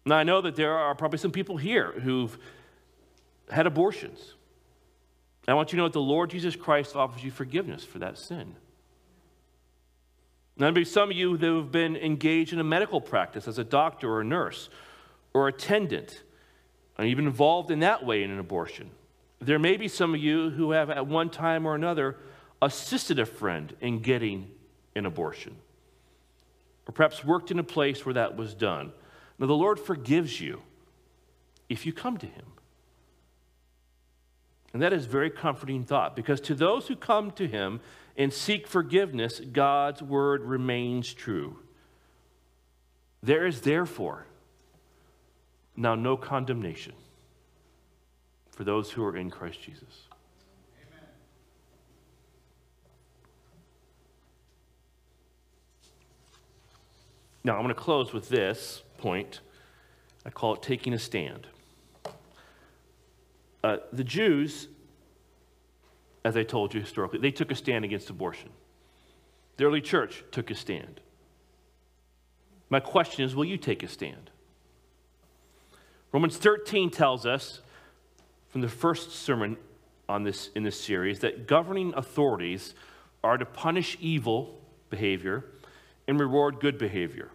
Now, 0.04 0.16
I 0.16 0.24
know 0.24 0.42
that 0.42 0.56
there 0.56 0.76
are 0.76 0.96
probably 0.96 1.20
some 1.20 1.32
people 1.32 1.58
here 1.58 1.92
who've 1.92 2.36
had 3.52 3.68
abortions. 3.68 4.34
I 5.48 5.54
want 5.54 5.72
you 5.72 5.78
to 5.78 5.84
know 5.84 5.88
that 5.88 5.94
the 5.94 6.02
Lord 6.02 6.32
Jesus 6.32 6.56
Christ 6.56 6.96
offers 6.96 7.24
you 7.24 7.30
forgiveness 7.30 7.84
for 7.84 8.00
that 8.00 8.18
sin. 8.18 8.56
Now, 10.58 10.72
maybe 10.72 10.86
some 10.86 11.12
of 11.12 11.16
you 11.16 11.38
who 11.38 11.58
have 11.58 11.72
been 11.72 11.96
engaged 11.96 12.52
in 12.52 12.60
a 12.60 12.64
medical 12.64 13.00
practice 13.00 13.48
as 13.48 13.60
a 13.60 13.64
doctor 13.64 14.12
or 14.12 14.22
a 14.22 14.26
nurse 14.26 14.70
or 15.36 15.48
attendant, 15.48 16.24
even 17.00 17.26
involved 17.26 17.72
in 17.72 17.80
that 17.80 18.06
way 18.06 18.24
in 18.24 18.32
an 18.32 18.40
abortion. 18.40 18.90
There 19.40 19.60
may 19.60 19.78
be 19.78 19.88
some 19.88 20.14
of 20.14 20.20
you 20.20 20.52
who 20.52 20.72
have, 20.72 20.90
at 20.90 21.08
one 21.08 21.30
time 21.30 21.66
or 21.66 21.74
another, 21.74 22.18
assisted 22.62 23.18
a 23.18 23.26
friend 23.26 23.76
in 23.82 24.00
getting 24.00 24.52
an 24.96 25.06
abortion, 25.06 25.56
or 26.88 26.92
perhaps 26.92 27.24
worked 27.26 27.50
in 27.50 27.58
a 27.58 27.64
place 27.64 28.06
where 28.06 28.14
that 28.14 28.38
was 28.38 28.54
done. 28.54 28.92
Now, 29.40 29.48
the 29.48 29.54
Lord 29.54 29.80
forgives 29.80 30.40
you 30.40 30.62
if 31.70 31.86
you 31.86 31.94
come 31.94 32.18
to 32.18 32.28
Him. 32.28 32.46
And 34.74 34.82
that 34.82 34.94
is 34.94 35.06
very 35.06 35.30
comforting 35.30 35.84
thought 35.84 36.16
because 36.16 36.40
to 36.42 36.56
those 36.56 36.88
who 36.88 36.96
come 36.96 37.32
to 37.32 37.48
Him 37.48 37.82
and 38.16 38.32
seek 38.32 38.68
forgiveness, 38.68 39.40
God's 39.40 40.02
word 40.02 40.44
remains 40.44 41.14
true. 41.14 41.58
There 43.24 43.46
is 43.46 43.62
therefore 43.62 44.28
now, 45.76 45.96
no 45.96 46.18
condemnation 46.18 46.94
for 48.52 48.64
those 48.64 48.92
who 48.92 49.04
are 49.04 49.16
in 49.16 49.30
Christ 49.30 49.62
Jesus. 49.62 50.08
Amen. 50.90 51.08
Now, 57.44 57.56
I'm 57.56 57.64
going 57.64 57.70
to 57.70 57.82
close 57.82 58.14
with 58.14 58.30
this 58.30 58.84
point. 58.98 59.40
I 60.26 60.30
call 60.30 60.56
it 60.56 60.62
taking 60.62 60.94
a 60.94 61.00
stand. 61.00 61.48
Uh, 63.64 63.78
the 63.94 64.04
Jews, 64.04 64.68
as 66.26 66.36
I 66.36 66.44
told 66.44 66.74
you 66.74 66.82
historically, 66.82 67.20
they 67.20 67.32
took 67.32 67.52
a 67.52 67.56
stand 67.56 67.86
against 67.86 68.10
abortion. 68.10 68.50
The 69.58 69.66
early 69.66 69.82
church 69.82 70.24
took 70.32 70.50
a 70.52 70.56
stand. 70.56 71.00
My 72.70 72.80
question 72.80 73.24
is 73.24 73.36
will 73.36 73.46
you 73.46 73.58
take 73.58 73.84
a 73.84 73.88
stand? 73.88 74.31
Romans 76.12 76.38
13 76.38 76.90
tells 76.90 77.26
us 77.26 77.62
from 78.50 78.62
the 78.62 78.68
first 78.68 79.12
sermon 79.12 79.58
on 80.10 80.24
this 80.24 80.50
in 80.56 80.64
this 80.64 80.80
series 80.80 81.20
that 81.20 81.48
governing 81.48 81.94
authorities 81.96 82.74
are 83.24 83.38
to 83.38 83.46
punish 83.46 83.98
evil 84.02 84.60
behavior 84.90 85.46
and 86.08 86.20
reward 86.20 86.60
good 86.60 86.78
behavior. 86.78 87.30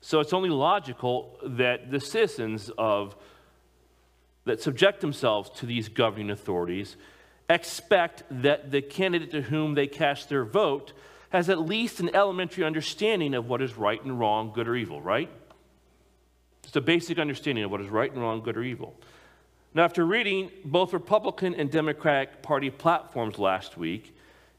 So 0.00 0.20
it's 0.20 0.32
only 0.32 0.50
logical 0.50 1.38
that 1.42 1.90
the 1.90 1.98
citizens 1.98 2.70
of 2.78 3.16
that 4.44 4.62
subject 4.62 5.00
themselves 5.00 5.50
to 5.58 5.66
these 5.66 5.88
governing 5.88 6.30
authorities 6.30 6.96
expect 7.50 8.22
that 8.30 8.70
the 8.70 8.80
candidate 8.80 9.32
to 9.32 9.42
whom 9.42 9.74
they 9.74 9.88
cast 9.88 10.28
their 10.28 10.44
vote 10.44 10.92
has 11.30 11.50
at 11.50 11.58
least 11.58 11.98
an 12.00 12.14
elementary 12.14 12.64
understanding 12.64 13.34
of 13.34 13.48
what 13.48 13.60
is 13.60 13.76
right 13.76 14.02
and 14.04 14.18
wrong, 14.20 14.52
good 14.54 14.68
or 14.68 14.76
evil, 14.76 15.00
right? 15.02 15.28
Just 16.68 16.76
a 16.76 16.82
basic 16.82 17.18
understanding 17.18 17.64
of 17.64 17.70
what 17.70 17.80
is 17.80 17.88
right 17.88 18.12
and 18.12 18.20
wrong, 18.20 18.42
good 18.42 18.58
or 18.58 18.62
evil. 18.62 18.94
Now, 19.72 19.84
after 19.84 20.04
reading 20.04 20.50
both 20.66 20.92
Republican 20.92 21.54
and 21.54 21.70
Democratic 21.70 22.42
Party 22.42 22.68
platforms 22.68 23.38
last 23.38 23.78
week, 23.78 24.14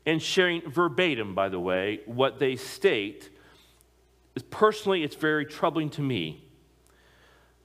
and 0.08 0.20
sharing 0.20 0.68
verbatim, 0.68 1.36
by 1.36 1.50
the 1.50 1.60
way, 1.60 2.00
what 2.08 2.40
they 2.40 2.56
state, 2.56 3.30
personally, 4.50 5.04
it's 5.04 5.16
very 5.18 5.46
troubling 5.46 5.92
to 5.92 6.02
me 6.02 6.44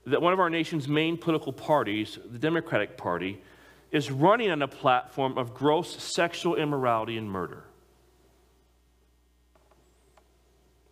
that 0.05 0.21
one 0.21 0.35
of 0.35 0.41
our 0.41 0.51
nation's 0.51 0.89
main 0.89 1.17
political 1.17 1.51
parties, 1.51 2.19
the 2.31 2.39
Democratic 2.39 2.99
Party, 2.99 3.41
is 3.93 4.11
running 4.11 4.51
on 4.51 4.61
a 4.61 4.69
platform 4.69 5.39
of 5.39 5.55
gross 5.55 6.03
sexual 6.03 6.55
immorality 6.55 7.17
and 7.17 7.31
murder. 7.31 7.65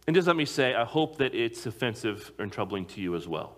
And 0.07 0.17
just 0.17 0.27
let 0.27 0.37
me 0.37 0.45
say, 0.45 0.75
I 0.75 0.85
hope 0.85 1.19
that 1.19 1.35
it's 1.35 1.67
offensive 1.67 2.33
and 2.39 2.51
troubling 2.51 2.87
to 2.87 3.01
you 3.01 3.15
as 3.15 3.29
well. 3.29 3.57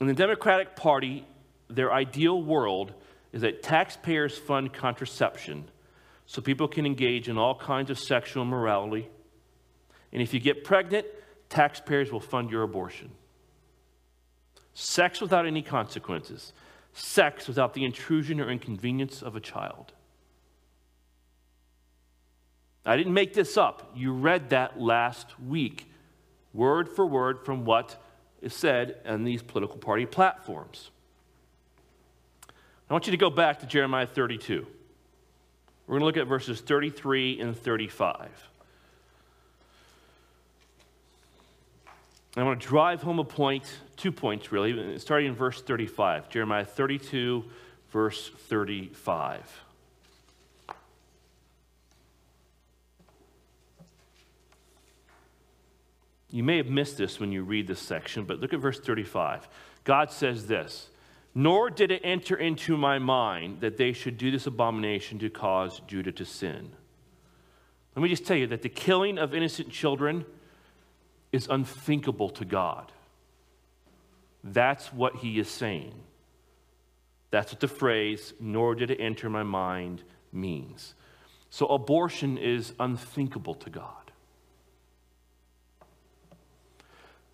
In 0.00 0.06
the 0.06 0.14
Democratic 0.14 0.76
Party, 0.76 1.26
their 1.68 1.92
ideal 1.92 2.42
world 2.42 2.94
is 3.32 3.42
that 3.42 3.62
taxpayers 3.62 4.36
fund 4.36 4.72
contraception 4.72 5.64
so 6.26 6.42
people 6.42 6.68
can 6.68 6.86
engage 6.86 7.28
in 7.28 7.38
all 7.38 7.54
kinds 7.54 7.90
of 7.90 7.98
sexual 7.98 8.42
immorality. 8.42 9.08
And 10.12 10.22
if 10.22 10.32
you 10.32 10.40
get 10.40 10.64
pregnant, 10.64 11.06
taxpayers 11.48 12.12
will 12.12 12.20
fund 12.20 12.50
your 12.50 12.62
abortion. 12.62 13.10
Sex 14.74 15.20
without 15.20 15.46
any 15.46 15.62
consequences, 15.62 16.52
sex 16.92 17.48
without 17.48 17.74
the 17.74 17.84
intrusion 17.84 18.40
or 18.40 18.50
inconvenience 18.50 19.22
of 19.22 19.36
a 19.36 19.40
child. 19.40 19.93
I 22.86 22.96
didn't 22.96 23.14
make 23.14 23.32
this 23.32 23.56
up. 23.56 23.92
You 23.94 24.12
read 24.12 24.50
that 24.50 24.80
last 24.80 25.26
week, 25.40 25.90
word 26.52 26.88
for 26.88 27.06
word 27.06 27.44
from 27.44 27.64
what 27.64 27.96
is 28.42 28.54
said 28.54 28.96
on 29.06 29.24
these 29.24 29.42
political 29.42 29.78
party 29.78 30.04
platforms. 30.04 30.90
I 32.88 32.92
want 32.92 33.06
you 33.06 33.12
to 33.12 33.16
go 33.16 33.30
back 33.30 33.60
to 33.60 33.66
Jeremiah 33.66 34.06
32. 34.06 34.66
We're 35.86 35.92
going 35.92 36.00
to 36.00 36.06
look 36.06 36.16
at 36.16 36.26
verses 36.26 36.60
33 36.60 37.40
and 37.40 37.56
35. 37.56 38.30
I 42.36 42.42
want 42.42 42.60
to 42.60 42.66
drive 42.66 43.00
home 43.00 43.18
a 43.18 43.24
point, 43.24 43.64
two 43.96 44.12
points 44.12 44.50
really, 44.50 44.98
starting 44.98 45.28
in 45.28 45.34
verse 45.34 45.62
35. 45.62 46.28
Jeremiah 46.28 46.64
32, 46.64 47.44
verse 47.90 48.30
35. 48.48 49.63
You 56.34 56.42
may 56.42 56.56
have 56.56 56.66
missed 56.66 56.98
this 56.98 57.20
when 57.20 57.30
you 57.30 57.44
read 57.44 57.68
this 57.68 57.78
section, 57.78 58.24
but 58.24 58.40
look 58.40 58.52
at 58.52 58.58
verse 58.58 58.80
35. 58.80 59.48
God 59.84 60.10
says 60.10 60.48
this 60.48 60.88
Nor 61.32 61.70
did 61.70 61.92
it 61.92 62.00
enter 62.02 62.34
into 62.34 62.76
my 62.76 62.98
mind 62.98 63.60
that 63.60 63.76
they 63.76 63.92
should 63.92 64.18
do 64.18 64.32
this 64.32 64.48
abomination 64.48 65.20
to 65.20 65.30
cause 65.30 65.80
Judah 65.86 66.10
to 66.10 66.24
sin. 66.24 66.72
Let 67.94 68.02
me 68.02 68.08
just 68.08 68.26
tell 68.26 68.36
you 68.36 68.48
that 68.48 68.62
the 68.62 68.68
killing 68.68 69.16
of 69.16 69.32
innocent 69.32 69.70
children 69.70 70.24
is 71.30 71.46
unthinkable 71.48 72.30
to 72.30 72.44
God. 72.44 72.90
That's 74.42 74.92
what 74.92 75.14
he 75.14 75.38
is 75.38 75.48
saying. 75.48 75.94
That's 77.30 77.52
what 77.52 77.60
the 77.60 77.68
phrase, 77.68 78.34
nor 78.40 78.74
did 78.74 78.90
it 78.90 78.98
enter 79.00 79.30
my 79.30 79.44
mind, 79.44 80.02
means. 80.32 80.94
So 81.48 81.66
abortion 81.66 82.38
is 82.38 82.72
unthinkable 82.80 83.54
to 83.54 83.70
God. 83.70 84.03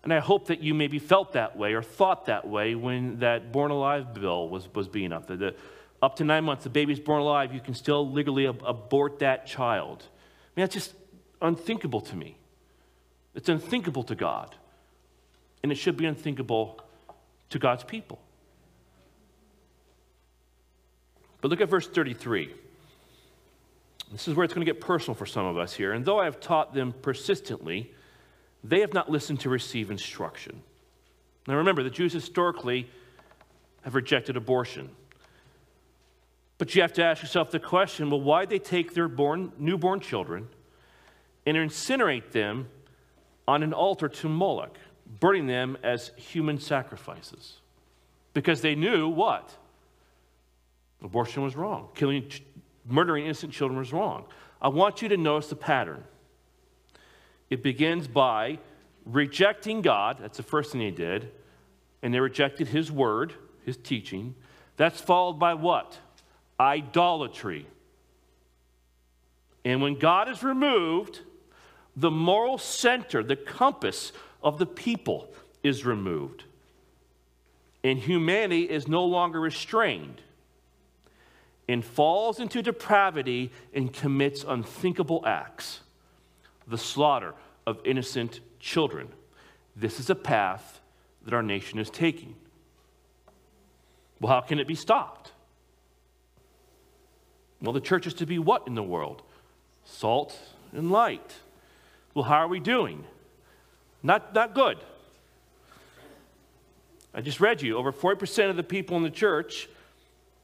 And 0.03 0.13
I 0.13 0.19
hope 0.19 0.47
that 0.47 0.61
you 0.61 0.73
maybe 0.73 0.97
felt 0.97 1.33
that 1.33 1.55
way 1.55 1.73
or 1.73 1.83
thought 1.83 2.25
that 2.25 2.47
way 2.47 2.73
when 2.73 3.19
that 3.19 3.51
Born 3.51 3.71
Alive 3.71 4.13
bill 4.13 4.49
was, 4.49 4.67
was 4.73 4.87
being 4.87 5.13
up. 5.13 5.27
The, 5.27 5.35
the, 5.35 5.55
up 6.01 6.15
to 6.15 6.23
nine 6.23 6.43
months, 6.43 6.63
the 6.63 6.69
baby's 6.69 6.99
born 6.99 7.21
alive, 7.21 7.53
you 7.53 7.59
can 7.59 7.75
still 7.75 8.09
legally 8.09 8.47
ab- 8.47 8.63
abort 8.65 9.19
that 9.19 9.45
child. 9.45 10.03
I 10.03 10.59
mean, 10.59 10.63
that's 10.63 10.73
just 10.73 10.93
unthinkable 11.41 12.01
to 12.01 12.15
me. 12.15 12.37
It's 13.35 13.49
unthinkable 13.49 14.03
to 14.03 14.15
God. 14.15 14.55
And 15.61 15.71
it 15.71 15.75
should 15.75 15.97
be 15.97 16.05
unthinkable 16.05 16.81
to 17.51 17.59
God's 17.59 17.83
people. 17.83 18.19
But 21.39 21.49
look 21.51 21.61
at 21.61 21.69
verse 21.69 21.87
33. 21.87 22.53
This 24.11 24.27
is 24.27 24.33
where 24.33 24.43
it's 24.43 24.53
going 24.53 24.65
to 24.65 24.71
get 24.71 24.81
personal 24.81 25.15
for 25.15 25.25
some 25.25 25.45
of 25.45 25.57
us 25.57 25.73
here. 25.73 25.93
And 25.93 26.03
though 26.03 26.19
I 26.19 26.25
have 26.25 26.39
taught 26.39 26.73
them 26.73 26.93
persistently, 27.01 27.91
they 28.63 28.81
have 28.81 28.93
not 28.93 29.09
listened 29.09 29.39
to 29.41 29.49
receive 29.49 29.89
instruction. 29.91 30.61
Now 31.47 31.55
remember, 31.55 31.83
the 31.83 31.89
Jews 31.89 32.13
historically 32.13 32.89
have 33.83 33.95
rejected 33.95 34.37
abortion. 34.37 34.89
But 36.57 36.75
you 36.75 36.83
have 36.83 36.93
to 36.93 37.03
ask 37.03 37.23
yourself 37.23 37.49
the 37.49 37.59
question 37.59 38.11
well, 38.11 38.21
why 38.21 38.45
they 38.45 38.59
take 38.59 38.93
their 38.93 39.07
born, 39.07 39.51
newborn 39.57 39.99
children 39.99 40.47
and 41.45 41.57
incinerate 41.57 42.31
them 42.31 42.67
on 43.47 43.63
an 43.63 43.73
altar 43.73 44.07
to 44.07 44.29
Moloch, 44.29 44.77
burning 45.19 45.47
them 45.47 45.77
as 45.81 46.11
human 46.15 46.59
sacrifices? 46.59 47.57
Because 48.33 48.61
they 48.61 48.75
knew 48.75 49.09
what? 49.09 49.57
Abortion 51.03 51.41
was 51.41 51.55
wrong. 51.55 51.89
Killing, 51.95 52.31
murdering 52.85 53.25
innocent 53.25 53.51
children 53.51 53.79
was 53.79 53.91
wrong. 53.91 54.25
I 54.61 54.67
want 54.67 55.01
you 55.01 55.09
to 55.09 55.17
notice 55.17 55.49
the 55.49 55.55
pattern. 55.55 56.03
It 57.51 57.61
begins 57.61 58.07
by 58.07 58.59
rejecting 59.05 59.81
God. 59.81 60.17
That's 60.19 60.37
the 60.37 60.43
first 60.43 60.71
thing 60.71 60.79
they 60.79 60.89
did. 60.89 61.31
And 62.01 62.13
they 62.13 62.19
rejected 62.19 62.69
his 62.69 62.91
word, 62.91 63.33
his 63.65 63.77
teaching. 63.77 64.33
That's 64.77 64.99
followed 64.99 65.33
by 65.33 65.53
what? 65.53 65.99
Idolatry. 66.59 67.67
And 69.63 69.81
when 69.81 69.99
God 69.99 70.29
is 70.29 70.41
removed, 70.41 71.19
the 71.95 72.09
moral 72.09 72.57
center, 72.57 73.21
the 73.21 73.35
compass 73.35 74.13
of 74.41 74.57
the 74.57 74.65
people 74.65 75.31
is 75.61 75.85
removed. 75.85 76.45
And 77.83 77.99
humanity 77.99 78.63
is 78.63 78.87
no 78.87 79.03
longer 79.03 79.41
restrained 79.41 80.21
and 81.67 81.83
falls 81.83 82.39
into 82.39 82.61
depravity 82.61 83.51
and 83.73 83.91
commits 83.91 84.45
unthinkable 84.47 85.23
acts 85.25 85.81
the 86.67 86.77
slaughter 86.77 87.33
of 87.65 87.79
innocent 87.85 88.39
children. 88.59 89.07
This 89.75 89.99
is 89.99 90.09
a 90.09 90.15
path 90.15 90.81
that 91.23 91.33
our 91.33 91.43
nation 91.43 91.79
is 91.79 91.89
taking. 91.89 92.35
Well, 94.19 94.33
how 94.33 94.41
can 94.41 94.59
it 94.59 94.67
be 94.67 94.75
stopped? 94.75 95.31
Well, 97.61 97.73
the 97.73 97.81
church 97.81 98.07
is 98.07 98.13
to 98.15 98.25
be 98.25 98.39
what 98.39 98.67
in 98.67 98.75
the 98.75 98.83
world? 98.83 99.21
Salt 99.85 100.37
and 100.73 100.91
light. 100.91 101.33
Well, 102.13 102.25
how 102.25 102.37
are 102.37 102.47
we 102.47 102.59
doing? 102.59 103.03
Not, 104.03 104.33
not 104.33 104.53
good. 104.53 104.77
I 107.13 107.21
just 107.21 107.39
read 107.39 107.61
you 107.61 107.77
over 107.77 107.91
40% 107.91 108.49
of 108.49 108.55
the 108.55 108.63
people 108.63 108.97
in 108.97 109.03
the 109.03 109.09
church 109.09 109.69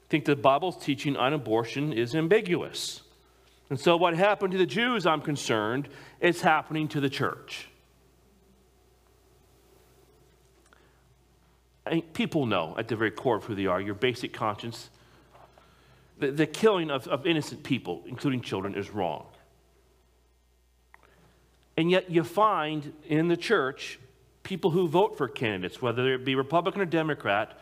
think 0.09 0.25
the 0.25 0.35
Bible's 0.35 0.77
teaching 0.77 1.15
on 1.15 1.33
abortion 1.33 1.93
is 1.93 2.15
ambiguous. 2.15 3.01
And 3.69 3.79
so, 3.79 3.97
what 3.97 4.15
happened 4.15 4.51
to 4.53 4.57
the 4.57 4.65
Jews, 4.65 5.05
I'm 5.05 5.21
concerned, 5.21 5.89
is 6.19 6.41
happening 6.41 6.87
to 6.89 6.99
the 6.99 7.09
church. 7.09 7.67
I 11.85 12.01
people 12.13 12.45
know 12.45 12.75
at 12.77 12.87
the 12.87 12.95
very 12.95 13.11
core 13.11 13.37
of 13.37 13.45
who 13.45 13.55
they 13.55 13.65
are, 13.65 13.79
your 13.79 13.95
basic 13.95 14.33
conscience. 14.33 14.89
The, 16.19 16.31
the 16.31 16.47
killing 16.47 16.89
of, 16.89 17.07
of 17.07 17.25
innocent 17.25 17.63
people, 17.63 18.03
including 18.07 18.41
children, 18.41 18.75
is 18.75 18.89
wrong. 18.89 19.27
And 21.77 21.91
yet, 21.91 22.09
you 22.09 22.23
find 22.23 22.91
in 23.07 23.27
the 23.27 23.37
church 23.37 23.99
people 24.41 24.71
who 24.71 24.87
vote 24.87 25.17
for 25.17 25.27
candidates, 25.27 25.81
whether 25.81 26.13
it 26.13 26.25
be 26.25 26.33
Republican 26.33 26.81
or 26.81 26.85
Democrat, 26.85 27.59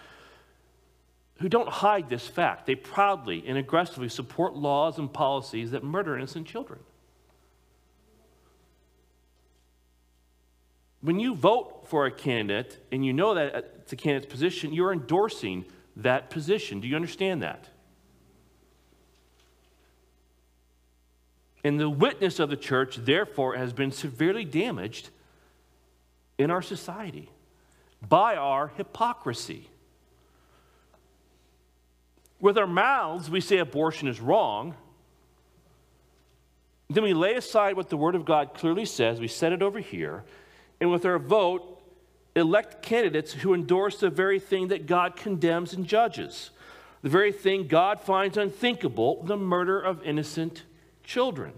who 1.39 1.49
don't 1.49 1.67
hide 1.67 2.07
this 2.09 2.25
fact. 2.25 2.65
They 2.65 2.75
proudly 2.75 3.43
and 3.45 3.57
aggressively 3.57 4.07
support 4.07 4.55
laws 4.55 4.97
and 4.97 5.11
policies 5.11 5.71
that 5.71 5.83
murder 5.83 6.15
innocent 6.15 6.47
children. 6.47 6.79
When 11.01 11.19
you 11.19 11.35
vote 11.35 11.87
for 11.87 12.05
a 12.05 12.11
candidate 12.11 12.83
and 12.91 13.05
you 13.05 13.13
know 13.13 13.33
that 13.35 13.55
uh, 13.55 13.61
it's 13.79 13.93
a 13.93 13.95
candidate's 13.95 14.31
position, 14.31 14.73
you're 14.73 14.91
endorsing 14.91 15.65
that 15.97 16.29
position. 16.29 16.79
Do 16.79 16.87
you 16.87 16.95
understand 16.95 17.43
that? 17.43 17.69
And 21.63 21.79
the 21.79 21.89
witness 21.89 22.39
of 22.39 22.49
the 22.49 22.57
church, 22.57 22.97
therefore, 22.97 23.55
has 23.55 23.73
been 23.73 23.91
severely 23.91 24.45
damaged 24.45 25.09
in 26.37 26.51
our 26.51 26.61
society 26.61 27.29
by 28.07 28.35
our 28.35 28.67
hypocrisy. 28.67 29.69
With 32.39 32.57
our 32.57 32.67
mouths, 32.67 33.29
we 33.29 33.41
say 33.41 33.57
abortion 33.57 34.07
is 34.07 34.19
wrong. 34.19 34.75
Then 36.89 37.03
we 37.03 37.13
lay 37.13 37.33
aside 37.33 37.75
what 37.75 37.89
the 37.89 37.97
Word 37.97 38.13
of 38.13 38.25
God 38.25 38.53
clearly 38.53 38.85
says, 38.85 39.19
we 39.19 39.27
set 39.27 39.51
it 39.51 39.63
over 39.63 39.79
here, 39.79 40.23
and 40.79 40.91
with 40.91 41.05
our 41.05 41.19
vote, 41.19 41.81
elect 42.35 42.81
candidates 42.81 43.33
who 43.33 43.53
endorse 43.53 43.99
the 43.99 44.09
very 44.09 44.39
thing 44.39 44.67
that 44.67 44.85
God 44.85 45.15
condemns 45.15 45.73
and 45.73 45.85
judges, 45.87 46.51
the 47.01 47.09
very 47.09 47.31
thing 47.31 47.67
God 47.67 48.01
finds 48.01 48.37
unthinkable 48.37 49.23
the 49.23 49.37
murder 49.37 49.79
of 49.79 50.03
innocent 50.03 50.63
children. 51.03 51.53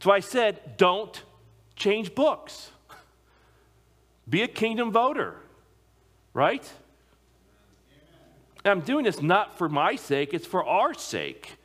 So 0.00 0.10
I 0.10 0.20
said, 0.20 0.76
don't 0.76 1.22
change 1.76 2.14
books. 2.14 2.70
Be 4.28 4.42
a 4.42 4.48
kingdom 4.48 4.92
voter 4.92 5.36
right? 6.34 6.68
And 8.64 8.72
I'm 8.72 8.80
doing 8.80 9.04
this 9.04 9.22
not 9.22 9.56
for 9.56 9.68
my 9.68 9.96
sake, 9.96 10.34
it's 10.34 10.46
for 10.46 10.64
our 10.64 10.94
sake, 10.94 11.56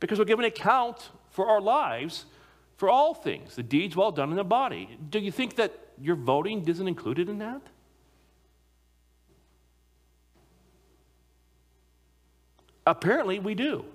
because 0.00 0.18
we'll 0.18 0.26
give 0.26 0.38
an 0.38 0.44
account 0.44 1.10
for 1.30 1.48
our 1.48 1.60
lives 1.60 2.26
for 2.84 2.90
all 2.90 3.14
things, 3.14 3.56
the 3.56 3.62
deeds 3.62 3.96
well 3.96 4.12
done 4.12 4.28
in 4.28 4.36
the 4.36 4.44
body. 4.44 4.98
Do 5.08 5.18
you 5.18 5.32
think 5.32 5.56
that 5.56 5.72
your 5.98 6.16
voting 6.16 6.68
isn't 6.68 6.86
included 6.86 7.30
in 7.30 7.38
that? 7.38 7.62
Apparently, 12.86 13.38
we 13.38 13.54
do. 13.54 13.86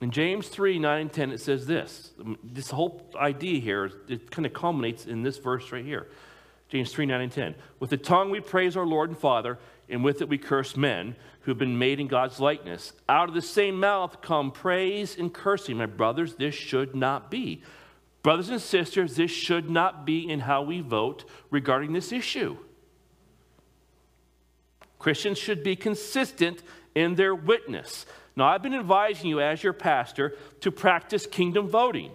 In 0.00 0.10
James 0.10 0.48
3 0.48 0.80
9 0.80 1.00
and 1.00 1.12
10, 1.12 1.30
it 1.30 1.38
says 1.38 1.68
this. 1.68 2.10
This 2.42 2.70
whole 2.70 3.08
idea 3.14 3.60
here, 3.60 3.88
it 4.08 4.32
kind 4.32 4.46
of 4.46 4.52
culminates 4.52 5.06
in 5.06 5.22
this 5.22 5.38
verse 5.38 5.70
right 5.70 5.84
here. 5.84 6.08
James 6.70 6.90
3 6.90 7.06
9 7.06 7.20
and 7.20 7.30
10. 7.30 7.54
With 7.78 7.90
the 7.90 7.98
tongue 7.98 8.30
we 8.30 8.40
praise 8.40 8.76
our 8.76 8.84
Lord 8.84 9.10
and 9.10 9.18
Father, 9.18 9.60
and 9.88 10.04
with 10.04 10.22
it 10.22 10.28
we 10.28 10.38
curse 10.38 10.76
men 10.76 11.16
who 11.42 11.50
have 11.50 11.58
been 11.58 11.78
made 11.78 12.00
in 12.00 12.08
God's 12.08 12.40
likeness. 12.40 12.92
Out 13.08 13.28
of 13.28 13.34
the 13.34 13.42
same 13.42 13.78
mouth 13.80 14.22
come 14.22 14.50
praise 14.50 15.18
and 15.18 15.32
cursing. 15.32 15.76
My 15.76 15.86
brothers, 15.86 16.34
this 16.36 16.54
should 16.54 16.94
not 16.94 17.30
be. 17.30 17.62
Brothers 18.22 18.48
and 18.48 18.60
sisters, 18.60 19.16
this 19.16 19.32
should 19.32 19.68
not 19.68 20.06
be 20.06 20.28
in 20.28 20.40
how 20.40 20.62
we 20.62 20.80
vote 20.80 21.24
regarding 21.50 21.92
this 21.92 22.12
issue. 22.12 22.56
Christians 25.00 25.38
should 25.38 25.64
be 25.64 25.74
consistent 25.74 26.62
in 26.94 27.16
their 27.16 27.34
witness. 27.34 28.06
Now, 28.36 28.46
I've 28.46 28.62
been 28.62 28.74
advising 28.74 29.28
you 29.28 29.40
as 29.40 29.62
your 29.62 29.72
pastor 29.72 30.36
to 30.60 30.70
practice 30.70 31.26
kingdom 31.26 31.68
voting, 31.68 32.12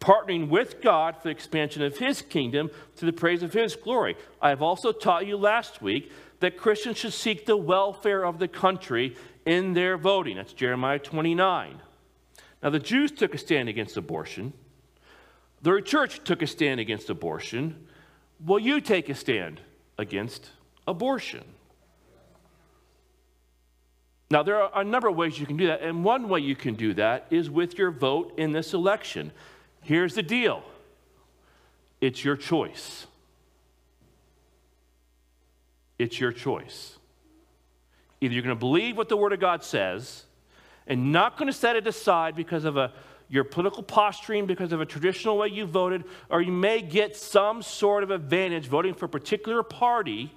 partnering 0.00 0.48
with 0.48 0.80
God 0.80 1.16
for 1.16 1.24
the 1.24 1.30
expansion 1.30 1.82
of 1.82 1.98
His 1.98 2.22
kingdom 2.22 2.70
to 2.96 3.04
the 3.04 3.12
praise 3.12 3.42
of 3.42 3.52
His 3.52 3.76
glory. 3.76 4.16
I 4.40 4.48
have 4.48 4.62
also 4.62 4.90
taught 4.90 5.26
you 5.26 5.36
last 5.36 5.82
week 5.82 6.10
that 6.40 6.56
Christians 6.56 6.98
should 6.98 7.12
seek 7.12 7.46
the 7.46 7.56
welfare 7.56 8.24
of 8.24 8.38
the 8.38 8.48
country 8.48 9.16
in 9.44 9.74
their 9.74 9.96
voting. 9.96 10.36
That's 10.36 10.52
Jeremiah 10.52 10.98
29. 10.98 11.80
Now, 12.62 12.70
the 12.70 12.78
Jews 12.78 13.10
took 13.10 13.34
a 13.34 13.38
stand 13.38 13.68
against 13.68 13.96
abortion, 13.96 14.52
the 15.62 15.80
church 15.80 16.22
took 16.24 16.42
a 16.42 16.46
stand 16.46 16.80
against 16.80 17.10
abortion. 17.10 17.86
Will 18.44 18.60
you 18.60 18.80
take 18.80 19.08
a 19.08 19.16
stand 19.16 19.60
against 19.98 20.50
abortion? 20.86 21.42
Now, 24.30 24.42
there 24.42 24.62
are 24.62 24.80
a 24.80 24.84
number 24.84 25.08
of 25.08 25.16
ways 25.16 25.40
you 25.40 25.46
can 25.46 25.56
do 25.56 25.66
that, 25.68 25.82
and 25.82 26.04
one 26.04 26.28
way 26.28 26.40
you 26.40 26.54
can 26.54 26.74
do 26.74 26.94
that 26.94 27.26
is 27.30 27.50
with 27.50 27.78
your 27.78 27.90
vote 27.90 28.34
in 28.36 28.52
this 28.52 28.74
election. 28.74 29.32
Here's 29.82 30.14
the 30.14 30.22
deal 30.22 30.62
it's 32.00 32.24
your 32.24 32.36
choice. 32.36 33.06
It's 35.98 36.20
your 36.20 36.32
choice. 36.32 36.98
Either 38.20 38.34
you're 38.34 38.42
going 38.42 38.54
to 38.54 38.58
believe 38.58 38.96
what 38.96 39.08
the 39.08 39.16
Word 39.16 39.32
of 39.32 39.40
God 39.40 39.62
says 39.62 40.24
and 40.86 41.12
not 41.12 41.36
going 41.36 41.46
to 41.46 41.52
set 41.52 41.76
it 41.76 41.86
aside 41.86 42.34
because 42.34 42.64
of 42.64 42.76
a, 42.76 42.92
your 43.28 43.44
political 43.44 43.82
posturing, 43.82 44.46
because 44.46 44.72
of 44.72 44.80
a 44.80 44.86
traditional 44.86 45.36
way 45.36 45.48
you 45.48 45.66
voted, 45.66 46.04
or 46.30 46.40
you 46.40 46.52
may 46.52 46.80
get 46.80 47.14
some 47.14 47.62
sort 47.62 48.02
of 48.02 48.10
advantage 48.10 48.66
voting 48.66 48.94
for 48.94 49.04
a 49.04 49.08
particular 49.08 49.62
party, 49.62 50.32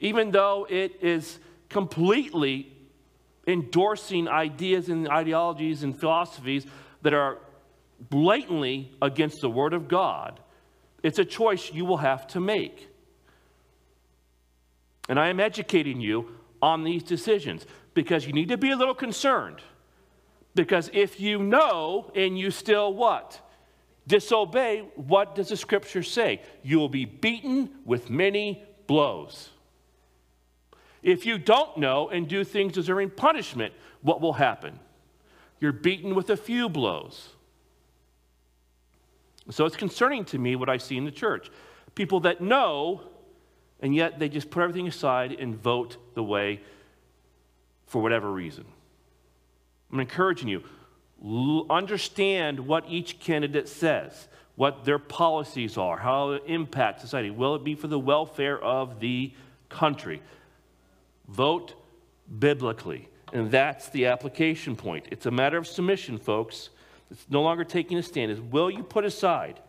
even 0.00 0.30
though 0.30 0.66
it 0.70 1.02
is 1.02 1.38
completely 1.68 2.72
endorsing 3.46 4.28
ideas 4.28 4.88
and 4.88 5.08
ideologies 5.08 5.82
and 5.82 5.98
philosophies 5.98 6.66
that 7.02 7.12
are 7.12 7.38
blatantly 8.10 8.92
against 9.02 9.40
the 9.40 9.50
Word 9.50 9.72
of 9.72 9.88
God. 9.88 10.38
It's 11.02 11.18
a 11.18 11.24
choice 11.24 11.72
you 11.72 11.84
will 11.84 11.96
have 11.98 12.26
to 12.28 12.40
make. 12.40 12.88
And 15.08 15.18
I 15.18 15.28
am 15.28 15.40
educating 15.40 16.00
you 16.00 16.30
on 16.60 16.84
these 16.84 17.02
decisions 17.02 17.66
because 17.94 18.26
you 18.26 18.32
need 18.32 18.48
to 18.48 18.58
be 18.58 18.70
a 18.70 18.76
little 18.76 18.94
concerned. 18.94 19.60
Because 20.54 20.90
if 20.92 21.20
you 21.20 21.42
know 21.42 22.10
and 22.14 22.38
you 22.38 22.50
still 22.50 22.92
what? 22.92 23.40
Disobey, 24.06 24.88
what 24.96 25.34
does 25.34 25.48
the 25.48 25.56
scripture 25.56 26.02
say? 26.02 26.42
You 26.62 26.78
will 26.78 26.88
be 26.88 27.04
beaten 27.04 27.70
with 27.84 28.10
many 28.10 28.62
blows. 28.86 29.50
If 31.02 31.26
you 31.26 31.38
don't 31.38 31.76
know 31.76 32.08
and 32.08 32.26
do 32.26 32.42
things 32.42 32.72
deserving 32.72 33.10
punishment, 33.10 33.72
what 34.02 34.20
will 34.20 34.32
happen? 34.32 34.78
You're 35.60 35.72
beaten 35.72 36.14
with 36.14 36.30
a 36.30 36.36
few 36.36 36.68
blows. 36.68 37.30
So 39.50 39.64
it's 39.64 39.76
concerning 39.76 40.24
to 40.26 40.38
me 40.38 40.56
what 40.56 40.68
I 40.68 40.76
see 40.76 40.96
in 40.96 41.04
the 41.04 41.10
church. 41.10 41.50
People 41.94 42.20
that 42.20 42.40
know, 42.40 43.02
and 43.80 43.94
yet 43.94 44.18
they 44.18 44.28
just 44.28 44.50
put 44.50 44.62
everything 44.62 44.88
aside 44.88 45.32
and 45.32 45.54
vote 45.54 45.96
the 46.14 46.22
way 46.22 46.60
for 47.86 48.02
whatever 48.02 48.30
reason. 48.30 48.64
I'm 49.92 50.00
encouraging 50.00 50.48
you, 50.48 50.62
understand 51.70 52.60
what 52.60 52.84
each 52.88 53.18
candidate 53.20 53.68
says, 53.68 54.28
what 54.56 54.84
their 54.84 54.98
policies 54.98 55.76
are, 55.76 55.96
how 55.96 56.32
it 56.32 56.42
impacts 56.46 57.02
society. 57.02 57.30
Will 57.30 57.54
it 57.54 57.64
be 57.64 57.74
for 57.74 57.86
the 57.86 57.98
welfare 57.98 58.58
of 58.58 59.00
the 59.00 59.32
country? 59.68 60.20
Vote 61.28 61.74
biblically. 62.38 63.08
And 63.32 63.50
that's 63.50 63.88
the 63.90 64.06
application 64.06 64.74
point. 64.74 65.06
It's 65.10 65.26
a 65.26 65.30
matter 65.30 65.58
of 65.58 65.66
submission, 65.66 66.18
folks. 66.18 66.70
It's 67.10 67.26
no 67.30 67.42
longer 67.42 67.64
taking 67.64 67.98
a 67.98 68.02
stand. 68.02 68.30
Is 68.30 68.40
will 68.40 68.70
you 68.70 68.82
put 68.82 69.04
aside 69.04 69.60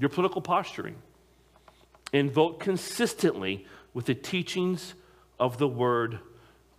your 0.00 0.10
political 0.10 0.40
posturing 0.40 0.96
and 2.12 2.30
vote 2.30 2.60
consistently 2.60 3.66
with 3.94 4.06
the 4.06 4.14
teachings 4.14 4.94
of 5.38 5.58
the 5.58 5.68
Word 5.68 6.18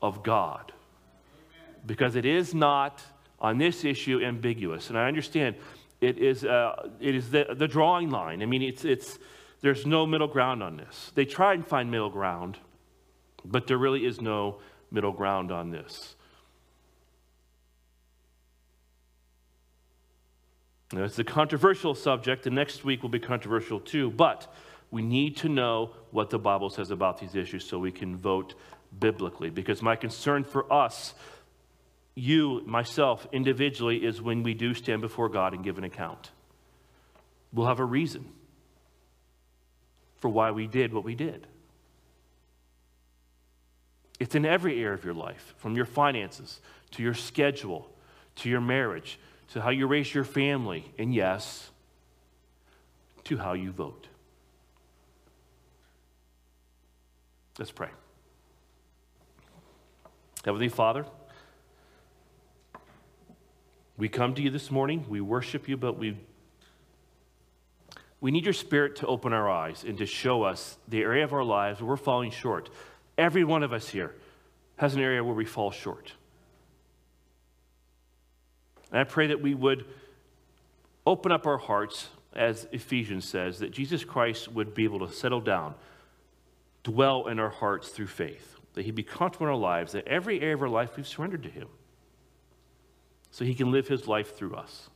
of 0.01 0.23
God? 0.23 0.71
Because 1.85 2.15
it 2.15 2.25
is 2.25 2.53
not 2.53 3.01
on 3.39 3.57
this 3.57 3.83
issue 3.83 4.21
ambiguous. 4.23 4.89
And 4.89 4.97
I 4.97 5.07
understand 5.07 5.55
it 5.99 6.17
is, 6.17 6.43
uh, 6.43 6.89
it 6.99 7.15
is 7.15 7.31
the, 7.31 7.47
the 7.55 7.67
drawing 7.67 8.09
line. 8.09 8.41
I 8.41 8.45
mean, 8.45 8.61
it's, 8.61 8.85
it's, 8.85 9.19
there's 9.61 9.85
no 9.85 10.05
middle 10.05 10.27
ground 10.27 10.61
on 10.63 10.77
this. 10.77 11.11
They 11.15 11.25
try 11.25 11.53
and 11.53 11.65
find 11.65 11.89
middle 11.89 12.09
ground 12.09 12.57
but 13.45 13.67
there 13.67 13.77
really 13.77 14.05
is 14.05 14.21
no 14.21 14.57
middle 14.91 15.11
ground 15.11 15.51
on 15.51 15.71
this. 15.71 16.15
Now, 20.93 21.03
it's 21.03 21.19
a 21.19 21.23
controversial 21.23 21.95
subject, 21.95 22.45
and 22.45 22.55
next 22.55 22.83
week 22.83 23.01
will 23.01 23.09
be 23.09 23.19
controversial 23.19 23.79
too, 23.79 24.11
but 24.11 24.53
we 24.91 25.01
need 25.01 25.37
to 25.37 25.49
know 25.49 25.91
what 26.11 26.29
the 26.29 26.37
Bible 26.37 26.69
says 26.69 26.91
about 26.91 27.19
these 27.19 27.35
issues 27.35 27.65
so 27.65 27.79
we 27.79 27.91
can 27.91 28.17
vote 28.17 28.53
biblically. 28.99 29.49
Because 29.49 29.81
my 29.81 29.95
concern 29.95 30.43
for 30.43 30.71
us, 30.71 31.13
you, 32.13 32.61
myself, 32.65 33.25
individually, 33.31 34.05
is 34.05 34.21
when 34.21 34.43
we 34.43 34.53
do 34.53 34.73
stand 34.73 35.01
before 35.01 35.29
God 35.29 35.53
and 35.53 35.63
give 35.63 35.77
an 35.77 35.83
account. 35.83 36.31
We'll 37.53 37.67
have 37.67 37.79
a 37.79 37.85
reason 37.85 38.27
for 40.17 40.29
why 40.29 40.51
we 40.51 40.67
did 40.67 40.93
what 40.93 41.03
we 41.03 41.15
did. 41.15 41.47
It's 44.19 44.35
in 44.35 44.45
every 44.45 44.83
area 44.83 44.93
of 44.93 45.03
your 45.03 45.15
life, 45.15 45.55
from 45.57 45.75
your 45.75 45.85
finances 45.85 46.59
to 46.91 47.01
your 47.01 47.13
schedule 47.13 47.89
to 48.35 48.49
your 48.49 48.61
marriage 48.61 49.19
to 49.49 49.61
how 49.61 49.69
you 49.69 49.85
raise 49.85 50.13
your 50.13 50.23
family, 50.23 50.93
and 50.97 51.13
yes, 51.13 51.71
to 53.25 53.37
how 53.37 53.53
you 53.53 53.71
vote. 53.71 54.07
Let's 57.59 57.71
pray. 57.71 57.89
Heavenly 60.45 60.69
Father, 60.69 61.05
we 63.97 64.09
come 64.09 64.33
to 64.35 64.41
you 64.41 64.49
this 64.49 64.71
morning. 64.71 65.05
We 65.09 65.21
worship 65.21 65.67
you, 65.67 65.77
but 65.77 65.97
we, 65.99 66.17
we 68.19 68.31
need 68.31 68.45
your 68.45 68.53
spirit 68.53 68.95
to 68.97 69.07
open 69.07 69.33
our 69.33 69.49
eyes 69.49 69.83
and 69.83 69.97
to 69.97 70.05
show 70.05 70.43
us 70.43 70.77
the 70.87 71.01
area 71.01 71.23
of 71.23 71.33
our 71.33 71.43
lives 71.43 71.81
where 71.81 71.89
we're 71.89 71.97
falling 71.97 72.31
short. 72.31 72.69
Every 73.17 73.43
one 73.43 73.63
of 73.63 73.73
us 73.73 73.89
here 73.89 74.15
has 74.77 74.95
an 74.95 75.01
area 75.01 75.23
where 75.23 75.35
we 75.35 75.45
fall 75.45 75.71
short. 75.71 76.13
And 78.91 78.99
I 78.99 79.03
pray 79.03 79.27
that 79.27 79.41
we 79.41 79.53
would 79.53 79.85
open 81.05 81.31
up 81.31 81.45
our 81.45 81.57
hearts, 81.57 82.07
as 82.33 82.67
Ephesians 82.71 83.27
says, 83.27 83.59
that 83.59 83.71
Jesus 83.71 84.03
Christ 84.03 84.47
would 84.51 84.73
be 84.73 84.85
able 84.85 85.05
to 85.05 85.13
settle 85.13 85.41
down, 85.41 85.75
dwell 86.83 87.27
in 87.27 87.39
our 87.39 87.49
hearts 87.49 87.89
through 87.89 88.07
faith, 88.07 88.57
that 88.73 88.85
He'd 88.85 88.95
be 88.95 89.03
comfortable 89.03 89.47
in 89.47 89.51
our 89.51 89.59
lives, 89.59 89.91
that 89.91 90.07
every 90.07 90.41
area 90.41 90.55
of 90.55 90.61
our 90.61 90.69
life 90.69 90.97
we've 90.97 91.07
surrendered 91.07 91.43
to 91.43 91.49
Him, 91.49 91.67
so 93.29 93.45
He 93.45 93.53
can 93.53 93.71
live 93.71 93.87
His 93.87 94.07
life 94.07 94.35
through 94.35 94.55
us. 94.55 94.89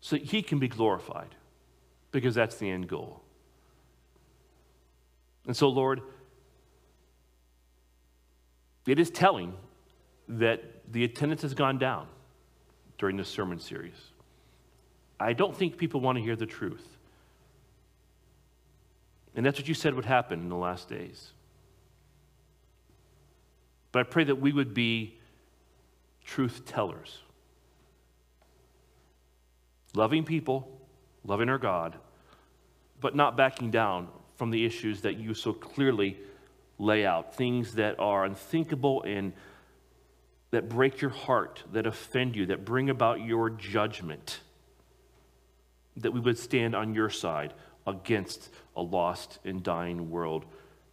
So 0.00 0.16
He 0.16 0.42
can 0.42 0.58
be 0.58 0.68
glorified, 0.68 1.34
because 2.12 2.34
that's 2.34 2.56
the 2.56 2.70
end 2.70 2.88
goal. 2.88 3.22
And 5.46 5.56
so, 5.56 5.68
Lord, 5.68 6.00
it 8.86 8.98
is 8.98 9.10
telling 9.10 9.54
that 10.28 10.62
the 10.92 11.04
attendance 11.04 11.42
has 11.42 11.54
gone 11.54 11.78
down 11.78 12.06
during 12.98 13.16
this 13.16 13.28
sermon 13.28 13.58
series. 13.58 13.96
I 15.18 15.32
don't 15.32 15.56
think 15.56 15.76
people 15.76 16.00
want 16.00 16.16
to 16.18 16.22
hear 16.22 16.36
the 16.36 16.46
truth. 16.46 16.86
And 19.34 19.46
that's 19.46 19.58
what 19.58 19.68
you 19.68 19.74
said 19.74 19.94
would 19.94 20.04
happen 20.04 20.40
in 20.40 20.48
the 20.48 20.56
last 20.56 20.88
days. 20.88 21.32
But 23.92 24.00
I 24.00 24.02
pray 24.04 24.24
that 24.24 24.36
we 24.36 24.52
would 24.52 24.74
be 24.74 25.18
truth 26.24 26.64
tellers, 26.64 27.18
loving 29.94 30.24
people, 30.24 30.80
loving 31.24 31.48
our 31.48 31.58
God, 31.58 31.96
but 33.00 33.16
not 33.16 33.36
backing 33.36 33.70
down 33.70 34.08
from 34.36 34.50
the 34.50 34.64
issues 34.64 35.02
that 35.02 35.16
you 35.16 35.34
so 35.34 35.52
clearly 35.52 36.18
lay 36.78 37.04
out, 37.04 37.34
things 37.34 37.74
that 37.74 37.98
are 37.98 38.24
unthinkable 38.24 39.02
and 39.02 39.32
that 40.50 40.68
break 40.68 41.00
your 41.00 41.10
heart, 41.10 41.62
that 41.72 41.86
offend 41.86 42.34
you, 42.34 42.46
that 42.46 42.64
bring 42.64 42.90
about 42.90 43.20
your 43.20 43.50
judgment, 43.50 44.40
that 45.96 46.12
we 46.12 46.20
would 46.20 46.38
stand 46.38 46.74
on 46.74 46.94
your 46.94 47.10
side 47.10 47.52
against 47.86 48.50
a 48.76 48.82
lost 48.82 49.38
and 49.44 49.62
dying 49.62 50.10
world, 50.10 50.44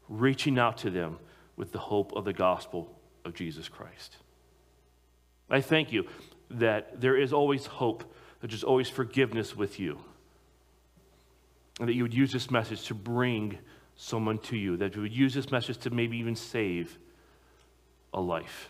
reaching 0.10 0.58
out 0.58 0.78
to 0.78 0.90
them 0.90 1.18
with 1.56 1.72
the 1.72 1.80
hope 1.80 2.14
of 2.14 2.26
the 2.26 2.34
gospel 2.34 2.96
of 3.26 3.34
Jesus 3.34 3.68
Christ. 3.68 4.18
I 5.50 5.62
thank 5.62 5.92
you 5.92 6.06
that 6.50 7.02
there 7.02 7.18
is 7.18 7.34
always 7.34 7.66
hope, 7.66 8.04
that 8.42 8.50
there's 8.50 8.64
always 8.64 8.90
forgiveness 8.90 9.56
with 9.56 9.80
you 9.80 10.00
and 11.80 11.88
that 11.88 11.94
you 11.94 12.04
would 12.04 12.14
use 12.14 12.32
this 12.32 12.50
message 12.50 12.84
to 12.88 12.94
bring 12.94 13.58
someone 13.96 14.38
to 14.40 14.58
you, 14.58 14.78
that 14.78 14.96
you 14.96 15.02
would 15.02 15.16
use 15.16 15.34
this 15.34 15.52
message 15.52 15.78
to 15.80 15.90
maybe 15.90 16.18
even 16.18 16.36
save 16.36 16.98
a 18.14 18.22
life. 18.22 18.70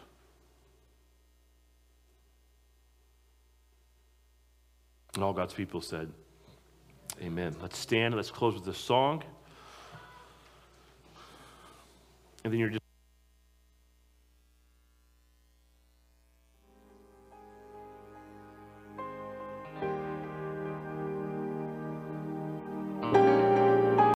And 5.15 5.23
all 5.23 5.33
God's 5.33 5.53
people 5.53 5.81
said, 5.81 6.11
Amen. 7.21 7.55
Let's 7.61 7.77
stand. 7.77 8.15
Let's 8.15 8.31
close 8.31 8.53
with 8.53 8.67
a 8.67 8.73
song. 8.73 9.23
And 12.43 12.53
then 12.53 12.59
you're 12.59 12.69
just 12.69 12.86